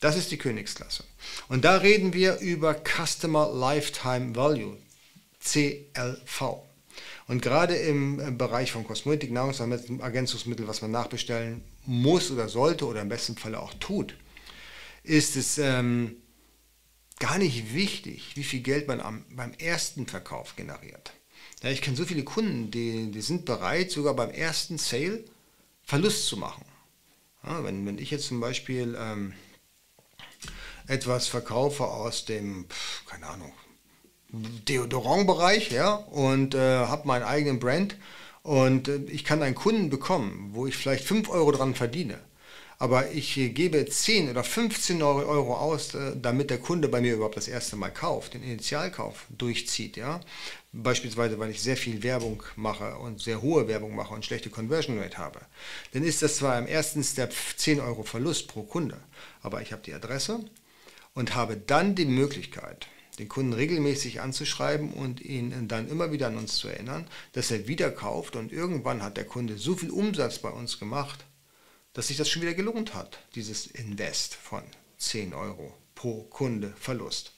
das 0.00 0.16
ist 0.16 0.32
die 0.32 0.36
Königsklasse. 0.36 1.04
Und 1.48 1.64
da 1.64 1.76
reden 1.76 2.12
wir 2.12 2.38
über 2.40 2.74
Customer 2.74 3.48
Lifetime 3.52 4.34
Value, 4.34 4.76
CLV. 5.40 6.62
Und 7.28 7.42
gerade 7.42 7.76
im 7.76 8.36
Bereich 8.36 8.72
von 8.72 8.84
Kosmetik, 8.84 9.30
Nahrungsergänzungsmittel, 9.30 10.00
Ergänzungsmittel, 10.00 10.68
was 10.68 10.82
man 10.82 10.90
nachbestellen 10.90 11.62
muss 11.84 12.32
oder 12.32 12.48
sollte 12.48 12.86
oder 12.86 13.02
im 13.02 13.08
besten 13.08 13.36
Falle 13.36 13.60
auch 13.60 13.74
tut, 13.74 14.16
ist 15.04 15.36
es 15.36 15.58
ähm, 15.58 16.16
gar 17.18 17.38
nicht 17.38 17.74
wichtig, 17.74 18.36
wie 18.36 18.44
viel 18.44 18.60
Geld 18.60 18.88
man 18.88 19.00
am, 19.00 19.24
beim 19.30 19.52
ersten 19.54 20.06
Verkauf 20.06 20.56
generiert. 20.56 21.12
Ja, 21.62 21.70
ich 21.70 21.82
kenne 21.82 21.96
so 21.96 22.04
viele 22.04 22.24
Kunden, 22.24 22.70
die, 22.70 23.10
die 23.10 23.20
sind 23.22 23.44
bereit, 23.44 23.90
sogar 23.90 24.14
beim 24.14 24.30
ersten 24.30 24.78
Sale 24.78 25.24
Verlust 25.82 26.26
zu 26.26 26.36
machen. 26.36 26.64
Ja, 27.42 27.64
wenn, 27.64 27.86
wenn 27.86 27.98
ich 27.98 28.10
jetzt 28.10 28.26
zum 28.26 28.40
Beispiel 28.40 28.96
ähm, 28.98 29.32
etwas 30.86 31.28
verkaufe 31.28 31.84
aus 31.84 32.24
dem, 32.24 32.66
keine 33.06 33.26
Ahnung, 33.26 33.52
Deodorant-Bereich, 34.30 35.70
ja, 35.70 35.94
und 35.94 36.54
äh, 36.54 36.58
habe 36.58 37.06
meinen 37.06 37.22
eigenen 37.22 37.58
Brand 37.58 37.96
und 38.42 38.88
äh, 38.88 38.96
ich 39.06 39.24
kann 39.24 39.42
einen 39.42 39.54
Kunden 39.54 39.88
bekommen, 39.88 40.50
wo 40.52 40.66
ich 40.66 40.76
vielleicht 40.76 41.04
5 41.04 41.28
Euro 41.30 41.52
dran 41.52 41.74
verdiene. 41.74 42.18
Aber 42.78 43.10
ich 43.10 43.34
gebe 43.34 43.86
10 43.86 44.28
oder 44.30 44.44
15 44.44 45.02
Euro 45.02 45.56
aus, 45.56 45.94
äh, 45.94 46.12
damit 46.20 46.50
der 46.50 46.58
Kunde 46.58 46.88
bei 46.88 47.00
mir 47.00 47.14
überhaupt 47.14 47.36
das 47.36 47.48
erste 47.48 47.76
Mal 47.76 47.90
kauft, 47.90 48.34
den 48.34 48.42
Initialkauf 48.42 49.24
durchzieht. 49.30 49.96
Ja? 49.96 50.20
Beispielsweise, 50.72 51.38
weil 51.38 51.50
ich 51.50 51.62
sehr 51.62 51.78
viel 51.78 52.02
Werbung 52.02 52.42
mache 52.54 52.96
und 52.98 53.20
sehr 53.20 53.40
hohe 53.40 53.66
Werbung 53.66 53.94
mache 53.94 54.12
und 54.12 54.26
schlechte 54.26 54.50
Conversion 54.50 54.98
Rate 54.98 55.16
habe. 55.16 55.40
Dann 55.92 56.04
ist 56.04 56.20
das 56.20 56.36
zwar 56.36 56.58
im 56.58 56.66
ersten 56.66 57.02
Step 57.02 57.32
10 57.56 57.80
Euro 57.80 58.02
Verlust 58.02 58.48
pro 58.48 58.62
Kunde, 58.62 58.98
aber 59.40 59.62
ich 59.62 59.72
habe 59.72 59.82
die 59.82 59.94
Adresse 59.94 60.40
und 61.14 61.34
habe 61.34 61.56
dann 61.56 61.94
die 61.94 62.04
Möglichkeit, 62.04 62.88
den 63.18 63.30
Kunden 63.30 63.54
regelmäßig 63.54 64.20
anzuschreiben 64.20 64.92
und 64.92 65.22
ihn 65.22 65.66
dann 65.68 65.88
immer 65.88 66.12
wieder 66.12 66.26
an 66.26 66.36
uns 66.36 66.56
zu 66.56 66.68
erinnern, 66.68 67.06
dass 67.32 67.50
er 67.50 67.68
wieder 67.68 67.90
kauft 67.90 68.36
und 68.36 68.52
irgendwann 68.52 69.02
hat 69.02 69.16
der 69.16 69.24
Kunde 69.24 69.56
so 69.56 69.74
viel 69.74 69.90
Umsatz 69.90 70.40
bei 70.40 70.50
uns 70.50 70.78
gemacht, 70.78 71.24
dass 71.96 72.08
sich 72.08 72.18
das 72.18 72.28
schon 72.28 72.42
wieder 72.42 72.52
gelohnt 72.52 72.92
hat, 72.92 73.18
dieses 73.34 73.66
Invest 73.66 74.34
von 74.34 74.62
10 74.98 75.32
Euro 75.32 75.72
pro 75.94 76.24
Kunde 76.24 76.74
Verlust. 76.78 77.32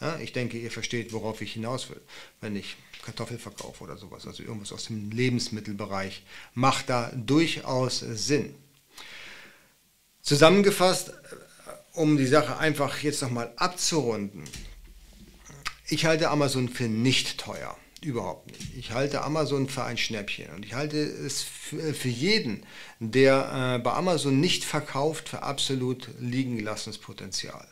Ja, 0.00 0.18
ich 0.18 0.32
denke, 0.32 0.56
ihr 0.56 0.70
versteht, 0.70 1.12
worauf 1.12 1.42
ich 1.42 1.52
hinaus 1.52 1.90
will, 1.90 2.00
wenn 2.40 2.56
ich 2.56 2.76
Kartoffel 3.02 3.38
verkaufe 3.38 3.84
oder 3.84 3.98
sowas, 3.98 4.26
also 4.26 4.42
irgendwas 4.42 4.72
aus 4.72 4.86
dem 4.86 5.10
Lebensmittelbereich, 5.10 6.22
macht 6.54 6.88
da 6.88 7.12
durchaus 7.14 7.98
Sinn. 7.98 8.54
Zusammengefasst, 10.22 11.12
um 11.92 12.16
die 12.16 12.26
Sache 12.26 12.56
einfach 12.56 13.02
jetzt 13.02 13.20
nochmal 13.20 13.52
abzurunden, 13.56 14.44
ich 15.86 16.06
halte 16.06 16.30
Amazon 16.30 16.70
für 16.70 16.88
nicht 16.88 17.36
teuer. 17.36 17.76
Überhaupt 18.00 18.46
nicht. 18.46 18.76
Ich 18.76 18.92
halte 18.92 19.22
Amazon 19.22 19.68
für 19.68 19.82
ein 19.82 19.98
Schnäppchen 19.98 20.50
und 20.54 20.64
ich 20.64 20.74
halte 20.74 20.98
es 20.98 21.42
für 21.42 22.08
jeden, 22.08 22.64
der 23.00 23.76
äh, 23.76 23.82
bei 23.82 23.92
Amazon 23.92 24.38
nicht 24.38 24.64
verkauft, 24.64 25.28
für 25.28 25.42
absolut 25.42 26.08
liegen 26.20 26.56
gelassenes 26.56 26.98
Potenzial. 26.98 27.66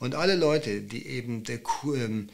Und 0.00 0.16
alle 0.16 0.34
Leute, 0.34 0.80
die 0.80 1.06
eben 1.06 1.44
der, 1.44 1.60
ähm, 1.94 2.28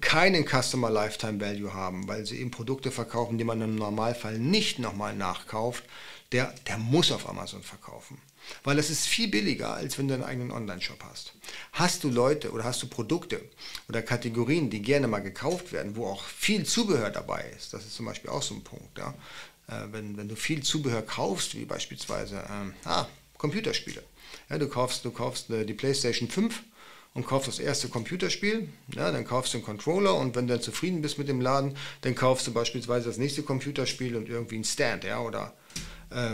keinen 0.00 0.46
Customer 0.46 0.88
Lifetime 0.88 1.40
Value 1.40 1.74
haben, 1.74 2.08
weil 2.08 2.24
sie 2.24 2.40
eben 2.40 2.50
Produkte 2.50 2.90
verkaufen, 2.90 3.36
die 3.36 3.44
man 3.44 3.60
im 3.60 3.76
Normalfall 3.76 4.38
nicht 4.38 4.78
nochmal 4.78 5.14
nachkauft, 5.14 5.84
der, 6.32 6.54
der 6.66 6.78
muss 6.78 7.12
auf 7.12 7.28
Amazon 7.28 7.62
verkaufen. 7.62 8.18
Weil 8.64 8.78
es 8.78 8.90
ist 8.90 9.06
viel 9.06 9.28
billiger, 9.28 9.74
als 9.74 9.98
wenn 9.98 10.08
du 10.08 10.14
einen 10.14 10.24
eigenen 10.24 10.50
Online-Shop 10.50 11.02
hast. 11.04 11.34
Hast 11.72 12.04
du 12.04 12.10
Leute 12.10 12.50
oder 12.50 12.64
hast 12.64 12.82
du 12.82 12.88
Produkte 12.88 13.40
oder 13.88 14.02
Kategorien, 14.02 14.70
die 14.70 14.82
gerne 14.82 15.08
mal 15.08 15.20
gekauft 15.20 15.72
werden, 15.72 15.96
wo 15.96 16.06
auch 16.06 16.24
viel 16.24 16.64
Zubehör 16.64 17.10
dabei 17.10 17.44
ist, 17.56 17.72
das 17.72 17.84
ist 17.84 17.94
zum 17.94 18.06
Beispiel 18.06 18.30
auch 18.30 18.42
so 18.42 18.54
ein 18.54 18.64
Punkt. 18.64 18.98
Ja? 18.98 19.14
Äh, 19.68 19.92
wenn, 19.92 20.16
wenn 20.16 20.28
du 20.28 20.36
viel 20.36 20.62
Zubehör 20.62 21.02
kaufst, 21.02 21.54
wie 21.54 21.64
beispielsweise 21.64 22.44
ähm, 22.50 22.74
ah, 22.84 23.06
Computerspiele. 23.38 24.02
Ja, 24.48 24.58
du 24.58 24.68
kaufst, 24.68 25.04
du 25.04 25.10
kaufst 25.10 25.50
äh, 25.50 25.64
die 25.64 25.74
PlayStation 25.74 26.28
5 26.28 26.62
und 27.14 27.26
kaufst 27.26 27.48
das 27.48 27.58
erste 27.58 27.88
Computerspiel, 27.88 28.68
ja, 28.94 29.10
dann 29.10 29.24
kaufst 29.24 29.54
du 29.54 29.58
einen 29.58 29.64
Controller 29.64 30.14
und 30.14 30.36
wenn 30.36 30.46
du 30.46 30.54
dann 30.54 30.62
zufrieden 30.62 31.02
bist 31.02 31.18
mit 31.18 31.28
dem 31.28 31.40
Laden, 31.40 31.76
dann 32.02 32.14
kaufst 32.14 32.46
du 32.46 32.52
beispielsweise 32.52 33.08
das 33.08 33.18
nächste 33.18 33.42
Computerspiel 33.42 34.16
und 34.16 34.28
irgendwie 34.28 34.56
einen 34.56 34.64
Stand 34.64 35.04
ja, 35.04 35.20
oder 35.20 35.54
äh, 36.10 36.30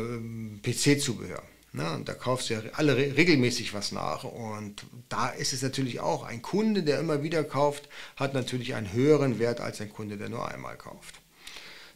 PC-Zubehör. 0.62 1.42
Ne? 1.72 1.90
Und 1.92 2.08
da 2.08 2.14
kaufst 2.14 2.48
du 2.48 2.54
ja 2.54 2.60
alle 2.74 2.96
regelmäßig 2.96 3.74
was 3.74 3.92
nach. 3.92 4.24
Und 4.24 4.84
da 5.08 5.28
ist 5.28 5.52
es 5.52 5.62
natürlich 5.62 6.00
auch, 6.00 6.24
ein 6.24 6.42
Kunde, 6.42 6.82
der 6.82 7.00
immer 7.00 7.22
wieder 7.22 7.44
kauft, 7.44 7.88
hat 8.16 8.34
natürlich 8.34 8.74
einen 8.74 8.92
höheren 8.92 9.38
Wert 9.38 9.60
als 9.60 9.80
ein 9.80 9.92
Kunde, 9.92 10.16
der 10.16 10.28
nur 10.28 10.48
einmal 10.48 10.76
kauft. 10.76 11.16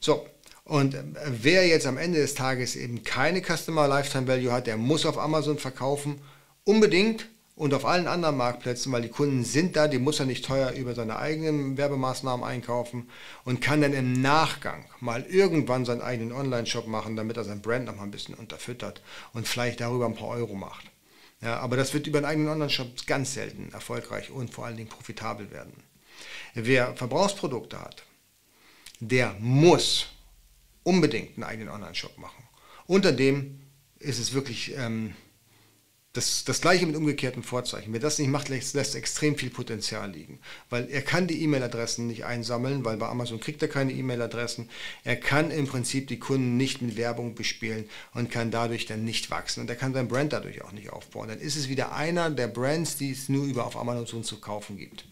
So, 0.00 0.26
und 0.64 0.94
äh, 0.94 1.02
wer 1.26 1.66
jetzt 1.66 1.86
am 1.86 1.98
Ende 1.98 2.20
des 2.20 2.34
Tages 2.34 2.76
eben 2.76 3.02
keine 3.02 3.42
Customer 3.42 3.88
Lifetime 3.88 4.28
Value 4.28 4.52
hat, 4.52 4.66
der 4.66 4.76
muss 4.76 5.06
auf 5.06 5.18
Amazon 5.18 5.58
verkaufen. 5.58 6.20
Unbedingt, 6.64 7.28
und 7.60 7.74
auf 7.74 7.84
allen 7.84 8.06
anderen 8.06 8.38
Marktplätzen, 8.38 8.90
weil 8.90 9.02
die 9.02 9.10
Kunden 9.10 9.44
sind 9.44 9.76
da, 9.76 9.86
die 9.86 9.98
muss 9.98 10.18
er 10.18 10.24
nicht 10.24 10.46
teuer 10.46 10.70
über 10.70 10.94
seine 10.94 11.18
eigenen 11.18 11.76
Werbemaßnahmen 11.76 12.42
einkaufen 12.42 13.10
und 13.44 13.60
kann 13.60 13.82
dann 13.82 13.92
im 13.92 14.22
Nachgang 14.22 14.86
mal 15.00 15.26
irgendwann 15.28 15.84
seinen 15.84 16.00
eigenen 16.00 16.32
Online-Shop 16.32 16.86
machen, 16.86 17.16
damit 17.16 17.36
er 17.36 17.44
sein 17.44 17.60
Brand 17.60 17.84
noch 17.84 17.96
mal 17.96 18.04
ein 18.04 18.10
bisschen 18.10 18.34
unterfüttert 18.34 19.02
und 19.34 19.46
vielleicht 19.46 19.82
darüber 19.82 20.06
ein 20.06 20.14
paar 20.14 20.28
Euro 20.28 20.54
macht. 20.54 20.86
Ja, 21.42 21.58
aber 21.58 21.76
das 21.76 21.92
wird 21.92 22.06
über 22.06 22.16
einen 22.16 22.28
eigenen 22.28 22.48
Online-Shop 22.48 23.06
ganz 23.06 23.34
selten 23.34 23.70
erfolgreich 23.74 24.30
und 24.30 24.54
vor 24.54 24.64
allen 24.64 24.78
Dingen 24.78 24.88
profitabel 24.88 25.50
werden. 25.50 25.74
Wer 26.54 26.96
Verbrauchsprodukte 26.96 27.78
hat, 27.78 28.04
der 29.00 29.36
muss 29.38 30.06
unbedingt 30.82 31.36
einen 31.36 31.44
eigenen 31.44 31.68
Online-Shop 31.68 32.16
machen. 32.16 32.42
Unter 32.86 33.12
dem 33.12 33.60
ist 33.98 34.18
es 34.18 34.32
wirklich 34.32 34.74
ähm, 34.78 35.14
das, 36.12 36.42
das 36.44 36.60
gleiche 36.60 36.86
mit 36.86 36.96
umgekehrten 36.96 37.44
Vorzeichen. 37.44 37.92
Wer 37.92 38.00
das 38.00 38.18
nicht 38.18 38.28
macht, 38.28 38.48
lässt, 38.48 38.74
lässt 38.74 38.96
extrem 38.96 39.36
viel 39.36 39.50
Potenzial 39.50 40.10
liegen. 40.10 40.40
Weil 40.68 40.88
er 40.90 41.02
kann 41.02 41.28
die 41.28 41.40
E-Mail-Adressen 41.42 42.08
nicht 42.08 42.24
einsammeln, 42.24 42.84
weil 42.84 42.96
bei 42.96 43.06
Amazon 43.06 43.38
kriegt 43.38 43.62
er 43.62 43.68
keine 43.68 43.92
E-Mail-Adressen. 43.92 44.68
Er 45.04 45.16
kann 45.16 45.52
im 45.52 45.68
Prinzip 45.68 46.08
die 46.08 46.18
Kunden 46.18 46.56
nicht 46.56 46.82
mit 46.82 46.96
Werbung 46.96 47.36
bespielen 47.36 47.88
und 48.12 48.30
kann 48.30 48.50
dadurch 48.50 48.86
dann 48.86 49.04
nicht 49.04 49.30
wachsen. 49.30 49.60
Und 49.60 49.70
er 49.70 49.76
kann 49.76 49.94
sein 49.94 50.08
Brand 50.08 50.32
dadurch 50.32 50.62
auch 50.62 50.72
nicht 50.72 50.90
aufbauen. 50.90 51.28
Dann 51.28 51.38
ist 51.38 51.54
es 51.54 51.68
wieder 51.68 51.92
einer 51.92 52.28
der 52.28 52.48
Brands, 52.48 52.96
die 52.96 53.12
es 53.12 53.28
nur 53.28 53.44
über 53.44 53.64
auf 53.64 53.76
Amazon 53.76 54.24
zu 54.24 54.40
kaufen 54.40 54.78
gibt 54.78 55.04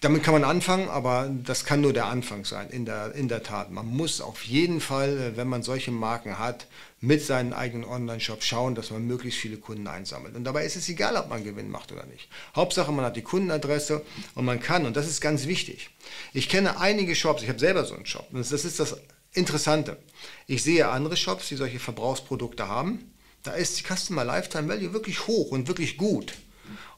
damit 0.00 0.22
kann 0.22 0.34
man 0.34 0.44
anfangen, 0.44 0.88
aber 0.88 1.30
das 1.30 1.64
kann 1.64 1.80
nur 1.80 1.92
der 1.92 2.06
Anfang 2.06 2.44
sein, 2.44 2.70
in 2.70 2.84
der, 2.84 3.14
in 3.14 3.28
der 3.28 3.42
Tat. 3.42 3.70
Man 3.70 3.86
muss 3.86 4.20
auf 4.20 4.44
jeden 4.44 4.80
Fall, 4.80 5.18
äh, 5.18 5.36
wenn 5.36 5.48
man 5.48 5.62
solche 5.62 5.90
Marken 5.90 6.38
hat, 6.38 6.66
mit 7.00 7.22
seinen 7.22 7.52
eigenen 7.52 7.84
Online-Shop 7.84 8.42
schauen, 8.42 8.74
dass 8.74 8.90
man 8.90 9.06
möglichst 9.06 9.38
viele 9.38 9.58
Kunden 9.58 9.86
einsammelt. 9.86 10.34
Und 10.34 10.44
dabei 10.44 10.64
ist 10.64 10.76
es 10.76 10.88
egal, 10.88 11.16
ob 11.16 11.28
man 11.28 11.44
Gewinn 11.44 11.70
macht 11.70 11.92
oder 11.92 12.06
nicht. 12.06 12.28
Hauptsache, 12.56 12.92
man 12.92 13.04
hat 13.04 13.16
die 13.16 13.22
Kundenadresse 13.22 14.02
und 14.34 14.44
man 14.44 14.60
kann, 14.60 14.86
und 14.86 14.96
das 14.96 15.06
ist 15.06 15.20
ganz 15.20 15.46
wichtig. 15.46 15.90
Ich 16.32 16.48
kenne 16.48 16.80
einige 16.80 17.14
Shops, 17.14 17.42
ich 17.42 17.48
habe 17.48 17.58
selber 17.58 17.84
so 17.84 17.94
einen 17.94 18.06
Shop, 18.06 18.26
und 18.32 18.38
das 18.38 18.52
ist 18.52 18.80
das 18.80 18.96
Interessante. 19.32 19.98
Ich 20.46 20.62
sehe 20.62 20.88
andere 20.88 21.16
Shops, 21.16 21.48
die 21.48 21.56
solche 21.56 21.80
Verbrauchsprodukte 21.80 22.68
haben. 22.68 23.12
Da 23.42 23.52
ist 23.52 23.78
die 23.78 23.84
Customer 23.84 24.24
Lifetime 24.24 24.68
Value 24.68 24.92
wirklich 24.92 25.26
hoch 25.26 25.50
und 25.50 25.68
wirklich 25.68 25.96
gut. 25.96 26.34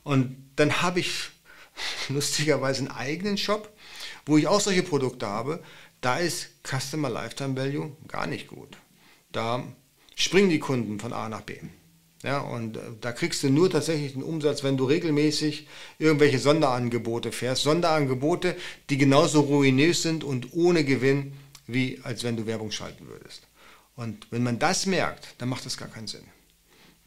Und 0.05 0.37
dann 0.55 0.83
habe 0.83 1.01
ich 1.01 1.31
lustigerweise 2.09 2.81
einen 2.81 2.91
eigenen 2.91 3.39
Shop, 3.39 3.73
wo 4.25 4.37
ich 4.37 4.47
auch 4.47 4.61
solche 4.61 4.83
Produkte 4.83 5.27
habe. 5.27 5.63
Da 6.01 6.19
ist 6.19 6.49
Customer 6.63 7.09
Lifetime 7.09 7.57
Value 7.57 7.97
gar 8.09 8.27
nicht 8.27 8.49
gut. 8.49 8.77
Da 9.33 9.65
springen 10.15 10.51
die 10.51 10.59
Kunden 10.59 11.01
von 11.01 11.13
A 11.13 11.29
nach 11.29 11.43
B. 11.43 11.59
Ja, 12.23 12.41
und 12.41 12.77
äh, 12.77 12.81
da 13.01 13.13
kriegst 13.13 13.43
du 13.43 13.51
nur 13.51 13.71
tatsächlich 13.71 14.15
den 14.15 14.23
Umsatz, 14.23 14.65
wenn 14.65 14.77
du 14.77 14.85
regelmäßig 14.85 15.69
irgendwelche 15.99 16.39
Sonderangebote 16.39 17.31
fährst. 17.31 17.63
Sonderangebote, 17.63 18.57
die 18.91 18.99
genauso 18.99 19.41
ruinös 19.43 20.03
sind 20.03 20.25
und 20.25 20.53
ohne 20.55 20.85
Gewinn, 20.85 21.35
wie 21.67 22.01
als 22.03 22.25
wenn 22.25 22.37
du 22.37 22.47
Werbung 22.47 22.71
schalten 22.71 23.07
würdest. 23.07 23.43
Und 23.97 24.27
wenn 24.31 24.43
man 24.43 24.59
das 24.59 24.87
merkt, 24.87 25.35
dann 25.39 25.49
macht 25.49 25.67
das 25.67 25.77
gar 25.77 25.89
keinen 25.89 26.07
Sinn. 26.07 26.25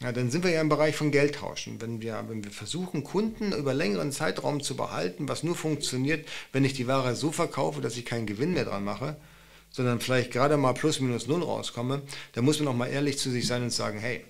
Ja, 0.02 0.14
dann 0.14 0.32
sind 0.32 0.46
wir 0.46 0.52
ja 0.52 0.62
im 0.62 0.70
Bereich 0.70 0.96
von 0.96 1.12
Geldtauschen. 1.12 1.82
Wenn 1.82 2.02
wir, 2.02 2.24
wenn 2.30 2.44
wir 2.44 2.52
versuchen, 2.52 3.04
Kunden 3.04 3.52
über 3.52 3.74
längeren 3.74 4.14
Zeitraum 4.14 4.62
zu 4.62 4.78
behalten, 4.78 5.28
was 5.28 5.44
nur 5.44 5.56
funktioniert, 5.56 6.26
wenn 6.54 6.64
ich 6.64 6.74
die 6.74 6.88
Ware 6.88 7.16
so 7.16 7.32
verkaufe, 7.34 7.82
dass 7.82 7.98
ich 7.98 8.06
keinen 8.06 8.26
Gewinn 8.26 8.54
mehr 8.54 8.64
dran 8.64 8.86
mache, 8.86 9.18
sondern 9.72 10.00
vielleicht 10.00 10.32
gerade 10.32 10.56
mal 10.56 10.74
plus 10.74 11.02
minus 11.02 11.28
null 11.28 11.44
rauskomme, 11.44 12.02
dann 12.34 12.46
muss 12.46 12.60
man 12.60 12.70
auch 12.70 12.76
mal 12.76 12.88
ehrlich 12.88 13.18
zu 13.20 13.30
sich 13.30 13.46
sein 13.46 13.62
und 13.62 13.72
sagen, 13.72 14.00
hey, 14.00 14.24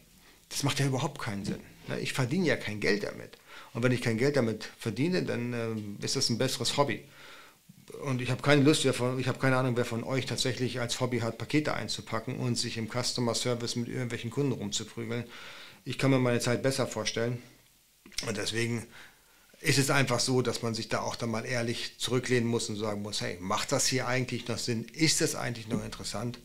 das 0.50 0.64
macht 0.64 0.80
ja 0.80 0.88
überhaupt 0.88 1.22
keinen 1.22 1.46
Sinn. 1.46 1.60
Ich 2.02 2.14
verdiene 2.14 2.48
ja 2.48 2.56
kein 2.56 2.80
Geld 2.80 3.04
damit. 3.04 3.38
Und 3.74 3.84
wenn 3.84 3.92
ich 3.92 4.02
kein 4.02 4.18
Geld 4.18 4.38
damit 4.38 4.68
verdiene, 4.80 5.24
dann 5.24 5.54
äh, 5.54 6.06
ist 6.06 6.16
das 6.16 6.30
ein 6.30 6.40
besseres 6.40 6.78
Hobby. 6.78 7.04
Und 8.04 8.22
ich 8.22 8.32
habe 8.32 8.42
keine 8.42 8.64
Lust, 8.64 8.86
ich 8.86 9.00
habe 9.00 9.40
keine 9.40 9.58
Ahnung, 9.58 9.76
wer 9.76 9.86
von 9.86 10.04
euch 10.04 10.26
tatsächlich 10.26 10.80
als 10.80 11.00
Hobby 11.00 11.20
hat, 11.20 11.38
Pakete 11.38 11.74
einzupacken 11.74 12.38
und 12.38 12.56
sich 12.56 12.78
im 12.78 12.88
Customer 12.90 13.34
Service 13.34 13.76
mit 13.76 13.88
irgendwelchen 13.88 14.30
Kunden 14.30 14.52
rumzuprügeln. 14.52 15.26
Ich 15.90 15.98
kann 15.98 16.12
mir 16.12 16.20
meine 16.20 16.40
Zeit 16.40 16.62
besser 16.62 16.86
vorstellen. 16.86 17.42
Und 18.28 18.38
deswegen 18.38 18.86
ist 19.60 19.80
es 19.80 19.90
einfach 19.90 20.20
so, 20.20 20.44
dass 20.44 20.62
man 20.62 20.76
sich 20.76 20.88
da 20.88 21.00
auch 21.00 21.16
dann 21.16 21.32
mal 21.32 21.48
ehrlich 21.48 21.98
zurücklehnen 21.98 22.48
muss 22.48 22.70
und 22.70 22.76
sagen 22.76 23.02
muss, 23.02 23.22
hey, 23.22 23.38
macht 23.40 23.72
das 23.72 23.88
hier 23.88 24.08
eigentlich 24.08 24.48
noch 24.48 24.60
Sinn? 24.60 24.86
Ist 24.94 25.20
das 25.20 25.34
eigentlich 25.34 25.68
noch 25.68 25.84
interessant? 25.84 26.38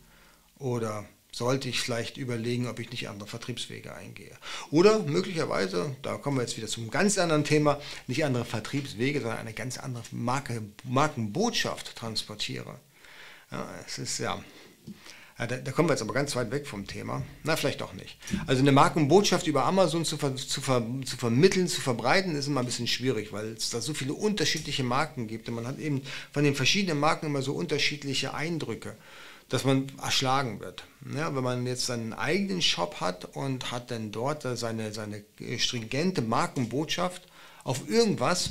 Oder 0.59 1.05
sollte 1.31 1.69
ich 1.69 1.79
vielleicht 1.79 2.17
überlegen, 2.17 2.69
ob 2.69 2.79
ich 2.79 2.91
nicht 2.91 3.11
andere 3.11 3.29
Vertriebswege 3.29 3.95
eingehe? 3.95 4.35
Oder 4.71 5.01
möglicherweise, 5.01 5.95
da 6.01 6.17
kommen 6.17 6.39
wir 6.39 6.43
jetzt 6.45 6.57
wieder 6.57 6.67
zum 6.67 6.91
ganz 6.91 7.19
anderen 7.19 7.45
Thema, 7.45 7.83
nicht 8.07 8.25
andere 8.25 8.47
Vertriebswege, 8.47 9.21
sondern 9.21 9.41
eine 9.41 9.53
ganz 9.53 9.77
andere 9.77 10.05
Marke, 10.11 10.63
Markenbotschaft 10.85 11.95
transportiere. 11.97 12.81
Ja, 13.51 13.69
es 13.87 13.99
ist 13.99 14.17
ja, 14.21 14.43
ja, 15.39 15.49
da, 15.49 15.57
da, 15.57 15.73
kommen 15.73 15.89
wir 15.89 15.95
jetzt 15.95 16.03
aber 16.03 16.15
ganz 16.15 16.37
weit 16.37 16.53
weg 16.53 16.67
vom 16.67 16.87
Thema. 16.87 17.23
Na, 17.43 17.57
vielleicht 17.57 17.81
doch 17.81 17.93
nicht. 17.93 18.17
Also 18.47 18.63
eine 18.63 18.71
Markenbotschaft 18.71 19.49
über 19.49 19.65
Amazon 19.65 20.05
zu, 20.05 20.17
ver, 20.17 20.37
zu, 20.37 20.61
ver, 20.61 20.87
zu 21.05 21.17
vermitteln, 21.17 21.67
zu 21.67 21.81
verbreiten, 21.81 22.37
ist 22.37 22.47
immer 22.47 22.61
ein 22.61 22.67
bisschen 22.67 22.87
schwierig, 22.87 23.33
weil 23.33 23.55
es 23.55 23.71
da 23.71 23.81
so 23.81 23.95
viele 23.95 24.15
unterschiedliche 24.15 24.85
Marken 24.85 25.27
gibt. 25.27 25.49
Und 25.49 25.57
man 25.57 25.67
hat 25.67 25.79
eben 25.81 26.03
von 26.33 26.45
den 26.45 26.55
verschiedenen 26.55 27.01
Marken 27.01 27.27
immer 27.27 27.43
so 27.43 27.53
unterschiedliche 27.53 28.33
Eindrücke, 28.33 28.97
dass 29.49 29.65
man 29.65 29.91
erschlagen 30.01 30.61
wird. 30.61 30.85
Ja, 31.17 31.35
wenn 31.35 31.43
man 31.43 31.67
jetzt 31.67 31.87
seinen 31.87 32.13
eigenen 32.13 32.63
Shop 32.63 33.01
hat 33.01 33.25
und 33.35 33.73
hat 33.73 33.91
dann 33.91 34.13
dort 34.13 34.47
seine, 34.57 34.93
seine 34.93 35.25
stringente 35.59 36.23
Markenbotschaft 36.23 37.23
auf 37.65 37.89
irgendwas, 37.89 38.51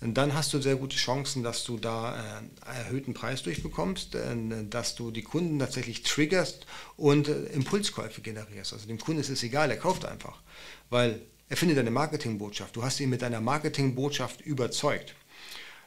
dann 0.00 0.34
hast 0.34 0.52
du 0.52 0.60
sehr 0.60 0.76
gute 0.76 0.96
Chancen, 0.96 1.42
dass 1.42 1.64
du 1.64 1.76
da 1.76 2.40
äh, 2.40 2.78
erhöhten 2.78 3.14
Preis 3.14 3.42
durchbekommst, 3.42 4.14
äh, 4.14 4.36
dass 4.68 4.94
du 4.94 5.10
die 5.10 5.22
Kunden 5.22 5.58
tatsächlich 5.58 6.02
triggerst 6.02 6.66
und 6.96 7.28
äh, 7.28 7.46
Impulskäufe 7.46 8.20
generierst. 8.20 8.72
Also 8.72 8.86
dem 8.86 8.98
Kunden 8.98 9.20
ist 9.20 9.30
es 9.30 9.42
egal, 9.42 9.70
er 9.70 9.76
kauft 9.76 10.04
einfach, 10.04 10.40
weil 10.88 11.20
er 11.48 11.56
findet 11.56 11.78
deine 11.78 11.90
Marketingbotschaft. 11.90 12.76
Du 12.76 12.84
hast 12.84 13.00
ihn 13.00 13.10
mit 13.10 13.22
deiner 13.22 13.40
Marketingbotschaft 13.40 14.40
überzeugt 14.42 15.14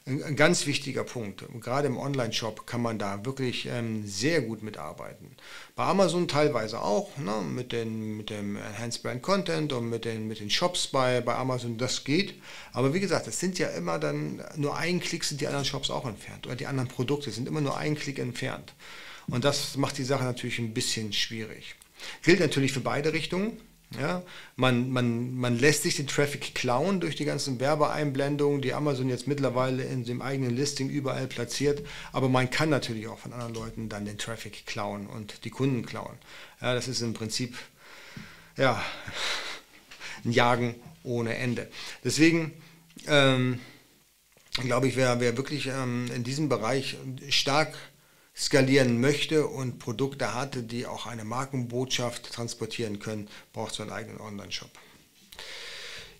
ein 0.05 0.35
ganz 0.35 0.65
wichtiger 0.65 1.03
Punkt. 1.03 1.43
Gerade 1.61 1.87
im 1.87 1.97
Online-Shop 1.97 2.65
kann 2.65 2.81
man 2.81 2.97
da 2.97 3.23
wirklich 3.23 3.67
ähm, 3.67 4.05
sehr 4.07 4.41
gut 4.41 4.63
mitarbeiten. 4.63 5.35
Bei 5.75 5.83
Amazon 5.83 6.27
teilweise 6.27 6.81
auch, 6.81 7.17
ne, 7.17 7.41
mit, 7.47 7.71
den, 7.71 8.17
mit 8.17 8.31
dem 8.31 8.55
Enhanced 8.55 9.03
Brand 9.03 9.21
Content 9.21 9.73
und 9.73 9.89
mit 9.89 10.05
den, 10.05 10.27
mit 10.27 10.39
den 10.39 10.49
Shops 10.49 10.87
bei, 10.87 11.21
bei 11.21 11.35
Amazon, 11.35 11.77
das 11.77 12.03
geht. 12.03 12.33
Aber 12.73 12.95
wie 12.95 12.99
gesagt, 12.99 13.27
es 13.27 13.39
sind 13.39 13.59
ja 13.59 13.69
immer 13.69 13.99
dann, 13.99 14.43
nur 14.55 14.75
ein 14.75 14.99
Klick 14.99 15.23
sind 15.23 15.39
die 15.39 15.47
anderen 15.47 15.65
Shops 15.65 15.91
auch 15.91 16.05
entfernt 16.05 16.47
oder 16.47 16.55
die 16.55 16.67
anderen 16.67 16.89
Produkte 16.89 17.29
sind 17.29 17.47
immer 17.47 17.61
nur 17.61 17.77
ein 17.77 17.95
Klick 17.95 18.17
entfernt. 18.17 18.73
Und 19.27 19.45
das 19.45 19.77
macht 19.77 19.99
die 19.99 20.03
Sache 20.03 20.23
natürlich 20.23 20.57
ein 20.57 20.73
bisschen 20.73 21.13
schwierig. 21.13 21.75
Gilt 22.23 22.39
natürlich 22.39 22.73
für 22.73 22.81
beide 22.81 23.13
Richtungen. 23.13 23.57
Ja, 23.99 24.23
man, 24.55 24.89
man, 24.89 25.35
man 25.35 25.59
lässt 25.59 25.83
sich 25.83 25.97
den 25.97 26.07
Traffic 26.07 26.55
klauen 26.55 27.01
durch 27.01 27.17
die 27.17 27.25
ganzen 27.25 27.59
Werbeeinblendungen, 27.59 28.61
die 28.61 28.73
Amazon 28.73 29.09
jetzt 29.09 29.27
mittlerweile 29.27 29.83
in 29.83 30.05
dem 30.05 30.21
eigenen 30.21 30.55
Listing 30.55 30.89
überall 30.89 31.27
platziert. 31.27 31.85
Aber 32.13 32.29
man 32.29 32.49
kann 32.49 32.69
natürlich 32.69 33.09
auch 33.09 33.19
von 33.19 33.33
anderen 33.33 33.53
Leuten 33.53 33.89
dann 33.89 34.05
den 34.05 34.17
Traffic 34.17 34.65
klauen 34.65 35.07
und 35.07 35.43
die 35.43 35.49
Kunden 35.49 35.85
klauen. 35.85 36.17
Ja, 36.61 36.73
das 36.73 36.87
ist 36.87 37.01
im 37.01 37.13
Prinzip 37.13 37.57
ja, 38.55 38.81
ein 40.23 40.31
Jagen 40.31 40.75
ohne 41.03 41.35
Ende. 41.35 41.69
Deswegen 42.03 42.53
ähm, 43.07 43.59
glaube 44.53 44.87
ich, 44.87 44.95
wer, 44.95 45.19
wer 45.19 45.35
wirklich 45.35 45.67
ähm, 45.67 46.09
in 46.15 46.23
diesem 46.23 46.47
Bereich 46.47 46.97
stark 47.29 47.73
skalieren 48.35 49.01
möchte 49.01 49.47
und 49.47 49.79
Produkte 49.79 50.33
hatte, 50.33 50.63
die 50.63 50.85
auch 50.85 51.05
eine 51.05 51.25
Markenbotschaft 51.25 52.31
transportieren 52.31 52.99
können, 52.99 53.27
braucht 53.53 53.75
so 53.75 53.83
einen 53.83 53.91
eigenen 53.91 54.21
Online-Shop. 54.21 54.69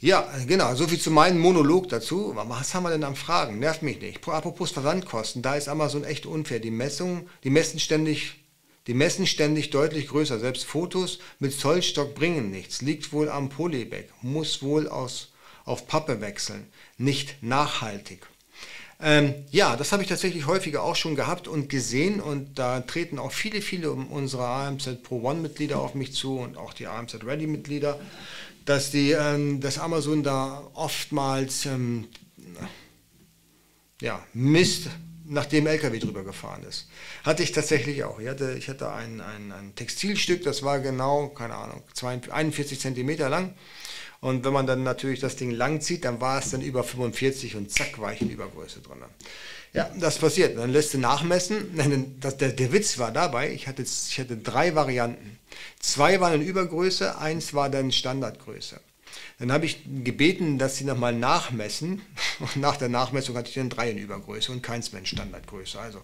Ja, 0.03 0.27
genau, 0.47 0.73
soviel 0.73 0.99
zu 0.99 1.11
meinem 1.11 1.37
Monolog 1.37 1.87
dazu. 1.89 2.33
Was 2.35 2.73
haben 2.73 2.83
wir 2.83 2.89
denn 2.89 3.03
am 3.03 3.15
Fragen? 3.15 3.59
Nervt 3.59 3.83
mich 3.83 4.01
nicht. 4.01 4.27
Apropos 4.27 4.71
Versandkosten, 4.71 5.43
da 5.43 5.53
ist 5.53 5.69
Amazon 5.69 6.03
echt 6.03 6.25
unfair. 6.25 6.59
Die 6.59 6.71
Messungen, 6.71 7.29
die 7.43 7.51
messen 7.51 7.79
ständig, 7.79 8.43
die 8.87 8.95
messen 8.95 9.27
ständig 9.27 9.69
deutlich 9.69 10.07
größer. 10.07 10.39
Selbst 10.39 10.65
Fotos 10.65 11.19
mit 11.37 11.53
Zollstock 11.53 12.15
bringen 12.15 12.49
nichts. 12.49 12.81
Liegt 12.81 13.13
wohl 13.13 13.29
am 13.29 13.49
Polybag. 13.49 14.05
Muss 14.23 14.63
wohl 14.63 14.87
aus, 14.87 15.33
auf 15.65 15.85
Pappe 15.85 16.19
wechseln. 16.19 16.65
Nicht 16.97 17.43
nachhaltig. 17.43 18.27
Ähm, 19.03 19.33
ja, 19.49 19.75
das 19.75 19.91
habe 19.91 20.03
ich 20.03 20.09
tatsächlich 20.09 20.45
häufiger 20.45 20.83
auch 20.83 20.95
schon 20.95 21.15
gehabt 21.15 21.47
und 21.47 21.69
gesehen 21.69 22.19
und 22.21 22.59
da 22.59 22.81
treten 22.81 23.17
auch 23.17 23.31
viele, 23.31 23.61
viele 23.61 23.91
unserer 23.91 24.45
AMZ 24.45 25.01
Pro 25.01 25.21
One-Mitglieder 25.23 25.79
auf 25.79 25.95
mich 25.95 26.13
zu 26.13 26.37
und 26.37 26.55
auch 26.55 26.73
die 26.73 26.85
AMZ 26.85 27.23
Ready-Mitglieder, 27.25 27.99
dass, 28.65 28.91
die, 28.91 29.11
ähm, 29.11 29.59
dass 29.59 29.79
Amazon 29.79 30.21
da 30.21 30.69
oftmals 30.75 31.65
ähm, 31.65 32.09
ja, 34.01 34.23
Mist 34.33 34.89
nachdem 35.25 35.65
LKW 35.65 35.97
drüber 35.97 36.23
gefahren 36.23 36.63
ist. 36.63 36.89
Hatte 37.23 37.41
ich 37.41 37.53
tatsächlich 37.53 38.03
auch. 38.03 38.19
Ich 38.19 38.27
hatte, 38.27 38.55
ich 38.57 38.67
hatte 38.67 38.91
ein, 38.91 39.21
ein, 39.21 39.51
ein 39.51 39.75
Textilstück, 39.75 40.43
das 40.43 40.61
war 40.61 40.79
genau, 40.79 41.29
keine 41.29 41.55
Ahnung, 41.55 41.81
41 42.01 42.79
Zentimeter 42.79 43.29
lang 43.29 43.53
und 44.21 44.45
wenn 44.45 44.53
man 44.53 44.67
dann 44.67 44.83
natürlich 44.83 45.19
das 45.19 45.35
Ding 45.35 45.49
lang 45.49 45.81
zieht, 45.81 46.05
dann 46.05 46.21
war 46.21 46.39
es 46.39 46.51
dann 46.51 46.61
über 46.61 46.83
45 46.83 47.55
und 47.55 47.71
zack, 47.71 47.99
war 47.99 48.13
ich 48.13 48.21
in 48.21 48.29
Übergröße 48.29 48.79
drin. 48.79 48.99
Ja, 49.73 49.89
das 49.99 50.19
passiert. 50.19 50.57
Dann 50.57 50.71
lässt 50.71 50.93
du 50.93 50.99
nachmessen. 50.99 51.75
Der, 52.21 52.51
der 52.51 52.71
Witz 52.71 52.99
war 52.99 53.11
dabei, 53.11 53.51
ich 53.51 53.67
hatte, 53.67 53.81
ich 53.81 54.19
hatte 54.19 54.37
drei 54.37 54.75
Varianten. 54.75 55.39
Zwei 55.79 56.19
waren 56.19 56.35
in 56.35 56.47
Übergröße, 56.47 57.17
eins 57.17 57.53
war 57.55 57.69
dann 57.69 57.91
Standardgröße. 57.91 58.79
Dann 59.39 59.51
habe 59.51 59.65
ich 59.65 59.79
gebeten, 60.03 60.59
dass 60.59 60.77
sie 60.77 60.83
nochmal 60.83 61.13
nachmessen. 61.13 62.03
Und 62.39 62.57
nach 62.57 62.77
der 62.77 62.89
Nachmessung 62.89 63.35
hatte 63.35 63.49
ich 63.49 63.55
dann 63.55 63.69
drei 63.69 63.89
in 63.89 63.97
Übergröße 63.97 64.51
und 64.51 64.61
keins 64.61 64.91
mehr 64.91 64.99
in 64.99 65.05
Standardgröße. 65.07 65.79
Also 65.79 66.01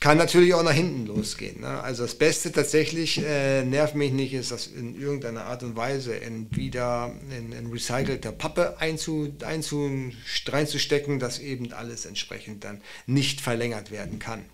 kann 0.00 0.16
natürlich 0.16 0.54
auch 0.54 0.62
nach 0.62 0.72
hinten 0.72 1.06
losgehen. 1.06 1.60
Ne? 1.60 1.68
Also 1.82 2.04
das 2.04 2.14
Beste 2.14 2.50
tatsächlich, 2.50 3.22
äh, 3.22 3.62
nervt 3.64 3.94
mich 3.94 4.12
nicht, 4.12 4.32
ist 4.32 4.50
das 4.50 4.66
in 4.66 4.98
irgendeiner 4.98 5.44
Art 5.44 5.62
und 5.62 5.76
Weise 5.76 6.14
in 6.14 6.54
wieder 6.56 7.14
in, 7.30 7.52
in 7.52 7.66
recycelter 7.66 8.32
Pappe 8.32 8.78
einzu, 8.78 9.34
einzu, 9.44 10.10
reinzustecken, 10.46 11.18
dass 11.18 11.38
eben 11.38 11.70
alles 11.74 12.06
entsprechend 12.06 12.64
dann 12.64 12.80
nicht 13.06 13.42
verlängert 13.42 13.90
werden 13.90 14.18
kann. 14.18 14.46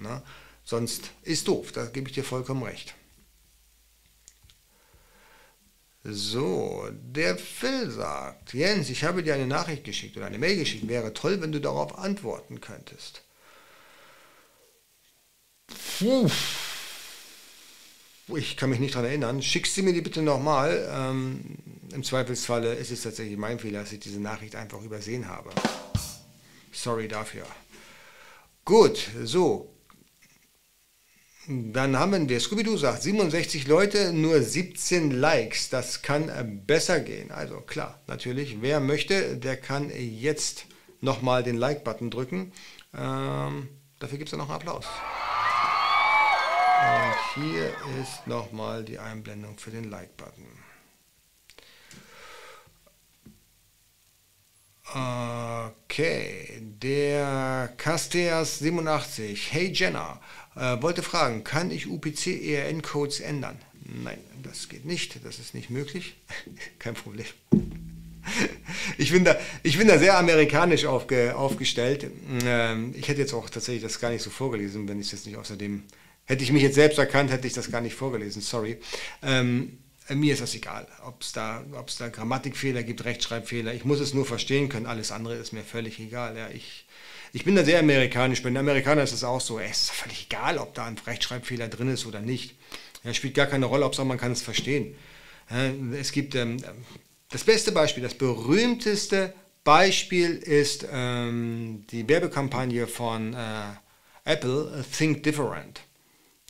Ne? 0.00 0.20
Sonst 0.64 1.12
ist 1.22 1.46
doof, 1.46 1.70
da 1.70 1.86
gebe 1.86 2.08
ich 2.08 2.14
dir 2.14 2.24
vollkommen 2.24 2.64
recht. 2.64 2.94
So, 6.02 6.88
der 6.92 7.36
Phil 7.36 7.90
sagt, 7.90 8.52
Jens, 8.52 8.90
ich 8.90 9.04
habe 9.04 9.22
dir 9.22 9.34
eine 9.34 9.46
Nachricht 9.46 9.84
geschickt 9.84 10.16
oder 10.16 10.26
eine 10.26 10.38
Mail 10.38 10.56
geschickt. 10.56 10.88
Wäre 10.88 11.12
toll, 11.12 11.40
wenn 11.40 11.52
du 11.52 11.60
darauf 11.60 11.98
antworten 11.98 12.60
könntest. 12.60 13.22
Puh. 15.68 16.28
Ich 18.36 18.56
kann 18.56 18.70
mich 18.70 18.78
nicht 18.78 18.94
daran 18.94 19.08
erinnern. 19.08 19.42
Schickst 19.42 19.76
du 19.76 19.82
mir 19.82 19.92
die 19.92 20.02
bitte 20.02 20.20
nochmal. 20.20 20.86
Ähm, 20.92 21.56
Im 21.92 22.04
Zweifelsfalle 22.04 22.74
ist 22.74 22.90
es 22.90 23.02
tatsächlich 23.02 23.38
mein 23.38 23.58
Fehler, 23.58 23.80
dass 23.80 23.92
ich 23.92 24.00
diese 24.00 24.20
Nachricht 24.20 24.54
einfach 24.54 24.82
übersehen 24.82 25.28
habe. 25.28 25.50
Sorry 26.72 27.08
dafür. 27.08 27.46
Gut, 28.64 29.08
so. 29.24 29.74
Dann 31.48 31.98
haben 31.98 32.28
wir, 32.28 32.38
Scooby-Doo 32.38 32.76
sagt, 32.76 33.02
67 33.02 33.66
Leute, 33.66 34.12
nur 34.12 34.42
17 34.42 35.10
Likes. 35.10 35.70
Das 35.70 36.02
kann 36.02 36.28
äh, 36.28 36.44
besser 36.44 37.00
gehen. 37.00 37.30
Also 37.30 37.62
klar, 37.62 38.02
natürlich, 38.06 38.60
wer 38.60 38.80
möchte, 38.80 39.38
der 39.38 39.56
kann 39.56 39.90
jetzt 39.90 40.66
nochmal 41.00 41.42
den 41.42 41.56
Like-Button 41.56 42.10
drücken. 42.10 42.52
Ähm, 42.94 43.68
dafür 43.98 44.18
gibt 44.18 44.28
es 44.28 44.32
ja 44.32 44.38
noch 44.38 44.50
einen 44.50 44.56
Applaus. 44.56 44.84
Und 46.78 47.42
hier 47.42 47.74
ist 48.00 48.26
nochmal 48.26 48.84
die 48.84 48.98
Einblendung 48.98 49.58
für 49.58 49.70
den 49.70 49.90
Like-Button. 49.90 50.46
Okay, 54.90 56.62
der 56.62 57.76
Casteas87, 57.76 59.36
hey 59.50 59.72
Jenna, 59.72 60.20
äh, 60.56 60.80
wollte 60.80 61.02
fragen, 61.02 61.44
kann 61.44 61.70
ich 61.70 61.88
UPC-ERN-Codes 61.88 63.20
ändern? 63.20 63.58
Nein, 63.84 64.18
das 64.42 64.68
geht 64.68 64.84
nicht, 64.84 65.24
das 65.24 65.38
ist 65.38 65.54
nicht 65.54 65.68
möglich. 65.70 66.16
Kein 66.78 66.94
Problem. 66.94 67.26
Ich 68.98 69.10
bin, 69.12 69.24
da, 69.24 69.36
ich 69.62 69.78
bin 69.78 69.88
da 69.88 69.98
sehr 69.98 70.18
amerikanisch 70.18 70.84
aufge, 70.84 71.34
aufgestellt. 71.36 72.10
Ähm, 72.44 72.94
ich 72.96 73.08
hätte 73.08 73.20
jetzt 73.20 73.32
auch 73.32 73.48
tatsächlich 73.50 73.82
das 73.82 74.00
gar 74.00 74.10
nicht 74.10 74.22
so 74.22 74.30
vorgelesen, 74.30 74.88
wenn 74.88 75.00
ich 75.00 75.06
es 75.06 75.12
jetzt 75.12 75.26
nicht 75.26 75.36
außerdem 75.36 75.82
Hätte 76.28 76.44
ich 76.44 76.52
mich 76.52 76.62
jetzt 76.62 76.76
selbst 76.76 76.98
erkannt, 76.98 77.32
hätte 77.32 77.46
ich 77.46 77.54
das 77.54 77.70
gar 77.70 77.80
nicht 77.80 77.96
vorgelesen, 77.96 78.40
sorry. 78.40 78.78
Ähm, 79.22 79.78
Äh, 80.08 80.14
mir 80.14 80.32
ist 80.32 80.40
das 80.40 80.54
egal, 80.54 80.86
ob 81.04 81.22
es 81.22 81.32
da, 81.32 81.64
da 81.98 82.08
Grammatikfehler 82.08 82.82
gibt, 82.82 83.04
Rechtschreibfehler. 83.04 83.74
Ich 83.74 83.84
muss 83.84 84.00
es 84.00 84.14
nur 84.14 84.24
verstehen 84.24 84.68
können. 84.68 84.86
Alles 84.86 85.12
andere 85.12 85.34
ist 85.34 85.52
mir 85.52 85.62
völlig 85.62 85.98
egal. 86.00 86.36
Ja, 86.36 86.48
ich, 86.48 86.86
ich 87.32 87.44
bin 87.44 87.54
da 87.54 87.64
sehr 87.64 87.80
amerikanisch. 87.80 88.42
Bei 88.42 88.48
den 88.48 88.56
Amerikanern 88.56 89.04
ist 89.04 89.12
es 89.12 89.24
auch 89.24 89.40
so. 89.40 89.58
Es 89.58 89.82
ist 89.82 89.90
völlig 89.90 90.26
egal, 90.30 90.58
ob 90.58 90.74
da 90.74 90.86
ein 90.86 90.96
Rechtschreibfehler 90.98 91.68
drin 91.68 91.92
ist 91.92 92.06
oder 92.06 92.20
nicht. 92.20 92.54
Ja, 93.04 93.14
spielt 93.14 93.34
gar 93.34 93.46
keine 93.46 93.66
Rolle, 93.66 93.84
ob 93.84 93.96
man 94.04 94.18
kann 94.18 94.32
es 94.32 94.42
verstehen. 94.42 94.94
Es 95.98 96.12
gibt 96.12 96.34
ähm, 96.34 96.58
das 97.30 97.44
beste 97.44 97.72
Beispiel, 97.72 98.02
das 98.02 98.14
berühmteste 98.14 99.32
Beispiel 99.64 100.36
ist 100.36 100.86
ähm, 100.90 101.84
die 101.90 102.06
Werbekampagne 102.08 102.86
von 102.86 103.34
äh, 103.34 103.74
Apple, 104.24 104.84
Think 104.96 105.22
Different. 105.22 105.80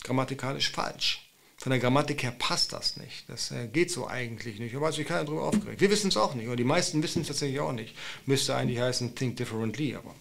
Grammatikalisch 0.04 0.70
falsch. 0.70 1.28
Von 1.56 1.70
der 1.70 1.80
Grammatik 1.80 2.22
her 2.22 2.32
passt 2.38 2.72
das 2.72 2.96
nicht. 2.96 3.28
Das 3.28 3.50
äh, 3.50 3.66
geht 3.66 3.90
so 3.90 4.06
eigentlich 4.06 4.60
nicht. 4.60 4.76
Aber 4.76 4.92
sich 4.92 5.06
keiner 5.06 5.24
darüber 5.24 5.42
aufgeregt. 5.42 5.80
Wir 5.80 5.90
wissen 5.90 6.08
es 6.08 6.16
auch 6.16 6.34
nicht. 6.34 6.46
Oder 6.46 6.54
die 6.54 6.64
meisten 6.64 7.02
wissen 7.02 7.22
es 7.22 7.28
tatsächlich 7.28 7.58
auch 7.58 7.72
nicht. 7.72 7.96
Müsste 8.26 8.54
eigentlich 8.54 8.78
heißen 8.78 9.16
Think 9.16 9.36
Differently, 9.36 9.96
aber 9.96 10.14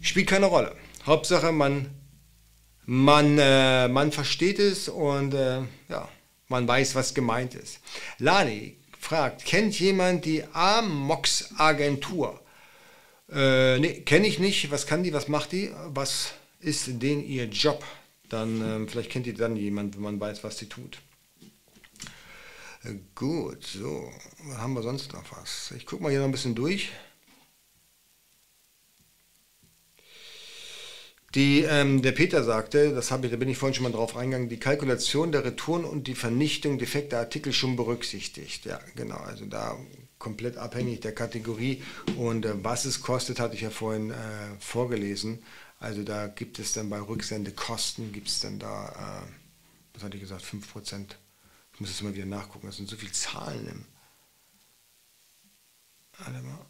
spielt 0.00 0.28
keine 0.28 0.46
Rolle. 0.46 0.76
Hauptsache, 1.06 1.50
man, 1.50 1.90
man, 2.86 3.36
äh, 3.38 3.88
man 3.88 4.12
versteht 4.12 4.60
es 4.60 4.88
und 4.88 5.34
äh, 5.34 5.62
ja, 5.88 6.08
man 6.48 6.68
weiß, 6.68 6.94
was 6.94 7.12
gemeint 7.14 7.54
ist. 7.54 7.80
Lani 8.18 8.76
fragt, 8.98 9.44
kennt 9.44 9.78
jemand 9.80 10.24
die 10.24 10.44
Amox-Agentur? 10.52 12.40
Äh, 13.32 13.78
nee, 13.78 14.02
kenne 14.02 14.28
ich 14.28 14.38
nicht. 14.38 14.70
Was 14.70 14.86
kann 14.86 15.02
die, 15.02 15.12
was 15.12 15.26
macht 15.26 15.50
die? 15.52 15.72
Was 15.86 16.32
ist 16.60 16.86
denn 17.02 17.24
ihr 17.26 17.46
Job? 17.46 17.82
Dann 18.30 18.62
ähm, 18.62 18.88
vielleicht 18.88 19.10
kennt 19.10 19.26
ihr 19.26 19.34
dann 19.34 19.56
jemand, 19.56 19.96
wenn 19.96 20.02
man 20.02 20.20
weiß, 20.20 20.42
was 20.42 20.56
sie 20.56 20.66
tut. 20.66 20.98
Äh, 22.84 22.94
gut, 23.14 23.64
so, 23.64 24.10
haben 24.56 24.72
wir 24.72 24.82
sonst 24.82 25.12
noch 25.12 25.24
was? 25.36 25.74
Ich 25.76 25.84
gucke 25.84 26.02
mal 26.02 26.10
hier 26.10 26.20
noch 26.20 26.26
ein 26.26 26.32
bisschen 26.32 26.54
durch. 26.54 26.90
Die, 31.34 31.60
ähm, 31.62 32.02
der 32.02 32.10
Peter 32.12 32.42
sagte, 32.42 32.92
das 32.92 33.12
habe 33.12 33.26
ich, 33.26 33.32
da 33.32 33.36
bin 33.36 33.48
ich 33.48 33.56
vorhin 33.56 33.74
schon 33.74 33.84
mal 33.84 33.92
drauf 33.92 34.16
eingegangen, 34.16 34.48
die 34.48 34.58
Kalkulation 34.58 35.30
der 35.30 35.44
Retouren 35.44 35.84
und 35.84 36.08
die 36.08 36.16
Vernichtung 36.16 36.78
defekter 36.78 37.18
Artikel 37.18 37.52
schon 37.52 37.76
berücksichtigt. 37.76 38.64
Ja, 38.64 38.80
genau, 38.96 39.18
also 39.18 39.44
da 39.46 39.78
komplett 40.18 40.56
abhängig 40.56 41.00
der 41.00 41.14
Kategorie 41.14 41.82
und 42.16 42.46
äh, 42.46 42.64
was 42.64 42.84
es 42.84 43.00
kostet, 43.00 43.38
hatte 43.38 43.54
ich 43.54 43.60
ja 43.60 43.70
vorhin 43.70 44.10
äh, 44.10 44.14
vorgelesen. 44.58 45.42
Also 45.80 46.04
da 46.04 46.28
gibt 46.28 46.58
es 46.58 46.72
dann 46.72 46.88
bei 46.88 47.00
Rücksendekosten, 47.00 48.12
gibt 48.12 48.28
es 48.28 48.40
dann 48.40 48.58
da, 48.58 49.24
äh, 49.24 49.32
was 49.94 50.04
hatte 50.04 50.16
ich 50.16 50.22
gesagt, 50.22 50.44
5%. 50.44 51.16
Ich 51.74 51.80
muss 51.80 51.90
es 51.90 52.00
immer 52.00 52.14
wieder 52.14 52.26
nachgucken, 52.26 52.66
das 52.66 52.76
sind 52.76 52.88
so 52.88 52.96
viele 52.96 53.12
Zahlen 53.12 53.66
im. 53.66 53.84
Warte 56.18 56.42
mal. 56.42 56.66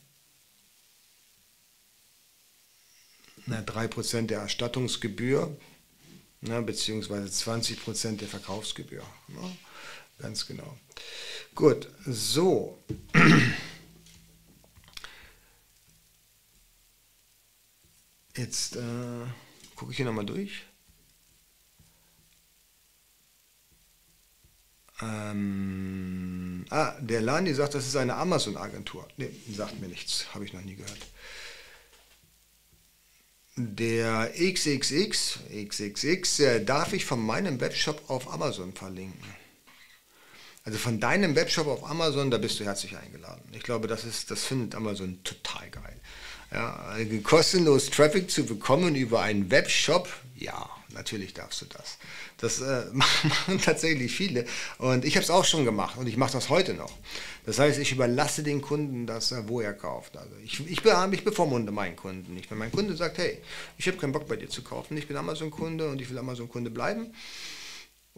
na, 3.46 3.60
3% 3.62 4.26
der 4.28 4.40
Erstattungsgebühr, 4.40 5.56
na, 6.40 6.60
beziehungsweise 6.60 7.28
20% 7.28 8.16
der 8.16 8.28
Verkaufsgebühr. 8.28 9.04
Na, 9.28 9.56
ganz 10.18 10.46
genau. 10.46 10.78
Gut, 11.54 11.88
so. 12.06 12.78
Jetzt 18.36 18.76
äh, 18.76 18.80
gucke 19.74 19.90
ich 19.90 19.96
hier 19.96 20.06
nochmal 20.06 20.26
durch. 20.26 20.64
Ähm, 25.02 26.66
ah, 26.70 26.92
der 27.00 27.22
Lani 27.22 27.54
sagt, 27.54 27.74
das 27.74 27.86
ist 27.86 27.96
eine 27.96 28.16
Amazon-Agentur. 28.16 29.08
Ne, 29.16 29.30
sagt 29.50 29.80
mir 29.80 29.88
nichts, 29.88 30.26
habe 30.34 30.44
ich 30.44 30.52
noch 30.52 30.60
nie 30.60 30.76
gehört. 30.76 30.98
Der 33.56 34.32
XXX, 34.32 35.40
XXX, 35.50 36.40
äh, 36.40 36.64
darf 36.64 36.92
ich 36.92 37.04
von 37.04 37.20
meinem 37.20 37.60
Webshop 37.60 38.08
auf 38.08 38.32
Amazon 38.32 38.72
verlinken. 38.72 39.34
Also 40.64 40.78
von 40.78 41.00
deinem 41.00 41.34
Webshop 41.34 41.66
auf 41.66 41.84
Amazon, 41.88 42.30
da 42.30 42.38
bist 42.38 42.60
du 42.60 42.64
herzlich 42.64 42.96
eingeladen. 42.96 43.42
Ich 43.52 43.62
glaube, 43.62 43.88
das, 43.88 44.04
ist, 44.04 44.30
das 44.30 44.44
findet 44.44 44.74
Amazon 44.74 45.22
total 45.24 45.70
geil. 45.70 46.00
Ja, 46.52 46.96
kostenlos 47.22 47.90
Traffic 47.90 48.30
zu 48.30 48.44
bekommen 48.44 48.96
über 48.96 49.20
einen 49.20 49.50
Webshop, 49.50 50.08
ja, 50.36 50.68
natürlich 50.92 51.32
darfst 51.32 51.62
du 51.62 51.66
das. 51.66 51.98
Das 52.38 52.60
äh, 52.60 52.86
machen 52.92 53.60
tatsächlich 53.62 54.12
viele 54.12 54.46
und 54.78 55.04
ich 55.04 55.16
habe 55.16 55.24
es 55.24 55.30
auch 55.30 55.44
schon 55.44 55.64
gemacht 55.64 55.96
und 55.96 56.06
ich 56.06 56.16
mache 56.16 56.32
das 56.32 56.48
heute 56.48 56.74
noch. 56.74 56.92
Das 57.46 57.58
heißt, 57.58 57.78
ich 57.78 57.92
überlasse 57.92 58.42
den 58.42 58.62
Kunden 58.62 59.06
das, 59.06 59.32
äh, 59.32 59.42
wo 59.46 59.60
er 59.60 59.72
kauft. 59.72 60.16
Also 60.16 60.30
ich, 60.44 60.60
ich, 60.68 60.82
ich 60.84 61.24
bevormunde 61.24 61.72
meinen 61.72 61.96
Kunden 61.96 62.34
nicht. 62.34 62.50
Wenn 62.50 62.58
mein 62.58 62.72
Kunde 62.72 62.96
sagt, 62.96 63.18
hey, 63.18 63.38
ich 63.78 63.86
habe 63.86 63.98
keinen 63.98 64.12
Bock 64.12 64.26
bei 64.26 64.36
dir 64.36 64.48
zu 64.48 64.62
kaufen, 64.62 64.96
ich 64.96 65.06
bin 65.06 65.16
Amazon-Kunde 65.16 65.88
und 65.88 66.00
ich 66.00 66.10
will 66.10 66.18
Amazon-Kunde 66.18 66.70
bleiben, 66.70 67.14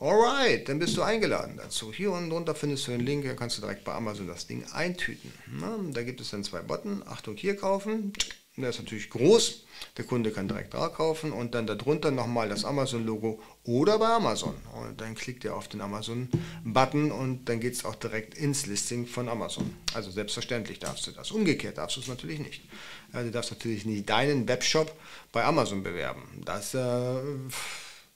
Alright, 0.03 0.69
dann 0.69 0.81
bist 0.81 0.97
du 0.97 1.03
eingeladen 1.03 1.57
dazu. 1.57 1.93
Hier 1.93 2.11
unten 2.11 2.29
drunter 2.29 2.57
findest 2.57 2.89
du 2.89 2.91
den 2.91 3.07
Link, 3.07 3.25
da 3.25 3.35
kannst 3.35 3.59
du 3.59 3.61
direkt 3.61 3.85
bei 3.85 3.93
Amazon 3.93 4.27
das 4.27 4.49
Ding 4.49 4.65
eintüten. 4.73 5.33
Na, 5.47 5.79
da 5.93 6.03
gibt 6.03 6.21
es 6.21 6.31
dann 6.31 6.43
zwei 6.43 6.61
Button. 6.61 7.05
Achtung, 7.07 7.37
hier 7.37 7.55
kaufen. 7.55 8.13
Der 8.57 8.71
ist 8.71 8.81
natürlich 8.81 9.11
groß. 9.11 9.63
Der 9.97 10.05
Kunde 10.05 10.33
kann 10.33 10.49
direkt 10.49 10.75
da 10.75 10.89
kaufen 10.89 11.31
und 11.31 11.55
dann 11.55 11.69
darunter 11.69 12.11
nochmal 12.11 12.49
das 12.49 12.65
Amazon-Logo 12.65 13.41
oder 13.63 13.97
bei 14.01 14.09
Amazon. 14.09 14.57
Und 14.75 15.01
dann 15.01 15.15
klickt 15.15 15.45
er 15.45 15.55
auf 15.55 15.69
den 15.69 15.81
Amazon-Button 15.81 17.13
und 17.13 17.45
dann 17.45 17.61
geht 17.61 17.75
es 17.75 17.85
auch 17.85 17.95
direkt 17.95 18.35
ins 18.35 18.67
Listing 18.67 19.07
von 19.07 19.29
Amazon. 19.29 19.73
Also 19.95 20.11
selbstverständlich 20.11 20.81
darfst 20.81 21.07
du 21.07 21.13
das. 21.13 21.31
Umgekehrt 21.31 21.79
darfst 21.79 21.97
du 21.97 22.01
es 22.01 22.09
natürlich 22.09 22.41
nicht. 22.41 22.65
Ja, 23.13 23.23
du 23.23 23.31
darfst 23.31 23.53
natürlich 23.53 23.87
nicht 23.87 24.11
deinen 24.11 24.49
Webshop 24.49 24.93
bei 25.31 25.45
Amazon 25.45 25.85
bewerben. 25.85 26.43
Das 26.45 26.75
äh, 26.75 27.21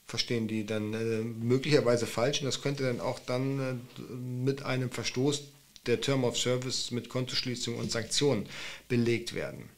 verstehen 0.07 0.47
die 0.47 0.65
dann 0.65 0.93
äh, 0.93 1.21
möglicherweise 1.21 2.07
falsch 2.07 2.39
und 2.39 2.45
das 2.45 2.61
könnte 2.61 2.83
dann 2.83 3.01
auch 3.01 3.19
dann 3.19 3.59
äh, 3.59 4.13
mit 4.13 4.63
einem 4.63 4.89
Verstoß 4.89 5.43
der 5.85 6.01
Term 6.01 6.23
of 6.23 6.37
Service 6.37 6.91
mit 6.91 7.09
Kontoschließung 7.09 7.77
und 7.77 7.91
Sanktionen 7.91 8.47
belegt 8.87 9.33
werden. 9.33 9.69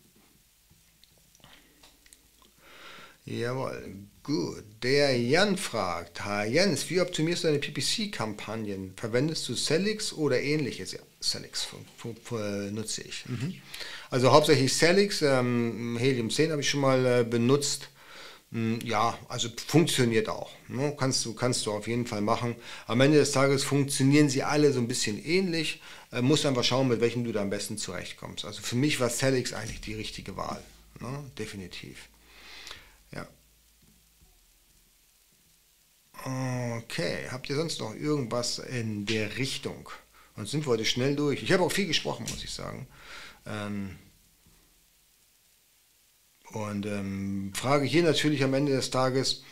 Jawohl, 3.25 3.95
gut. 4.23 4.63
Der 4.81 5.15
Jan 5.19 5.57
fragt, 5.57 6.25
Hi 6.25 6.51
Jens, 6.51 6.89
wie 6.89 6.99
optimierst 6.99 7.43
du 7.43 7.47
deine 7.47 7.59
PPC-Kampagnen? 7.59 8.93
Verwendest 8.95 9.47
du 9.49 9.55
Celix 9.55 10.13
oder 10.13 10.41
ähnliches? 10.41 10.93
Ja, 10.93 10.99
Celix 11.21 11.67
nutze 12.71 13.03
ich. 13.03 13.25
Mhm. 13.27 13.55
Also 14.09 14.31
hauptsächlich 14.31 14.73
Celix, 14.73 15.21
ähm, 15.21 15.97
Helium 15.99 16.31
10 16.31 16.51
habe 16.51 16.61
ich 16.61 16.69
schon 16.69 16.81
mal 16.81 17.05
äh, 17.05 17.23
benutzt. 17.23 17.89
Hm, 18.51 18.79
ja, 18.83 19.17
also 19.27 19.47
funktioniert 19.67 20.27
auch. 20.27 20.51
Ne? 20.67 20.95
Kannst, 20.97 21.23
du, 21.23 21.33
kannst 21.33 21.65
du 21.65 21.71
auf 21.71 21.87
jeden 21.87 22.07
Fall 22.07 22.21
machen. 22.21 22.55
Am 22.87 22.99
Ende 23.01 23.17
des 23.17 23.31
Tages 23.31 23.63
funktionieren 23.63 24.29
sie 24.29 24.43
alle 24.43 24.73
so 24.73 24.79
ein 24.79 24.87
bisschen 24.87 25.23
ähnlich. 25.23 25.81
Äh, 26.11 26.21
musst 26.21 26.45
einfach 26.45 26.63
schauen, 26.63 26.87
mit 26.87 26.99
welchem 26.99 27.23
du 27.23 27.31
da 27.31 27.41
am 27.41 27.51
besten 27.51 27.77
zurechtkommst. 27.77 28.45
Also 28.45 28.61
für 28.61 28.75
mich 28.75 28.99
war 28.99 29.09
Celix 29.09 29.53
eigentlich 29.53 29.81
die 29.81 29.93
richtige 29.93 30.35
Wahl. 30.35 30.63
Ne? 30.99 31.23
Definitiv. 31.37 32.09
Ja. 33.11 33.27
Okay, 36.83 37.27
habt 37.29 37.49
ihr 37.49 37.55
sonst 37.55 37.79
noch 37.79 37.93
irgendwas 37.93 38.57
in 38.59 39.05
der 39.05 39.37
Richtung? 39.37 39.89
Und 40.35 40.47
sind 40.47 40.65
wir 40.65 40.71
heute 40.71 40.85
schnell 40.85 41.15
durch. 41.15 41.43
Ich 41.43 41.51
habe 41.51 41.63
auch 41.63 41.71
viel 41.71 41.87
gesprochen, 41.87 42.25
muss 42.29 42.43
ich 42.43 42.51
sagen. 42.51 42.87
Ähm, 43.45 43.97
und 46.51 46.85
ähm, 46.85 47.51
frage 47.55 47.85
hier 47.85 48.03
natürlich 48.03 48.43
am 48.43 48.53
Ende 48.53 48.71
des 48.71 48.89
Tages, 48.89 49.43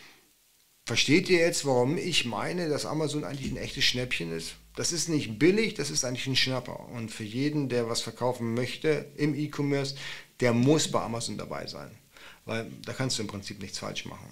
versteht 0.86 1.30
ihr 1.30 1.40
jetzt, 1.40 1.66
warum 1.66 1.98
ich 1.98 2.26
meine, 2.26 2.70
dass 2.70 2.86
Amazon 2.86 3.24
eigentlich 3.24 3.52
ein 3.52 3.58
echtes 3.58 3.84
Schnäppchen 3.84 4.32
ist? 4.32 4.56
Das 4.76 4.92
ist 4.92 5.10
nicht 5.10 5.40
billig, 5.40 5.74
das 5.74 5.90
ist 5.90 6.06
eigentlich 6.06 6.28
ein 6.28 6.36
Schnapper. 6.36 6.88
Und 6.90 7.10
für 7.10 7.24
jeden, 7.24 7.68
der 7.70 7.90
was 7.90 8.02
verkaufen 8.02 8.54
möchte 8.54 9.12
im 9.16 9.36
E-Commerce, 9.36 9.96
der 10.40 10.54
muss 10.54 10.90
bei 10.90 11.02
Amazon 11.02 11.38
dabei 11.38 11.68
sein. 11.68 11.92
Weil 12.46 12.72
da 12.86 12.94
kannst 12.94 13.18
du 13.18 13.24
im 13.24 13.28
Prinzip 13.28 13.60
nichts 13.62 13.80
falsch 13.80 14.06
machen. 14.06 14.28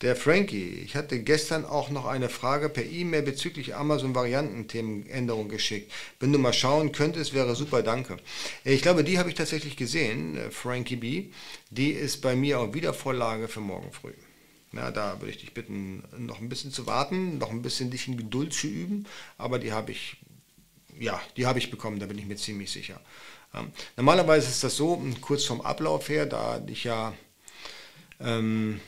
Der 0.00 0.14
Frankie, 0.14 0.80
ich 0.84 0.94
hatte 0.94 1.20
gestern 1.20 1.64
auch 1.64 1.90
noch 1.90 2.06
eine 2.06 2.28
Frage 2.28 2.68
per 2.68 2.84
E-Mail 2.84 3.22
bezüglich 3.22 3.74
Amazon-Variantenthemenänderung 3.74 5.48
geschickt. 5.48 5.90
Wenn 6.20 6.32
du 6.32 6.38
mal 6.38 6.52
schauen 6.52 6.92
könntest, 6.92 7.34
wäre 7.34 7.56
super, 7.56 7.82
danke. 7.82 8.16
Ich 8.62 8.80
glaube, 8.80 9.02
die 9.02 9.18
habe 9.18 9.28
ich 9.28 9.34
tatsächlich 9.34 9.76
gesehen, 9.76 10.36
äh, 10.36 10.50
Frankie 10.52 10.96
B. 10.96 11.30
Die 11.70 11.90
ist 11.90 12.18
bei 12.18 12.36
mir 12.36 12.60
auf 12.60 12.74
Wiedervorlage 12.74 13.48
für 13.48 13.58
morgen 13.58 13.90
früh. 13.90 14.12
Na, 14.70 14.92
da 14.92 15.20
würde 15.20 15.32
ich 15.32 15.38
dich 15.38 15.52
bitten, 15.52 16.04
noch 16.16 16.40
ein 16.40 16.48
bisschen 16.48 16.70
zu 16.70 16.86
warten, 16.86 17.38
noch 17.38 17.50
ein 17.50 17.62
bisschen 17.62 17.90
dich 17.90 18.06
in 18.06 18.16
Geduld 18.16 18.52
zu 18.52 18.68
üben, 18.68 19.04
aber 19.36 19.58
die 19.58 19.72
habe 19.72 19.90
ich, 19.90 20.18
ja, 21.00 21.20
die 21.36 21.46
habe 21.46 21.58
ich 21.58 21.70
bekommen, 21.70 21.98
da 21.98 22.06
bin 22.06 22.18
ich 22.18 22.26
mir 22.26 22.36
ziemlich 22.36 22.70
sicher. 22.70 23.00
Ähm, 23.52 23.72
normalerweise 23.96 24.48
ist 24.48 24.62
das 24.62 24.76
so, 24.76 25.02
kurz 25.22 25.44
vom 25.44 25.60
Ablauf 25.60 26.08
her, 26.08 26.26
da 26.26 26.62
ich 26.68 26.84
ja 26.84 27.14
ähm, 28.20 28.80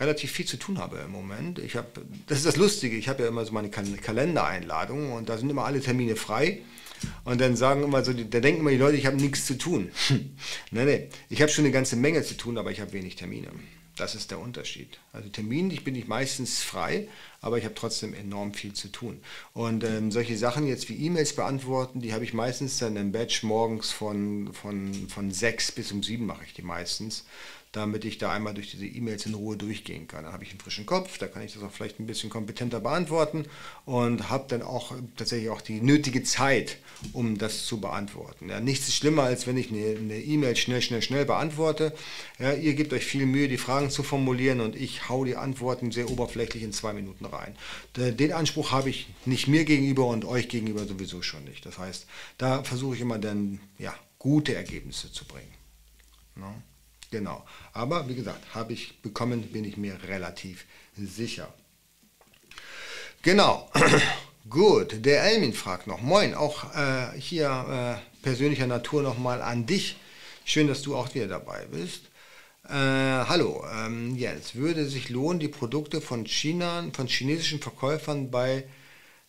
relativ 0.00 0.32
viel 0.32 0.46
zu 0.46 0.56
tun 0.56 0.78
habe 0.78 0.98
im 0.98 1.10
Moment. 1.10 1.58
Ich 1.58 1.76
habe, 1.76 1.88
das 2.26 2.38
ist 2.38 2.46
das 2.46 2.56
Lustige, 2.56 2.96
ich 2.96 3.08
habe 3.08 3.22
ja 3.22 3.28
immer 3.28 3.44
so 3.44 3.52
meine 3.52 3.70
Kalendereinladungen 3.70 5.12
und 5.12 5.28
da 5.28 5.38
sind 5.38 5.50
immer 5.50 5.64
alle 5.64 5.80
Termine 5.80 6.16
frei. 6.16 6.62
Und 7.24 7.40
dann 7.40 7.56
sagen 7.56 7.84
immer 7.84 8.04
so, 8.04 8.12
da 8.12 8.40
denken 8.40 8.60
immer 8.60 8.70
die 8.70 8.76
Leute, 8.76 8.96
ich 8.96 9.06
habe 9.06 9.16
nichts 9.16 9.46
zu 9.46 9.56
tun. 9.56 9.90
nein, 10.70 10.86
nein, 10.86 11.08
ich 11.28 11.40
habe 11.40 11.50
schon 11.50 11.64
eine 11.64 11.72
ganze 11.72 11.94
Menge 11.94 12.24
zu 12.24 12.36
tun, 12.36 12.58
aber 12.58 12.72
ich 12.72 12.80
habe 12.80 12.92
wenig 12.92 13.14
Termine. 13.14 13.48
Das 13.98 14.14
ist 14.14 14.30
der 14.30 14.38
Unterschied. 14.38 15.00
Also 15.12 15.28
terminlich 15.28 15.82
bin 15.82 15.96
ich 15.96 16.06
meistens 16.06 16.62
frei, 16.62 17.08
aber 17.40 17.58
ich 17.58 17.64
habe 17.64 17.74
trotzdem 17.74 18.14
enorm 18.14 18.54
viel 18.54 18.72
zu 18.72 18.88
tun. 18.88 19.20
Und 19.54 19.82
ähm, 19.82 20.12
solche 20.12 20.36
Sachen 20.36 20.68
jetzt 20.68 20.88
wie 20.88 21.04
E-Mails 21.04 21.34
beantworten, 21.34 22.00
die 22.00 22.14
habe 22.14 22.22
ich 22.22 22.32
meistens 22.32 22.78
dann 22.78 22.94
im 22.94 23.10
Batch 23.10 23.42
morgens 23.42 23.90
von, 23.90 24.52
von, 24.52 25.08
von 25.08 25.32
sechs 25.32 25.72
bis 25.72 25.90
um 25.90 26.04
sieben 26.04 26.26
mache 26.26 26.44
ich 26.46 26.54
die 26.54 26.62
meistens 26.62 27.24
damit 27.72 28.04
ich 28.04 28.18
da 28.18 28.32
einmal 28.32 28.54
durch 28.54 28.70
diese 28.70 28.86
E-Mails 28.86 29.26
in 29.26 29.34
Ruhe 29.34 29.56
durchgehen 29.56 30.08
kann. 30.08 30.24
Dann 30.24 30.32
habe 30.32 30.44
ich 30.44 30.50
einen 30.50 30.60
frischen 30.60 30.86
Kopf, 30.86 31.18
da 31.18 31.26
kann 31.26 31.42
ich 31.42 31.52
das 31.52 31.62
auch 31.62 31.70
vielleicht 31.70 32.00
ein 32.00 32.06
bisschen 32.06 32.30
kompetenter 32.30 32.80
beantworten 32.80 33.44
und 33.84 34.30
habe 34.30 34.46
dann 34.48 34.62
auch 34.62 34.94
tatsächlich 35.16 35.50
auch 35.50 35.60
die 35.60 35.80
nötige 35.80 36.22
Zeit, 36.22 36.78
um 37.12 37.36
das 37.36 37.66
zu 37.66 37.80
beantworten. 37.80 38.48
Ja, 38.48 38.60
nichts 38.60 38.88
ist 38.88 38.96
schlimmer, 38.96 39.24
als 39.24 39.46
wenn 39.46 39.56
ich 39.56 39.70
eine 39.70 40.18
E-Mail 40.18 40.56
schnell, 40.56 40.82
schnell, 40.82 41.02
schnell 41.02 41.24
beantworte. 41.24 41.94
Ja, 42.38 42.52
ihr 42.52 42.74
gebt 42.74 42.92
euch 42.92 43.04
viel 43.04 43.26
Mühe, 43.26 43.48
die 43.48 43.58
Fragen 43.58 43.90
zu 43.90 44.02
formulieren 44.02 44.60
und 44.60 44.74
ich 44.74 45.08
hau 45.08 45.24
die 45.24 45.36
Antworten 45.36 45.92
sehr 45.92 46.10
oberflächlich 46.10 46.62
in 46.62 46.72
zwei 46.72 46.92
Minuten 46.92 47.26
rein. 47.26 47.56
Den 47.96 48.32
Anspruch 48.32 48.72
habe 48.72 48.90
ich 48.90 49.08
nicht 49.26 49.48
mir 49.48 49.64
gegenüber 49.64 50.06
und 50.06 50.24
euch 50.24 50.48
gegenüber 50.48 50.84
sowieso 50.86 51.22
schon 51.22 51.44
nicht. 51.44 51.66
Das 51.66 51.78
heißt, 51.78 52.06
da 52.38 52.62
versuche 52.64 52.94
ich 52.94 53.00
immer 53.00 53.18
dann 53.18 53.60
ja, 53.78 53.94
gute 54.18 54.54
Ergebnisse 54.54 55.12
zu 55.12 55.24
bringen. 55.24 55.52
No? 56.34 56.54
Genau. 57.10 57.44
Aber 57.72 58.08
wie 58.08 58.14
gesagt, 58.14 58.54
habe 58.54 58.72
ich 58.72 59.00
bekommen, 59.00 59.42
bin 59.42 59.64
ich 59.64 59.76
mir 59.76 59.98
relativ 60.04 60.66
sicher. 60.96 61.52
Genau. 63.22 63.70
Gut, 64.50 65.04
der 65.04 65.24
Elmin 65.24 65.52
fragt 65.52 65.86
noch, 65.86 66.00
moin, 66.00 66.34
auch 66.34 66.74
äh, 66.74 67.18
hier 67.18 68.00
äh, 68.00 68.22
persönlicher 68.22 68.66
Natur 68.66 69.02
nochmal 69.02 69.42
an 69.42 69.66
dich. 69.66 69.96
Schön, 70.44 70.68
dass 70.68 70.80
du 70.80 70.96
auch 70.96 71.14
wieder 71.14 71.28
dabei 71.28 71.66
bist. 71.70 72.04
Äh, 72.64 72.72
hallo, 72.72 73.64
ähm, 73.74 74.16
Jens, 74.16 74.54
würde 74.54 74.86
sich 74.86 75.10
lohnen, 75.10 75.38
die 75.38 75.48
Produkte 75.48 76.00
von 76.00 76.26
China, 76.26 76.86
von 76.92 77.06
chinesischen 77.06 77.60
Verkäufern 77.60 78.30
bei 78.30 78.64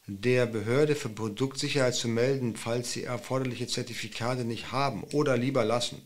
der 0.07 0.45
Behörde 0.45 0.95
für 0.95 1.09
Produktsicherheit 1.09 1.95
zu 1.95 2.07
melden, 2.07 2.55
falls 2.55 2.93
sie 2.93 3.03
erforderliche 3.03 3.67
Zertifikate 3.67 4.43
nicht 4.43 4.71
haben 4.71 5.03
oder 5.13 5.37
lieber 5.37 5.63
lassen? 5.65 6.01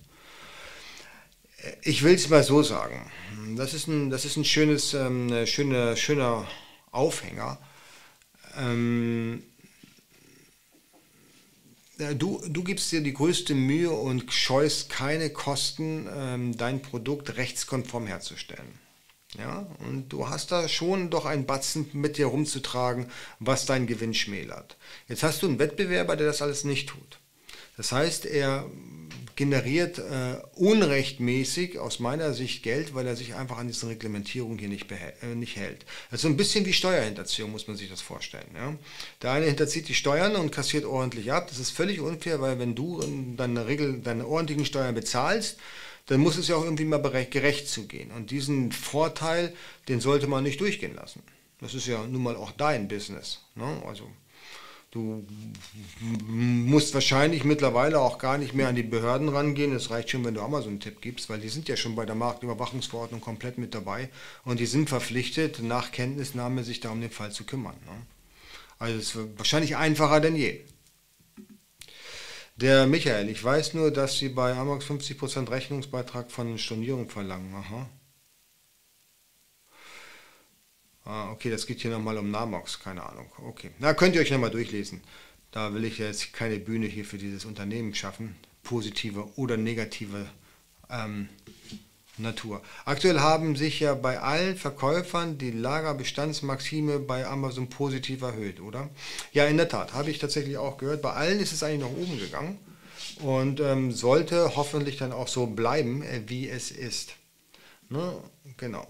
Ich 1.82 2.04
will 2.04 2.16
es 2.16 2.30
mal 2.30 2.44
so 2.44 2.64
sagen. 2.64 3.10
Das 3.56 3.74
ist 3.74 3.88
ein, 3.88 4.10
das 4.10 4.26
ist 4.26 4.38
ein 4.38 4.46
schönes, 4.46 4.94
ähm, 4.94 5.46
schöner, 5.46 5.96
schöner 5.96 6.48
Aufhänger. 6.92 7.58
Ähm, 8.58 9.44
du, 11.98 12.42
du 12.48 12.64
gibst 12.64 12.92
dir 12.92 13.02
die 13.02 13.14
größte 13.14 13.56
Mühe 13.56 13.92
und 13.92 14.32
scheust 14.34 14.90
keine 14.90 15.30
Kosten, 15.30 16.08
ähm, 16.14 16.58
dein 16.58 16.82
Produkt 16.82 17.38
rechtskonform 17.38 18.08
herzustellen. 18.08 18.80
Ja, 19.38 19.66
und 19.80 20.10
du 20.10 20.30
hast 20.30 20.52
da 20.52 20.68
schon 20.68 21.10
doch 21.10 21.26
ein 21.26 21.48
Batzen 21.48 21.90
mit 21.94 22.18
dir 22.18 22.28
rumzutragen, 22.28 23.08
was 23.40 23.66
dein 23.66 23.88
Gewinn 23.88 24.14
schmälert. 24.14 24.78
Jetzt 25.08 25.24
hast 25.24 25.42
du 25.42 25.48
einen 25.48 25.58
Wettbewerber, 25.58 26.16
der 26.16 26.28
das 26.28 26.44
alles 26.44 26.66
nicht 26.66 26.90
tut. 26.90 27.20
Das 27.76 27.92
heißt, 27.92 28.26
er 28.26 28.70
generiert 29.36 30.00
äh, 30.00 30.36
unrechtmäßig 30.56 31.80
aus 31.80 32.00
meiner 32.00 32.34
Sicht 32.34 32.64
Geld, 32.64 32.94
weil 32.94 33.08
er 33.08 33.16
sich 33.16 33.36
einfach 33.36 33.58
an 33.58 33.68
diesen 33.68 33.90
Reglementierungen 33.90 34.58
hier 34.60 34.70
nicht, 34.70 34.92
äh, 34.92 35.36
nicht 35.36 35.56
hält. 35.56 35.86
Also 36.12 36.28
ein 36.28 36.38
bisschen 36.38 36.66
wie 36.66 36.74
Steuerhinterziehung 36.74 37.52
muss 37.52 37.68
man 37.68 37.76
sich 37.78 37.90
das 37.90 38.02
vorstellen. 38.02 38.50
Ja? 38.56 38.76
Der 39.22 39.32
eine 39.32 39.46
hinterzieht 39.46 39.88
die 39.88 39.96
Steuern 39.96 40.36
und 40.36 40.52
kassiert 40.52 40.86
ordentlich 40.86 41.32
ab. 41.32 41.48
Das 41.48 41.60
ist 41.60 41.72
völlig 41.72 42.00
unfair, 42.00 42.42
weil 42.42 42.60
wenn 42.60 42.76
du 42.76 43.02
deine, 43.38 43.68
Regel, 43.68 44.00
deine 44.02 44.28
ordentlichen 44.28 44.66
Steuern 44.66 44.96
bezahlst, 44.96 45.58
dann 46.08 46.20
muss 46.20 46.38
es 46.38 46.48
ja 46.48 46.56
auch 46.56 46.64
irgendwie 46.64 46.86
mal 46.86 47.00
gerecht 47.00 47.70
zugehen. 47.70 48.12
Und 48.12 48.32
diesen 48.32 48.72
Vorteil, 48.72 49.54
den 49.88 50.02
sollte 50.02 50.28
man 50.28 50.44
nicht 50.44 50.60
durchgehen 50.60 50.96
lassen. 50.96 51.24
Das 51.60 51.74
ist 51.74 51.88
ja 51.88 52.06
nun 52.06 52.24
mal 52.24 52.36
auch 52.36 52.52
dein 52.52 52.88
Business. 52.88 53.40
Ne? 53.56 53.82
Also 53.88 54.10
Du 54.94 55.26
musst 56.28 56.94
wahrscheinlich 56.94 57.44
mittlerweile 57.46 58.00
auch 58.00 58.20
gar 58.20 58.38
nicht 58.38 58.54
mehr 58.54 58.68
an 58.68 58.76
die 58.76 58.84
Behörden 58.84 59.28
rangehen. 59.28 59.74
Es 59.74 59.90
reicht 59.90 60.12
schon, 60.12 60.24
wenn 60.24 60.36
du 60.36 60.42
Amazon-Tipp 60.42 61.02
gibst, 61.02 61.32
weil 61.32 61.40
die 61.40 61.50
sind 61.50 61.68
ja 61.68 61.76
schon 61.76 61.96
bei 61.96 62.06
der 62.06 62.14
Marktüberwachungsverordnung 62.14 63.20
komplett 63.20 63.58
mit 63.58 63.74
dabei 63.74 64.10
und 64.46 64.60
die 64.60 64.68
sind 64.68 64.90
verpflichtet, 64.90 65.64
nach 65.64 65.92
Kenntnisnahme 65.92 66.64
sich 66.64 66.80
da 66.80 66.92
um 66.92 67.02
den 67.02 67.10
Fall 67.10 67.32
zu 67.32 67.44
kümmern. 67.44 67.76
Ne? 67.88 68.06
Also 68.78 69.00
es 69.00 69.16
ist 69.16 69.40
wahrscheinlich 69.40 69.78
einfacher 69.78 70.20
denn 70.20 70.36
je. 70.36 70.62
Der 72.58 72.86
Michael, 72.86 73.30
ich 73.30 73.44
weiß 73.44 73.74
nur, 73.74 73.90
dass 73.90 74.20
sie 74.20 74.30
bei 74.30 74.54
Amax 74.54 74.86
50% 74.86 75.50
Rechnungsbeitrag 75.50 76.30
von 76.30 76.60
Stornierung 76.60 77.10
verlangen. 77.10 77.52
Aha. 77.56 77.90
Ah, 81.06 81.32
okay, 81.32 81.50
das 81.50 81.66
geht 81.66 81.82
hier 81.82 81.92
nochmal 81.92 82.18
um 82.18 82.32
Namox, 82.32 82.80
keine 82.80 83.04
Ahnung. 83.04 83.26
Okay, 83.46 83.72
na 83.80 83.94
könnt 83.94 84.16
ihr 84.16 84.22
euch 84.22 84.32
nochmal 84.32 84.52
durchlesen. 84.52 85.02
Da 85.52 85.74
will 85.74 85.84
ich 85.86 85.98
jetzt 85.98 86.34
keine 86.34 86.58
Bühne 86.58 86.88
hier 86.88 87.06
für 87.06 87.18
dieses 87.18 87.46
Unternehmen 87.46 87.94
schaffen, 87.94 88.36
positive 88.64 89.28
oder 89.36 89.58
negative 89.58 90.26
ähm, 90.90 91.30
Natur. 92.18 92.62
Aktuell 92.86 93.20
haben 93.20 93.56
sich 93.56 93.80
ja 93.80 93.96
bei 93.96 94.20
allen 94.20 94.56
Verkäufern 94.56 95.38
die 95.38 95.52
Lagerbestandsmaxime 95.52 97.00
bei 97.00 97.26
Amazon 97.26 97.70
positiv 97.70 98.22
erhöht, 98.22 98.62
oder? 98.62 98.90
Ja, 99.32 99.46
in 99.46 99.58
der 99.58 99.68
Tat, 99.68 99.94
habe 99.94 100.12
ich 100.12 100.20
tatsächlich 100.20 100.58
auch 100.58 100.78
gehört. 100.78 101.02
Bei 101.02 101.14
allen 101.14 101.40
ist 101.40 101.54
es 101.54 101.64
eigentlich 101.64 101.82
nach 101.82 101.98
oben 101.98 102.20
gegangen 102.20 102.60
und 103.20 103.60
ähm, 103.60 103.92
sollte 103.92 104.56
hoffentlich 104.56 104.98
dann 104.98 105.12
auch 105.12 105.28
so 105.28 105.48
bleiben, 105.48 106.04
äh, 106.04 106.22
wie 106.28 106.50
es 106.50 106.72
ist. 106.72 107.16
Ne? 107.90 108.14
Genau. 108.58 108.88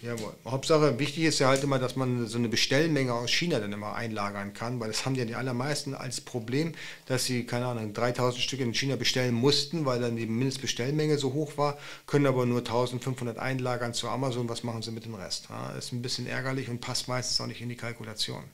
Jawohl. 0.00 0.32
Hauptsache, 0.44 0.98
wichtig 1.00 1.24
ist 1.24 1.40
ja 1.40 1.48
halt 1.48 1.64
immer, 1.64 1.80
dass 1.80 1.96
man 1.96 2.28
so 2.28 2.38
eine 2.38 2.48
Bestellmenge 2.48 3.12
aus 3.12 3.30
China 3.30 3.58
dann 3.58 3.72
immer 3.72 3.96
einlagern 3.96 4.54
kann, 4.54 4.78
weil 4.78 4.88
das 4.88 5.04
haben 5.04 5.16
ja 5.16 5.24
die 5.24 5.34
allermeisten 5.34 5.94
als 5.94 6.20
Problem, 6.20 6.72
dass 7.06 7.24
sie, 7.24 7.44
keine 7.44 7.66
Ahnung, 7.66 7.94
3000 7.94 8.40
Stück 8.40 8.60
in 8.60 8.72
China 8.74 8.94
bestellen 8.94 9.34
mussten, 9.34 9.86
weil 9.86 10.00
dann 10.00 10.14
die 10.14 10.26
Mindestbestellmenge 10.26 11.18
so 11.18 11.32
hoch 11.32 11.56
war, 11.56 11.76
können 12.06 12.26
aber 12.26 12.46
nur 12.46 12.60
1500 12.60 13.38
einlagern 13.38 13.92
zu 13.92 14.08
Amazon. 14.08 14.48
Was 14.48 14.62
machen 14.62 14.82
sie 14.82 14.92
mit 14.92 15.04
dem 15.04 15.16
Rest? 15.16 15.48
Ja, 15.48 15.70
ist 15.70 15.92
ein 15.92 16.00
bisschen 16.00 16.28
ärgerlich 16.28 16.68
und 16.68 16.80
passt 16.80 17.08
meistens 17.08 17.40
auch 17.40 17.48
nicht 17.48 17.60
in 17.60 17.68
die 17.68 17.76
Kalkulation. 17.76 18.44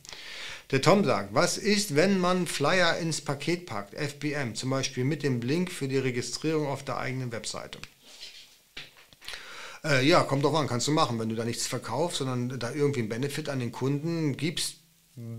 Der 0.70 0.80
Tom 0.80 1.04
sagt, 1.04 1.34
was 1.34 1.58
ist, 1.58 1.94
wenn 1.94 2.18
man 2.18 2.46
Flyer 2.46 2.96
ins 2.96 3.20
Paket 3.20 3.66
packt, 3.66 3.92
FBM, 3.94 4.54
zum 4.54 4.70
Beispiel 4.70 5.04
mit 5.04 5.22
dem 5.22 5.42
Link 5.42 5.70
für 5.70 5.88
die 5.88 5.98
Registrierung 5.98 6.68
auf 6.68 6.82
der 6.82 6.96
eigenen 6.96 7.32
Webseite? 7.32 7.78
Äh, 9.84 10.06
ja, 10.06 10.22
kommt 10.22 10.44
drauf 10.44 10.54
an, 10.54 10.66
kannst 10.66 10.88
du 10.88 10.92
machen. 10.92 11.18
Wenn 11.18 11.28
du 11.28 11.36
da 11.36 11.44
nichts 11.44 11.66
verkaufst, 11.66 12.18
sondern 12.18 12.58
da 12.58 12.72
irgendwie 12.72 13.00
einen 13.00 13.08
Benefit 13.08 13.48
an 13.48 13.58
den 13.58 13.72
Kunden 13.72 14.36
gibst, 14.36 14.76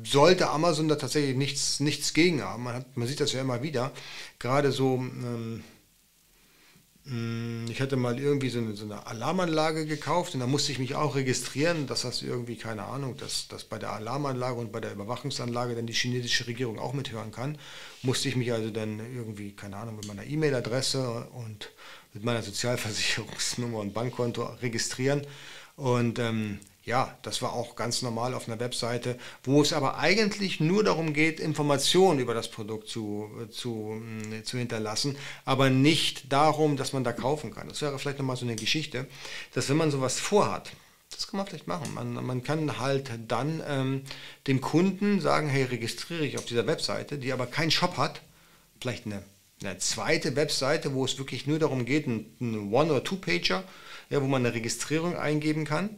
sollte 0.04 0.50
Amazon 0.50 0.88
da 0.88 0.96
tatsächlich 0.96 1.36
nichts, 1.36 1.80
nichts 1.80 2.14
gegen 2.14 2.42
haben. 2.42 2.64
Man, 2.64 2.76
hat, 2.76 2.96
man 2.96 3.08
sieht 3.08 3.20
das 3.20 3.34
ja 3.34 3.42
immer 3.42 3.62
wieder. 3.62 3.92
Gerade 4.40 4.72
so, 4.72 4.96
ähm, 4.96 5.64
ich 7.08 7.82
hatte 7.82 7.98
mal 7.98 8.20
irgendwie 8.20 8.50
so 8.50 8.58
eine, 8.58 8.74
so 8.74 8.86
eine, 8.86 9.06
Alarmanlage 9.06 9.86
gekauft 9.86 10.34
und 10.34 10.40
da 10.40 10.48
musste 10.48 10.72
ich 10.72 10.80
mich 10.80 10.96
auch 10.96 11.16
registrieren, 11.16 11.86
das 11.86 12.04
irgendwie, 12.24 12.56
keine 12.56 12.86
Ahnung, 12.86 13.16
dass, 13.18 13.48
dass 13.48 13.64
bei 13.64 13.78
der 13.78 13.92
Alarmanlage 13.94 14.56
und 14.56 14.72
bei 14.72 14.80
der 14.80 14.92
Überwachungsanlage 14.92 15.76
dann 15.76 15.86
die 15.86 15.94
chinesische 15.94 16.48
Regierung 16.48 16.80
auch 16.80 16.94
mithören 16.94 17.32
kann. 17.32 17.60
Musste 18.02 18.28
ich 18.28 18.36
mich 18.36 18.52
also 18.52 18.72
dann 18.72 19.00
irgendwie, 19.16 19.52
keine 19.52 19.78
Ahnung, 19.78 19.98
mit 19.98 20.08
meiner 20.08 20.26
E-Mail-Adresse 20.26 21.28
und 21.34 21.70
mit 22.16 22.24
meiner 22.24 22.42
Sozialversicherungsnummer 22.42 23.78
und 23.78 23.94
Bankkonto 23.94 24.44
registrieren. 24.64 25.22
Und 25.76 26.18
ähm, 26.18 26.60
ja, 26.86 27.18
das 27.24 27.42
war 27.42 27.54
auch 27.54 27.76
ganz 27.76 28.04
normal 28.04 28.34
auf 28.36 28.48
einer 28.48 28.60
Webseite, 28.60 29.18
wo 29.44 29.62
es 29.62 29.74
aber 29.74 29.98
eigentlich 29.98 30.60
nur 30.60 30.84
darum 30.84 31.14
geht, 31.14 31.40
Informationen 31.40 32.20
über 32.20 32.36
das 32.36 32.50
Produkt 32.50 32.88
zu, 32.88 33.30
zu, 33.50 34.00
mm, 34.02 34.44
zu 34.44 34.58
hinterlassen, 34.58 35.18
aber 35.46 35.72
nicht 35.72 36.32
darum, 36.32 36.78
dass 36.78 36.94
man 36.94 37.04
da 37.04 37.12
kaufen 37.12 37.54
kann. 37.54 37.68
Das 37.68 37.82
wäre 37.82 37.98
vielleicht 37.98 38.20
nochmal 38.20 38.38
so 38.38 38.46
eine 38.46 38.56
Geschichte, 38.56 39.08
dass 39.54 39.68
wenn 39.68 39.78
man 39.78 39.90
sowas 39.90 40.20
vorhat, 40.20 40.72
das 41.10 41.28
kann 41.28 41.40
man 41.40 41.48
vielleicht 41.48 41.68
machen. 41.68 41.94
Man, 41.94 42.14
man 42.14 42.44
kann 42.44 42.80
halt 42.80 43.10
dann 43.28 43.64
ähm, 43.68 44.04
dem 44.48 44.62
Kunden 44.62 45.22
sagen, 45.22 45.50
hey, 45.50 45.64
registriere 45.64 46.26
ich 46.26 46.38
auf 46.38 46.46
dieser 46.46 46.68
Webseite, 46.68 47.18
die 47.18 47.34
aber 47.34 47.48
keinen 47.48 47.72
Shop 47.72 47.98
hat, 47.98 48.22
vielleicht 48.80 49.08
eine 49.08 49.24
eine 49.64 49.78
zweite 49.78 50.36
Webseite, 50.36 50.94
wo 50.94 51.06
es 51.06 51.18
wirklich 51.18 51.48
nur 51.48 51.60
darum 51.60 51.86
geht, 51.86 52.08
ein, 52.08 52.26
ein 52.42 52.74
One- 52.74 52.92
oder 52.92 53.04
Two-Pager, 53.04 53.64
ja, 54.10 54.22
wo 54.22 54.28
man 54.28 54.46
eine 54.46 54.54
Registrierung 54.54 55.16
eingeben 55.16 55.66
kann. 55.66 55.90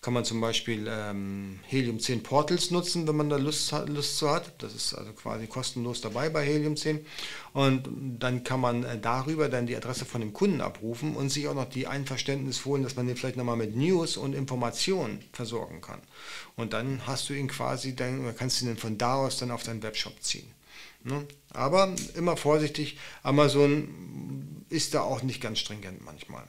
Kann 0.00 0.14
man 0.14 0.24
zum 0.24 0.40
Beispiel 0.40 0.86
ähm, 0.88 1.58
Helium 1.66 1.98
10 1.98 2.22
Portals 2.22 2.70
nutzen, 2.70 3.08
wenn 3.08 3.16
man 3.16 3.28
da 3.28 3.36
Lust, 3.36 3.74
Lust 3.86 4.16
zu 4.18 4.30
hat. 4.30 4.62
Das 4.62 4.72
ist 4.72 4.94
also 4.94 5.12
quasi 5.12 5.48
kostenlos 5.48 6.00
dabei 6.00 6.28
bei 6.28 6.44
Helium 6.44 6.76
10. 6.76 7.04
Und 7.52 7.88
dann 8.20 8.44
kann 8.44 8.60
man 8.60 8.84
äh, 8.84 8.98
darüber 9.00 9.48
dann 9.48 9.66
die 9.66 9.74
Adresse 9.76 10.04
von 10.04 10.20
dem 10.20 10.32
Kunden 10.32 10.60
abrufen 10.60 11.16
und 11.16 11.30
sich 11.30 11.48
auch 11.48 11.54
noch 11.54 11.68
die 11.68 11.88
Einverständnis 11.88 12.64
holen, 12.64 12.84
dass 12.84 12.94
man 12.94 13.08
den 13.08 13.16
vielleicht 13.16 13.36
nochmal 13.36 13.56
mit 13.56 13.74
News 13.74 14.16
und 14.16 14.34
Informationen 14.34 15.24
versorgen 15.32 15.80
kann. 15.80 16.00
Und 16.54 16.72
dann 16.74 17.04
hast 17.06 17.28
du 17.28 17.34
ihn 17.34 17.48
quasi, 17.48 17.96
dann 17.96 18.36
kannst 18.36 18.60
du 18.60 18.66
ihn 18.66 18.76
von 18.76 18.98
da 18.98 19.16
aus 19.16 19.38
dann 19.38 19.50
auf 19.50 19.64
deinen 19.64 19.82
Webshop 19.82 20.22
ziehen. 20.22 20.48
Ne? 21.02 21.26
Aber 21.50 21.92
immer 22.14 22.36
vorsichtig, 22.36 22.98
Amazon 23.24 24.64
ist 24.68 24.94
da 24.94 25.00
auch 25.00 25.22
nicht 25.22 25.40
ganz 25.40 25.58
stringent 25.58 26.04
manchmal. 26.04 26.44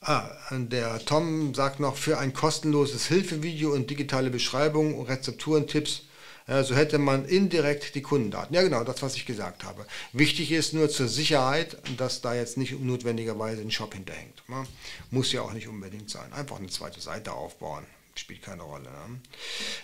Ah, 0.00 0.28
der 0.50 1.04
Tom 1.04 1.54
sagt 1.54 1.80
noch, 1.80 1.96
für 1.96 2.18
ein 2.18 2.32
kostenloses 2.32 3.06
Hilfevideo 3.06 3.72
und 3.72 3.90
digitale 3.90 4.30
Beschreibung, 4.30 5.04
Rezepturen, 5.04 5.66
Tipps, 5.66 6.02
äh, 6.46 6.62
so 6.62 6.76
hätte 6.76 6.98
man 6.98 7.24
indirekt 7.24 7.94
die 7.94 8.02
Kundendaten. 8.02 8.54
Ja 8.54 8.62
genau, 8.62 8.84
das, 8.84 9.02
was 9.02 9.16
ich 9.16 9.26
gesagt 9.26 9.64
habe. 9.64 9.84
Wichtig 10.12 10.52
ist 10.52 10.74
nur 10.74 10.88
zur 10.88 11.08
Sicherheit, 11.08 11.76
dass 11.96 12.20
da 12.20 12.34
jetzt 12.34 12.56
nicht 12.56 12.78
notwendigerweise 12.80 13.62
ein 13.62 13.70
Shop 13.70 13.94
hinterhängt. 13.94 14.42
Ne? 14.48 14.64
Muss 15.10 15.32
ja 15.32 15.42
auch 15.42 15.52
nicht 15.52 15.68
unbedingt 15.68 16.10
sein. 16.10 16.32
Einfach 16.32 16.58
eine 16.58 16.68
zweite 16.68 17.00
Seite 17.00 17.32
aufbauen. 17.32 17.84
Spielt 18.14 18.42
keine 18.42 18.62
Rolle. 18.62 18.88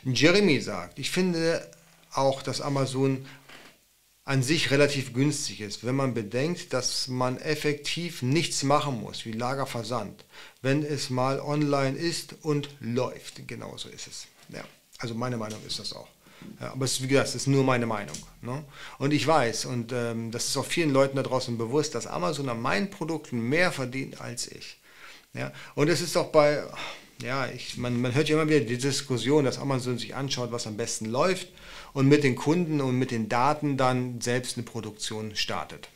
Ne? 0.05 0.15
Jeremy 0.15 0.61
sagt, 0.61 0.99
ich 0.99 1.11
finde 1.11 1.69
auch, 2.15 2.43
dass 2.43 2.61
Amazon 2.61 3.27
an 4.25 4.43
sich 4.43 4.71
relativ 4.71 5.13
günstig 5.13 5.61
ist, 5.61 5.85
wenn 5.85 5.97
man 5.97 6.15
bedenkt, 6.15 6.73
dass 6.73 7.09
man 7.09 7.39
effektiv 7.39 8.23
nichts 8.23 8.63
machen 8.63 9.01
muss, 9.01 9.25
wie 9.25 9.33
Lagerversand, 9.33 10.25
wenn 10.61 10.85
es 10.85 11.11
mal 11.11 11.41
online 11.41 11.99
ist 11.99 12.37
und 12.43 12.69
läuft. 12.79 13.47
Genauso 13.49 13.89
ist 13.89 14.07
es. 14.07 14.27
Ja, 14.49 14.65
also 14.99 15.15
meine 15.15 15.37
Meinung 15.37 15.59
ist 15.67 15.81
das 15.81 15.93
auch. 15.93 16.09
Ja, 16.61 16.73
aber 16.73 16.85
es, 16.85 17.03
wie 17.03 17.09
gesagt, 17.09 17.29
es 17.29 17.35
ist 17.35 17.47
nur 17.47 17.65
meine 17.65 17.87
Meinung. 17.87 18.17
Ne? 18.41 18.65
Und 18.99 19.13
ich 19.13 19.27
weiß, 19.27 19.65
und 19.67 19.93
ähm, 19.93 20.31
das 20.31 20.47
ist 20.47 20.57
auch 20.57 20.67
vielen 20.67 20.93
Leuten 20.93 21.17
da 21.17 21.23
draußen 21.23 21.57
bewusst, 21.59 21.95
dass 21.95 22.07
Amazon 22.07 22.49
an 22.49 22.61
meinen 22.61 22.91
Produkten 22.91 23.49
mehr 23.49 23.73
verdient 23.73 24.21
als 24.21 24.49
ich. 24.49 24.79
Ja? 25.35 25.53
Und 25.75 25.89
es 25.89 26.01
ist 26.01 26.17
auch 26.17 26.31
bei, 26.31 26.63
ja, 27.23 27.49
ich, 27.49 27.77
man, 27.77 28.01
man 28.01 28.15
hört 28.15 28.29
ja 28.29 28.37
immer 28.37 28.51
wieder 28.51 28.61
die 28.61 28.79
Diskussion, 28.79 29.45
dass 29.45 29.59
Amazon 29.59 29.99
sich 29.99 30.15
anschaut, 30.15 30.53
was 30.53 30.67
am 30.67 30.77
besten 30.77 31.07
läuft 31.07 31.49
und 31.93 32.09
mit 32.09 32.25
den 32.25 32.37
Kunden 32.37 32.81
und 32.81 32.99
mit 32.99 33.11
den 33.11 33.29
Daten 33.29 33.77
dann 33.77 34.21
selbst 34.21 34.57
eine 34.57 34.65
Produktion 34.65 35.35
startet. 35.37 35.89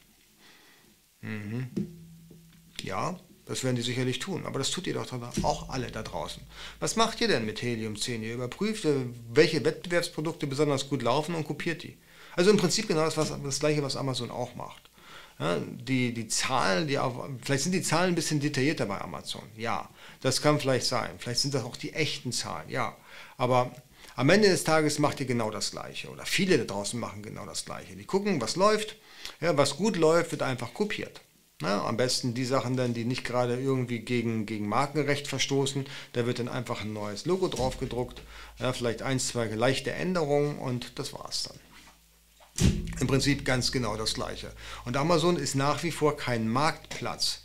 Mhm. 1.20 1.68
Ja, 2.82 3.18
das 3.46 3.62
werden 3.62 3.76
die 3.76 3.82
sicherlich 3.82 4.18
tun, 4.18 4.44
aber 4.44 4.58
das 4.58 4.70
tut 4.70 4.86
ihr 4.86 4.94
doch 4.94 5.06
auch 5.42 5.68
alle 5.68 5.90
da 5.90 6.02
draußen. 6.02 6.42
Was 6.80 6.96
macht 6.96 7.20
ihr 7.20 7.28
denn 7.28 7.46
mit 7.46 7.62
Helium 7.62 7.96
10? 7.96 8.22
Ihr 8.22 8.34
überprüft, 8.34 8.84
äh, 8.84 9.06
welche 9.32 9.64
Wettbewerbsprodukte 9.64 10.46
besonders 10.46 10.88
gut 10.88 11.02
laufen 11.02 11.34
und 11.34 11.44
kopiert 11.44 11.82
die. 11.82 11.96
Also 12.34 12.50
im 12.50 12.56
Prinzip 12.56 12.88
genau 12.88 13.04
das, 13.04 13.16
was, 13.16 13.32
das 13.42 13.60
gleiche, 13.60 13.82
was 13.82 13.96
Amazon 13.96 14.30
auch 14.30 14.54
macht. 14.56 14.90
Die, 15.38 16.14
die 16.14 16.28
Zahlen, 16.28 16.88
die 16.88 16.98
auf, 16.98 17.28
vielleicht 17.42 17.64
sind 17.64 17.72
die 17.72 17.82
Zahlen 17.82 18.12
ein 18.12 18.14
bisschen 18.14 18.40
detaillierter 18.40 18.86
bei 18.86 18.98
Amazon. 19.00 19.42
Ja, 19.54 19.90
das 20.22 20.40
kann 20.40 20.58
vielleicht 20.58 20.86
sein. 20.86 21.10
Vielleicht 21.18 21.40
sind 21.40 21.52
das 21.52 21.64
auch 21.64 21.76
die 21.76 21.92
echten 21.92 22.32
Zahlen. 22.32 22.70
Ja, 22.70 22.96
aber 23.36 23.70
am 24.14 24.30
Ende 24.30 24.48
des 24.48 24.64
Tages 24.64 24.98
macht 24.98 25.20
ihr 25.20 25.26
genau 25.26 25.50
das 25.50 25.72
Gleiche 25.72 26.08
oder 26.08 26.24
viele 26.24 26.56
da 26.56 26.64
draußen 26.64 26.98
machen 26.98 27.22
genau 27.22 27.44
das 27.44 27.66
Gleiche. 27.66 27.96
Die 27.96 28.06
gucken, 28.06 28.40
was 28.40 28.56
läuft. 28.56 28.96
Ja, 29.42 29.56
was 29.58 29.76
gut 29.76 29.96
läuft, 29.96 30.30
wird 30.30 30.42
einfach 30.42 30.72
kopiert. 30.72 31.20
Ja, 31.60 31.84
am 31.84 31.96
besten 31.96 32.32
die 32.32 32.44
Sachen 32.44 32.76
dann, 32.76 32.94
die 32.94 33.04
nicht 33.04 33.24
gerade 33.24 33.58
irgendwie 33.58 33.98
gegen, 33.98 34.46
gegen 34.46 34.68
Markenrecht 34.68 35.26
verstoßen. 35.26 35.86
Da 36.12 36.26
wird 36.26 36.38
dann 36.38 36.48
einfach 36.48 36.82
ein 36.82 36.92
neues 36.94 37.26
Logo 37.26 37.48
drauf 37.48 37.78
gedruckt. 37.78 38.22
Ja, 38.58 38.72
vielleicht 38.72 39.02
ein, 39.02 39.18
zwei 39.18 39.46
leichte 39.46 39.92
Änderungen 39.92 40.58
und 40.58 40.98
das 40.98 41.12
war's 41.12 41.44
dann. 41.44 41.65
Im 43.00 43.06
Prinzip 43.06 43.44
ganz 43.44 43.72
genau 43.72 43.96
das 43.96 44.14
Gleiche. 44.14 44.52
Und 44.84 44.96
Amazon 44.96 45.36
ist 45.36 45.54
nach 45.54 45.82
wie 45.82 45.90
vor 45.90 46.16
kein 46.16 46.48
Marktplatz. 46.48 47.40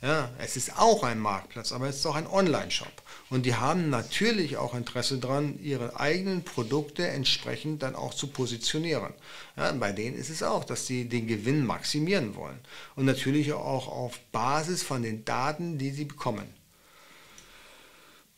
Ja, 0.00 0.30
es 0.38 0.56
ist 0.56 0.78
auch 0.78 1.02
ein 1.02 1.18
Marktplatz, 1.18 1.72
aber 1.72 1.88
es 1.88 1.96
ist 1.96 2.06
auch 2.06 2.14
ein 2.14 2.28
Online-Shop. 2.28 3.02
Und 3.30 3.46
die 3.46 3.56
haben 3.56 3.90
natürlich 3.90 4.56
auch 4.56 4.74
Interesse 4.74 5.18
daran, 5.18 5.58
ihre 5.60 5.98
eigenen 5.98 6.44
Produkte 6.44 7.08
entsprechend 7.08 7.82
dann 7.82 7.96
auch 7.96 8.14
zu 8.14 8.28
positionieren. 8.28 9.12
Ja, 9.56 9.72
bei 9.72 9.90
denen 9.90 10.16
ist 10.16 10.30
es 10.30 10.44
auch, 10.44 10.62
dass 10.62 10.86
sie 10.86 11.08
den 11.08 11.26
Gewinn 11.26 11.66
maximieren 11.66 12.36
wollen. 12.36 12.60
Und 12.94 13.06
natürlich 13.06 13.52
auch 13.52 13.88
auf 13.88 14.20
Basis 14.30 14.84
von 14.84 15.02
den 15.02 15.24
Daten, 15.24 15.78
die 15.78 15.90
sie 15.90 16.04
bekommen. 16.04 16.57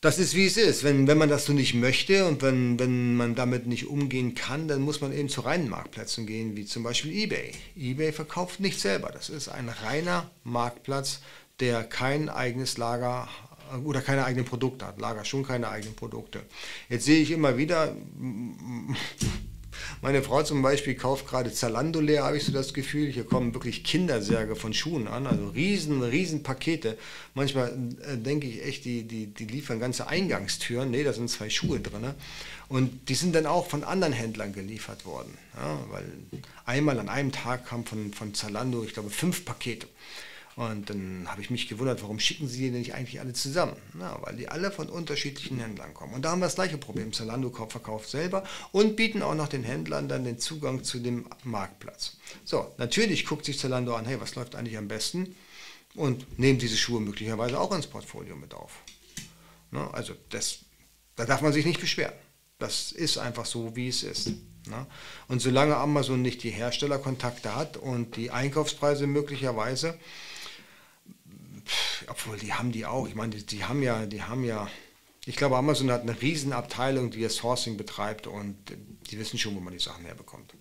Das 0.03 0.19
ist 0.19 0.35
wie 0.35 0.47
es 0.47 0.57
ist. 0.57 0.83
Wenn, 0.83 1.07
wenn 1.07 1.19
man 1.19 1.29
das 1.29 1.45
so 1.45 1.53
nicht 1.53 1.75
möchte 1.75 2.27
und 2.27 2.41
wenn, 2.41 2.79
wenn 2.79 3.17
man 3.17 3.35
damit 3.35 3.67
nicht 3.67 3.87
umgehen 3.87 4.35
kann, 4.35 4.67
dann 4.67 4.81
muss 4.81 5.03
man 5.03 5.13
eben 5.13 5.29
zu 5.29 5.43
reinen 5.43 5.69
Marktplätzen 5.69 6.27
gehen, 6.27 6.57
wie 6.57 6.65
zum 6.65 6.83
Beispiel 6.83 7.13
eBay. 7.13 7.53
eBay 7.77 8.13
verkauft 8.13 8.61
nicht 8.61 8.81
selber. 8.81 9.11
Das 9.11 9.29
ist 9.29 9.49
ein 9.49 9.69
reiner 9.69 10.31
Marktplatz, 10.43 11.21
der 11.61 11.85
kein 11.85 12.31
eigenes 12.31 12.79
Lager 12.79 13.29
oder 13.85 14.01
keine 14.01 14.25
eigenen 14.25 14.47
Produkte 14.47 14.87
hat. 14.87 14.99
Lager 14.99 15.27
schon 15.27 15.47
keine 15.47 15.69
eigenen 15.69 15.95
Produkte. 15.95 16.41
Jetzt 16.89 17.05
sehe 17.05 17.21
ich 17.21 17.31
immer 17.31 17.59
wieder, 17.59 17.95
meine 20.03 20.23
Frau 20.23 20.43
zum 20.43 20.63
Beispiel 20.63 20.95
kauft 20.95 21.27
gerade 21.27 21.53
Zalando 21.53 22.01
leer, 22.01 22.25
habe 22.25 22.37
ich 22.37 22.45
so 22.45 22.53
das 22.53 22.75
Gefühl. 22.75 23.11
Hier 23.11 23.25
kommen 23.25 23.55
wirklich 23.55 23.85
Kindersärge 23.85 24.57
von 24.57 24.73
Schuhen 24.73 25.09
an, 25.09 25.27
also 25.27 25.49
riesen, 25.49 26.03
riesen 26.03 26.43
Pakete. 26.43 26.97
Manchmal 27.35 27.77
äh, 28.03 28.17
denke 28.17 28.47
ich 28.47 28.65
echt, 28.65 28.85
die, 28.85 29.05
die, 29.05 29.27
die 29.27 29.47
liefern 29.47 29.81
ganze 29.81 30.09
Eingangstüren. 30.09 30.91
Nee, 30.91 31.05
da 31.05 31.13
sind 31.13 31.31
zwei 31.31 31.51
Schuhe 31.51 31.81
drin. 31.81 32.15
Und 32.69 33.09
die 33.09 33.15
sind 33.15 33.35
dann 33.35 33.47
auch 33.47 33.67
von 33.67 33.85
anderen 33.85 34.13
Händlern 34.13 34.53
geliefert 34.53 35.05
worden. 35.05 35.37
Ja, 35.57 35.79
weil 35.91 36.05
einmal 36.65 36.99
an 36.99 37.09
einem 37.09 37.33
Tag 37.33 37.67
kam 37.67 37.85
von, 37.85 38.13
von 38.13 38.35
Zalando, 38.35 38.85
ich 38.85 38.95
glaube, 38.95 39.11
fünf 39.11 39.45
Pakete. 39.45 39.87
Und 40.61 40.91
dann 40.91 41.27
habe 41.27 41.41
ich 41.41 41.49
mich 41.49 41.69
gewundert, 41.69 42.03
warum 42.03 42.21
schicken 42.21 42.47
sie 42.47 42.59
die 42.59 42.71
nicht 42.71 42.93
eigentlich 42.93 43.19
alle 43.19 43.33
zusammen? 43.33 43.77
Na, 43.95 44.19
weil 44.21 44.37
die 44.37 44.51
alle 44.51 44.71
von 44.71 44.91
unterschiedlichen 44.91 45.59
Händlern 45.59 45.95
kommen. 45.95 46.13
Und 46.13 46.23
da 46.23 46.33
haben 46.33 46.41
wir 46.41 46.49
das 46.49 46.57
gleiche 46.57 46.77
Problem. 46.77 47.15
Zalando 47.15 47.51
verkauft 47.51 48.11
selber 48.11 48.45
und 48.71 48.95
bieten 48.95 49.23
auch 49.23 49.35
noch 49.35 49.49
den 49.49 49.65
Händlern 49.65 50.07
dann 50.07 50.23
den 50.23 50.39
Zugang 50.39 50.85
zu 50.85 50.99
dem 50.99 51.25
Marktplatz. 51.45 52.19
So, 52.45 52.75
natürlich 52.77 53.25
guckt 53.25 53.47
sich 53.47 53.59
Zalando 53.59 53.95
an, 53.95 54.05
hey, 54.05 54.21
was 54.21 54.35
läuft 54.35 54.55
eigentlich 54.55 54.77
am 54.77 54.87
besten? 54.87 55.35
Und 55.95 56.39
nehmen 56.39 56.59
diese 56.59 56.77
Schuhe 56.77 57.01
möglicherweise 57.01 57.59
auch 57.59 57.75
ins 57.75 57.87
Portfolio 57.87 58.37
mit 58.37 58.53
auf. 58.53 58.81
Na, 59.71 59.91
also 59.93 60.13
das, 60.29 60.59
da 61.17 61.25
darf 61.25 61.41
man 61.41 61.55
sich 61.55 61.65
nicht 61.65 61.81
beschweren. 61.81 62.13
Das 62.59 62.93
ist 62.93 63.17
einfach 63.17 63.47
so, 63.47 63.77
wie 63.77 63.89
es 63.89 64.03
ist. 64.03 64.33
Na? 64.69 64.87
Und 65.27 65.41
solange 65.41 65.77
Amazon 65.77 66.21
nicht 66.21 66.43
die 66.43 66.51
Herstellerkontakte 66.51 67.57
hat 67.57 67.79
und 67.79 68.17
die 68.17 68.31
Einkaufspreise 68.31 69.07
möglicherweise 69.07 69.99
obwohl 72.09 72.39
die 72.39 72.53
haben 72.53 72.73
die 72.73 72.87
auch. 72.87 73.09
Ich 73.09 73.15
meine, 73.15 73.35
die, 73.35 73.45
die, 73.45 73.65
haben 73.65 73.83
ja, 73.83 74.07
die 74.07 74.23
haben 74.23 74.45
ja, 74.45 74.69
ich 75.27 75.37
glaube, 75.37 75.57
Amazon 75.57 75.91
hat 75.91 76.03
eine 76.03 76.21
Riesenabteilung, 76.21 77.11
die 77.11 77.23
das 77.23 77.37
Sourcing 77.37 77.77
betreibt 77.77 78.27
und 78.27 78.57
die 79.11 79.19
wissen 79.19 79.39
schon, 79.39 79.55
wo 79.55 79.61
man 79.61 79.73
die 79.73 79.79
Sachen 79.79 80.05
herbekommt. 80.05 80.55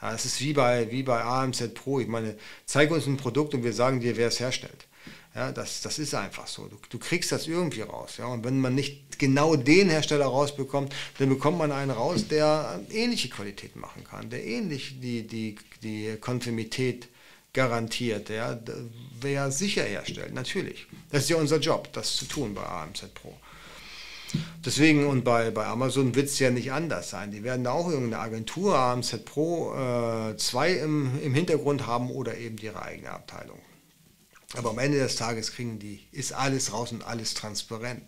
Es 0.00 0.26
ist 0.26 0.40
wie 0.40 0.52
bei, 0.52 0.90
wie 0.90 1.02
bei 1.02 1.22
AMZ 1.22 1.74
Pro. 1.74 2.00
Ich 2.00 2.08
meine, 2.08 2.36
zeig 2.66 2.90
uns 2.90 3.06
ein 3.06 3.16
Produkt 3.16 3.54
und 3.54 3.64
wir 3.64 3.72
sagen 3.72 4.00
dir, 4.00 4.16
wer 4.16 4.28
es 4.28 4.40
herstellt. 4.40 4.86
Ja, 5.34 5.52
das, 5.52 5.82
das 5.82 5.98
ist 5.98 6.14
einfach 6.14 6.46
so. 6.46 6.66
Du, 6.66 6.76
du 6.88 6.98
kriegst 6.98 7.30
das 7.30 7.46
irgendwie 7.46 7.82
raus. 7.82 8.16
Ja? 8.18 8.26
Und 8.26 8.44
wenn 8.44 8.58
man 8.58 8.74
nicht 8.74 9.18
genau 9.18 9.54
den 9.54 9.90
Hersteller 9.90 10.26
rausbekommt, 10.26 10.94
dann 11.18 11.28
bekommt 11.28 11.58
man 11.58 11.72
einen 11.72 11.90
raus, 11.90 12.28
der 12.28 12.80
ähnliche 12.90 13.28
Qualität 13.28 13.76
machen 13.76 14.04
kann, 14.04 14.30
der 14.30 14.44
ähnlich 14.44 15.00
die, 15.00 15.26
die, 15.26 15.56
die 15.82 16.16
Konfirmität 16.20 17.08
garantiert, 17.56 18.28
ja, 18.28 18.58
wer 19.20 19.50
sicher 19.50 19.82
herstellt, 19.82 20.34
natürlich. 20.34 20.86
Das 21.10 21.22
ist 21.22 21.30
ja 21.30 21.36
unser 21.36 21.58
Job, 21.58 21.90
das 21.92 22.14
zu 22.14 22.26
tun 22.26 22.54
bei 22.54 22.62
AMZ 22.62 23.14
Pro. 23.14 23.34
Deswegen 24.64 25.06
und 25.06 25.24
bei, 25.24 25.50
bei 25.50 25.64
Amazon 25.64 26.14
wird 26.14 26.26
es 26.26 26.38
ja 26.38 26.50
nicht 26.50 26.70
anders 26.70 27.10
sein. 27.10 27.30
Die 27.30 27.42
werden 27.42 27.64
da 27.64 27.70
auch 27.72 27.88
irgendeine 27.88 28.22
Agentur, 28.22 28.76
AMZ 28.76 29.24
Pro 29.24 29.72
2 30.36 30.68
äh, 30.68 30.78
im, 30.80 31.18
im 31.22 31.34
Hintergrund 31.34 31.86
haben 31.86 32.10
oder 32.10 32.36
eben 32.36 32.58
ihre 32.58 32.82
eigene 32.82 33.10
Abteilung. 33.10 33.58
Aber 34.54 34.70
am 34.70 34.78
Ende 34.78 34.98
des 34.98 35.16
Tages 35.16 35.52
kriegen 35.52 35.78
die, 35.78 36.06
ist 36.12 36.32
alles 36.32 36.72
raus 36.72 36.92
und 36.92 37.04
alles 37.04 37.34
transparent. 37.34 38.02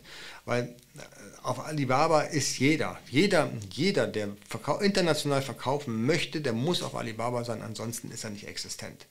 Weil 0.45 0.65
äh, 0.65 1.01
auf 1.43 1.65
Alibaba 1.65 2.23
ist 2.23 2.59
jeder, 2.59 2.99
jeder, 3.09 3.51
jeder, 3.71 4.07
der 4.07 4.29
verkau 4.47 4.79
international 4.79 5.41
verkaufen 5.41 6.05
möchte, 6.05 6.41
der 6.43 6.53
muss 6.53 6.83
auf 6.83 6.95
Alibaba 6.95 7.45
sein, 7.45 7.63
ansonsten 7.63 8.11
ist 8.11 8.25
er 8.25 8.31
nicht 8.31 8.47
existent. 8.47 9.07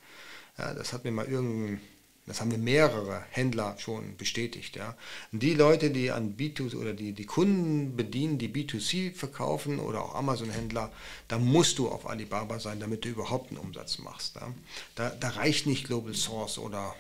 Ja, 0.58 0.74
das 0.74 0.94
hat 0.94 1.04
mir 1.04 1.12
mal 1.12 1.28
irgendein, 1.28 1.80
das 2.26 2.42
haben 2.42 2.50
mir 2.50 2.58
mehrere 2.58 3.24
Händler 3.30 3.76
schon 3.80 4.18
bestätigt. 4.18 4.76
Ja. 4.76 4.96
Und 5.32 5.44
die 5.44 5.54
Leute, 5.54 5.92
die 5.92 6.12
an 6.12 6.36
B2 6.36 6.76
oder 6.76 6.94
die, 6.94 7.14
die 7.14 7.26
Kunden 7.26 7.96
bedienen, 7.96 8.38
die 8.38 8.50
B2C 8.50 9.14
verkaufen 9.14 9.80
oder 9.80 10.04
auch 10.04 10.16
Amazon-Händler, 10.16 10.92
da 11.28 11.38
musst 11.38 11.78
du 11.78 11.90
auf 11.90 12.10
Alibaba 12.10 12.60
sein, 12.60 12.80
damit 12.80 13.06
du 13.06 13.10
überhaupt 13.10 13.52
einen 13.52 13.60
Umsatz 13.60 14.00
machst. 14.00 14.36
Ja. 14.36 14.54
Da, 14.96 15.10
da 15.12 15.30
reicht 15.30 15.68
nicht 15.68 15.86
Global 15.86 16.14
Source 16.14 16.58
oder 16.58 16.96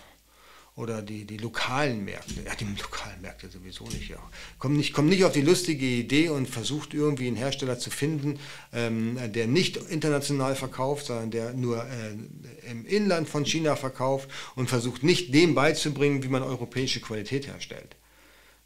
oder 0.77 1.01
die, 1.01 1.25
die 1.25 1.37
lokalen 1.37 2.05
Märkte, 2.05 2.35
ja, 2.45 2.53
die 2.53 2.65
lokalen 2.65 3.19
Märkte 3.19 3.49
sowieso 3.49 3.85
nicht, 3.85 4.09
ja. 4.09 4.19
Kommt 4.59 4.77
nicht, 4.77 4.93
kommt 4.93 5.09
nicht 5.09 5.25
auf 5.25 5.31
die 5.31 5.41
lustige 5.41 5.85
Idee 5.87 6.29
und 6.29 6.47
versucht 6.47 6.93
irgendwie 6.93 7.25
einen 7.25 7.35
Hersteller 7.35 7.79
zu 7.79 7.89
finden, 7.89 8.39
ähm, 8.71 9.17
der 9.33 9.47
nicht 9.47 9.77
international 9.77 10.55
verkauft, 10.55 11.07
sondern 11.07 11.31
der 11.31 11.53
nur 11.53 11.83
äh, 11.83 12.69
im 12.69 12.85
Inland 12.85 13.27
von 13.27 13.43
China 13.43 13.75
verkauft 13.75 14.29
und 14.55 14.69
versucht 14.69 15.01
nicht 15.01 15.33
dem 15.33 15.55
beizubringen, 15.55 16.23
wie 16.23 16.27
man 16.27 16.43
europäische 16.43 17.01
Qualität 17.01 17.47
herstellt. 17.47 17.95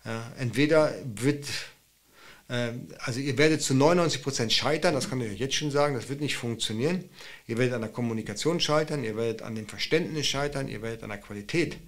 Ja, 0.03 0.34
entweder 0.38 0.93
wird 1.05 1.45
ähm, 2.49 2.89
also 2.99 3.22
ihr 3.22 3.38
werdet 3.38 3.62
zu 3.62 3.74
99% 3.74 4.49
scheitern, 4.49 4.95
das 4.95 5.09
kann 5.09 5.22
ich 5.22 5.32
euch 5.32 5.39
jetzt 5.39 5.55
schon 5.55 5.72
sagen, 5.72 5.95
das 5.95 6.09
wird 6.09 6.20
nicht 6.20 6.36
funktionieren. 6.36 7.05
Ihr 7.47 7.57
werdet 7.57 7.76
an 7.76 7.82
der 7.82 7.89
Kommunikation 7.89 8.59
scheitern, 8.59 9.05
ihr 9.05 9.16
werdet 9.16 9.43
an 9.43 9.55
dem 9.55 9.70
Verständnis 9.70 10.28
scheitern, 10.28 10.68
ihr 10.68 10.82
werdet 10.82 11.03
an 11.03 11.09
der 11.09 11.20
Qualität 11.20 11.76
äh, 11.76 11.80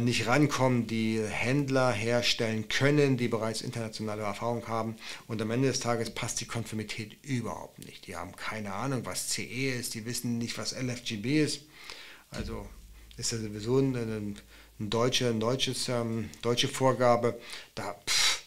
nicht 0.00 0.26
rankommen, 0.26 0.86
die 0.86 1.22
Händler 1.22 1.92
herstellen 1.92 2.68
können, 2.68 3.16
die 3.16 3.28
bereits 3.28 3.62
internationale 3.62 4.22
Erfahrung 4.22 4.68
haben. 4.68 4.96
Und 5.28 5.40
am 5.40 5.50
Ende 5.50 5.68
des 5.68 5.80
Tages 5.80 6.10
passt 6.10 6.40
die 6.40 6.46
Konformität 6.46 7.16
überhaupt 7.24 7.78
nicht. 7.86 8.06
Die 8.06 8.16
haben 8.16 8.36
keine 8.36 8.74
Ahnung, 8.74 9.06
was 9.06 9.30
CE 9.30 9.70
ist, 9.78 9.94
die 9.94 10.04
wissen 10.04 10.38
nicht, 10.38 10.58
was 10.58 10.72
LFGB 10.72 11.42
ist. 11.42 11.62
Also 12.30 12.66
ist 13.16 13.32
ja 13.32 13.38
sowieso 13.38 13.78
ein, 13.78 13.94
ein, 13.94 14.36
ein 14.80 14.90
deutsche, 14.90 15.28
ein 15.28 15.40
deutsches, 15.40 15.88
ähm, 15.88 16.28
deutsche 16.42 16.68
Vorgabe. 16.68 17.38
Da, 17.74 17.94
pff, 18.06 18.42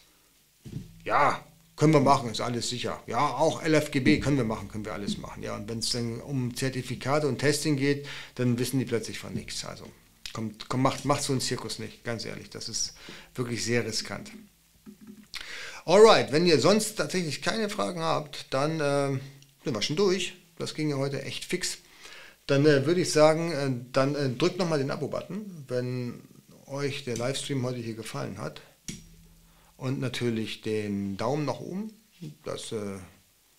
ja, 1.04 1.44
können 1.76 1.92
wir 1.92 2.00
machen, 2.00 2.30
ist 2.30 2.40
alles 2.40 2.68
sicher. 2.70 3.02
Ja, 3.06 3.18
auch 3.18 3.62
LFGB 3.62 4.20
können 4.20 4.38
wir 4.38 4.44
machen, 4.44 4.68
können 4.68 4.84
wir 4.84 4.94
alles 4.94 5.18
machen. 5.18 5.42
Ja, 5.42 5.56
und 5.56 5.68
wenn 5.68 5.78
es 5.80 5.90
dann 5.90 6.20
um 6.20 6.56
Zertifikate 6.56 7.28
und 7.28 7.38
Testing 7.38 7.76
geht, 7.76 8.06
dann 8.34 8.58
wissen 8.58 8.78
die 8.78 8.86
plötzlich 8.86 9.18
von 9.18 9.34
nichts. 9.34 9.64
Also 9.64 9.84
kommt, 10.32 10.68
kommt, 10.68 10.82
macht, 10.82 11.04
macht 11.04 11.22
so 11.22 11.32
einen 11.32 11.40
Zirkus 11.40 11.78
nicht, 11.78 12.04
ganz 12.04 12.24
ehrlich. 12.24 12.50
Das 12.50 12.68
ist 12.68 12.94
wirklich 13.34 13.64
sehr 13.64 13.84
riskant. 13.84 14.30
Alright, 15.84 16.32
wenn 16.32 16.46
ihr 16.46 16.58
sonst 16.58 16.96
tatsächlich 16.96 17.42
keine 17.42 17.68
Fragen 17.68 18.00
habt, 18.00 18.46
dann 18.50 18.80
äh, 18.80 19.18
sind 19.64 19.74
wir 19.74 19.82
schon 19.82 19.96
durch. 19.96 20.34
Das 20.58 20.74
ging 20.74 20.90
ja 20.90 20.96
heute 20.96 21.22
echt 21.22 21.44
fix. 21.44 21.78
Dann 22.46 22.64
äh, 22.66 22.86
würde 22.86 23.00
ich 23.00 23.12
sagen, 23.12 23.52
äh, 23.52 23.70
dann 23.92 24.14
äh, 24.14 24.30
drückt 24.30 24.58
nochmal 24.58 24.78
den 24.78 24.90
Abo-Button, 24.90 25.64
wenn 25.68 26.22
euch 26.66 27.04
der 27.04 27.16
Livestream 27.16 27.64
heute 27.64 27.78
hier 27.78 27.94
gefallen 27.94 28.38
hat. 28.38 28.60
Und 29.76 30.00
natürlich 30.00 30.62
den 30.62 31.16
Daumen 31.16 31.44
nach 31.44 31.60
oben. 31.60 31.92
Das 32.44 32.72
äh, 32.72 32.98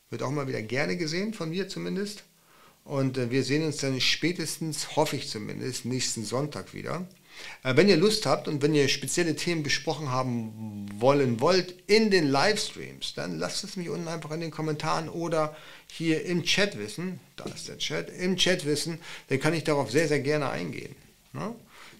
wird 0.09 0.23
auch 0.23 0.31
mal 0.31 0.47
wieder 0.47 0.61
gerne 0.61 0.97
gesehen, 0.97 1.33
von 1.33 1.49
mir 1.49 1.69
zumindest. 1.69 2.23
Und 2.87 3.17
äh, 3.17 3.29
wir 3.29 3.43
sehen 3.43 3.65
uns 3.65 3.77
dann 3.77 3.99
spätestens, 3.99 4.95
hoffe 4.95 5.17
ich 5.17 5.27
zumindest, 5.27 5.83
nächsten 5.83 6.23
Sonntag 6.23 6.73
wieder. 6.73 7.05
Äh, 7.63 7.75
wenn 7.75 7.89
ihr 7.89 7.97
Lust 7.97 8.25
habt 8.25 8.47
und 8.47 8.61
wenn 8.61 8.73
ihr 8.73 8.87
spezielle 8.87 9.35
Themen 9.35 9.61
besprochen 9.61 10.09
haben 10.09 10.87
wollen 10.97 11.41
wollt 11.41 11.75
in 11.87 12.11
den 12.11 12.29
Livestreams, 12.29 13.13
dann 13.13 13.37
lasst 13.37 13.65
es 13.65 13.75
mich 13.75 13.89
unten 13.89 14.07
einfach 14.07 14.31
in 14.31 14.39
den 14.39 14.51
Kommentaren 14.51 15.09
oder 15.09 15.55
hier 15.87 16.23
im 16.23 16.43
Chat 16.43 16.79
wissen. 16.79 17.19
Da 17.35 17.43
ist 17.45 17.67
der 17.67 17.77
Chat. 17.77 18.09
Im 18.09 18.37
Chat 18.37 18.65
wissen, 18.65 18.99
dann 19.27 19.41
kann 19.41 19.53
ich 19.53 19.65
darauf 19.65 19.91
sehr, 19.91 20.07
sehr 20.07 20.21
gerne 20.21 20.49
eingehen. 20.49 20.95
Ne? 21.33 21.53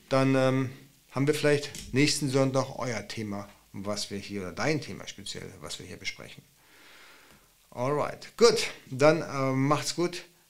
Dann 0.08 0.36
ähm, 0.36 0.70
haben 1.12 1.28
wir 1.28 1.34
vielleicht 1.34 1.94
nächsten 1.94 2.30
Sonntag 2.30 2.80
euer 2.80 3.06
Thema, 3.10 3.50
was 3.74 4.10
wir 4.10 4.20
hier, 4.20 4.40
oder 4.42 4.54
dein 4.54 4.80
Thema 4.80 5.06
speziell, 5.06 5.52
was 5.60 5.80
wir 5.80 5.86
hier 5.86 5.98
besprechen. 5.98 6.44
Alright, 7.72 8.30
gut. 8.38 8.68
Dann 8.90 9.22
äh, 9.22 9.52
macht's 9.52 9.94
gut. 9.94 10.24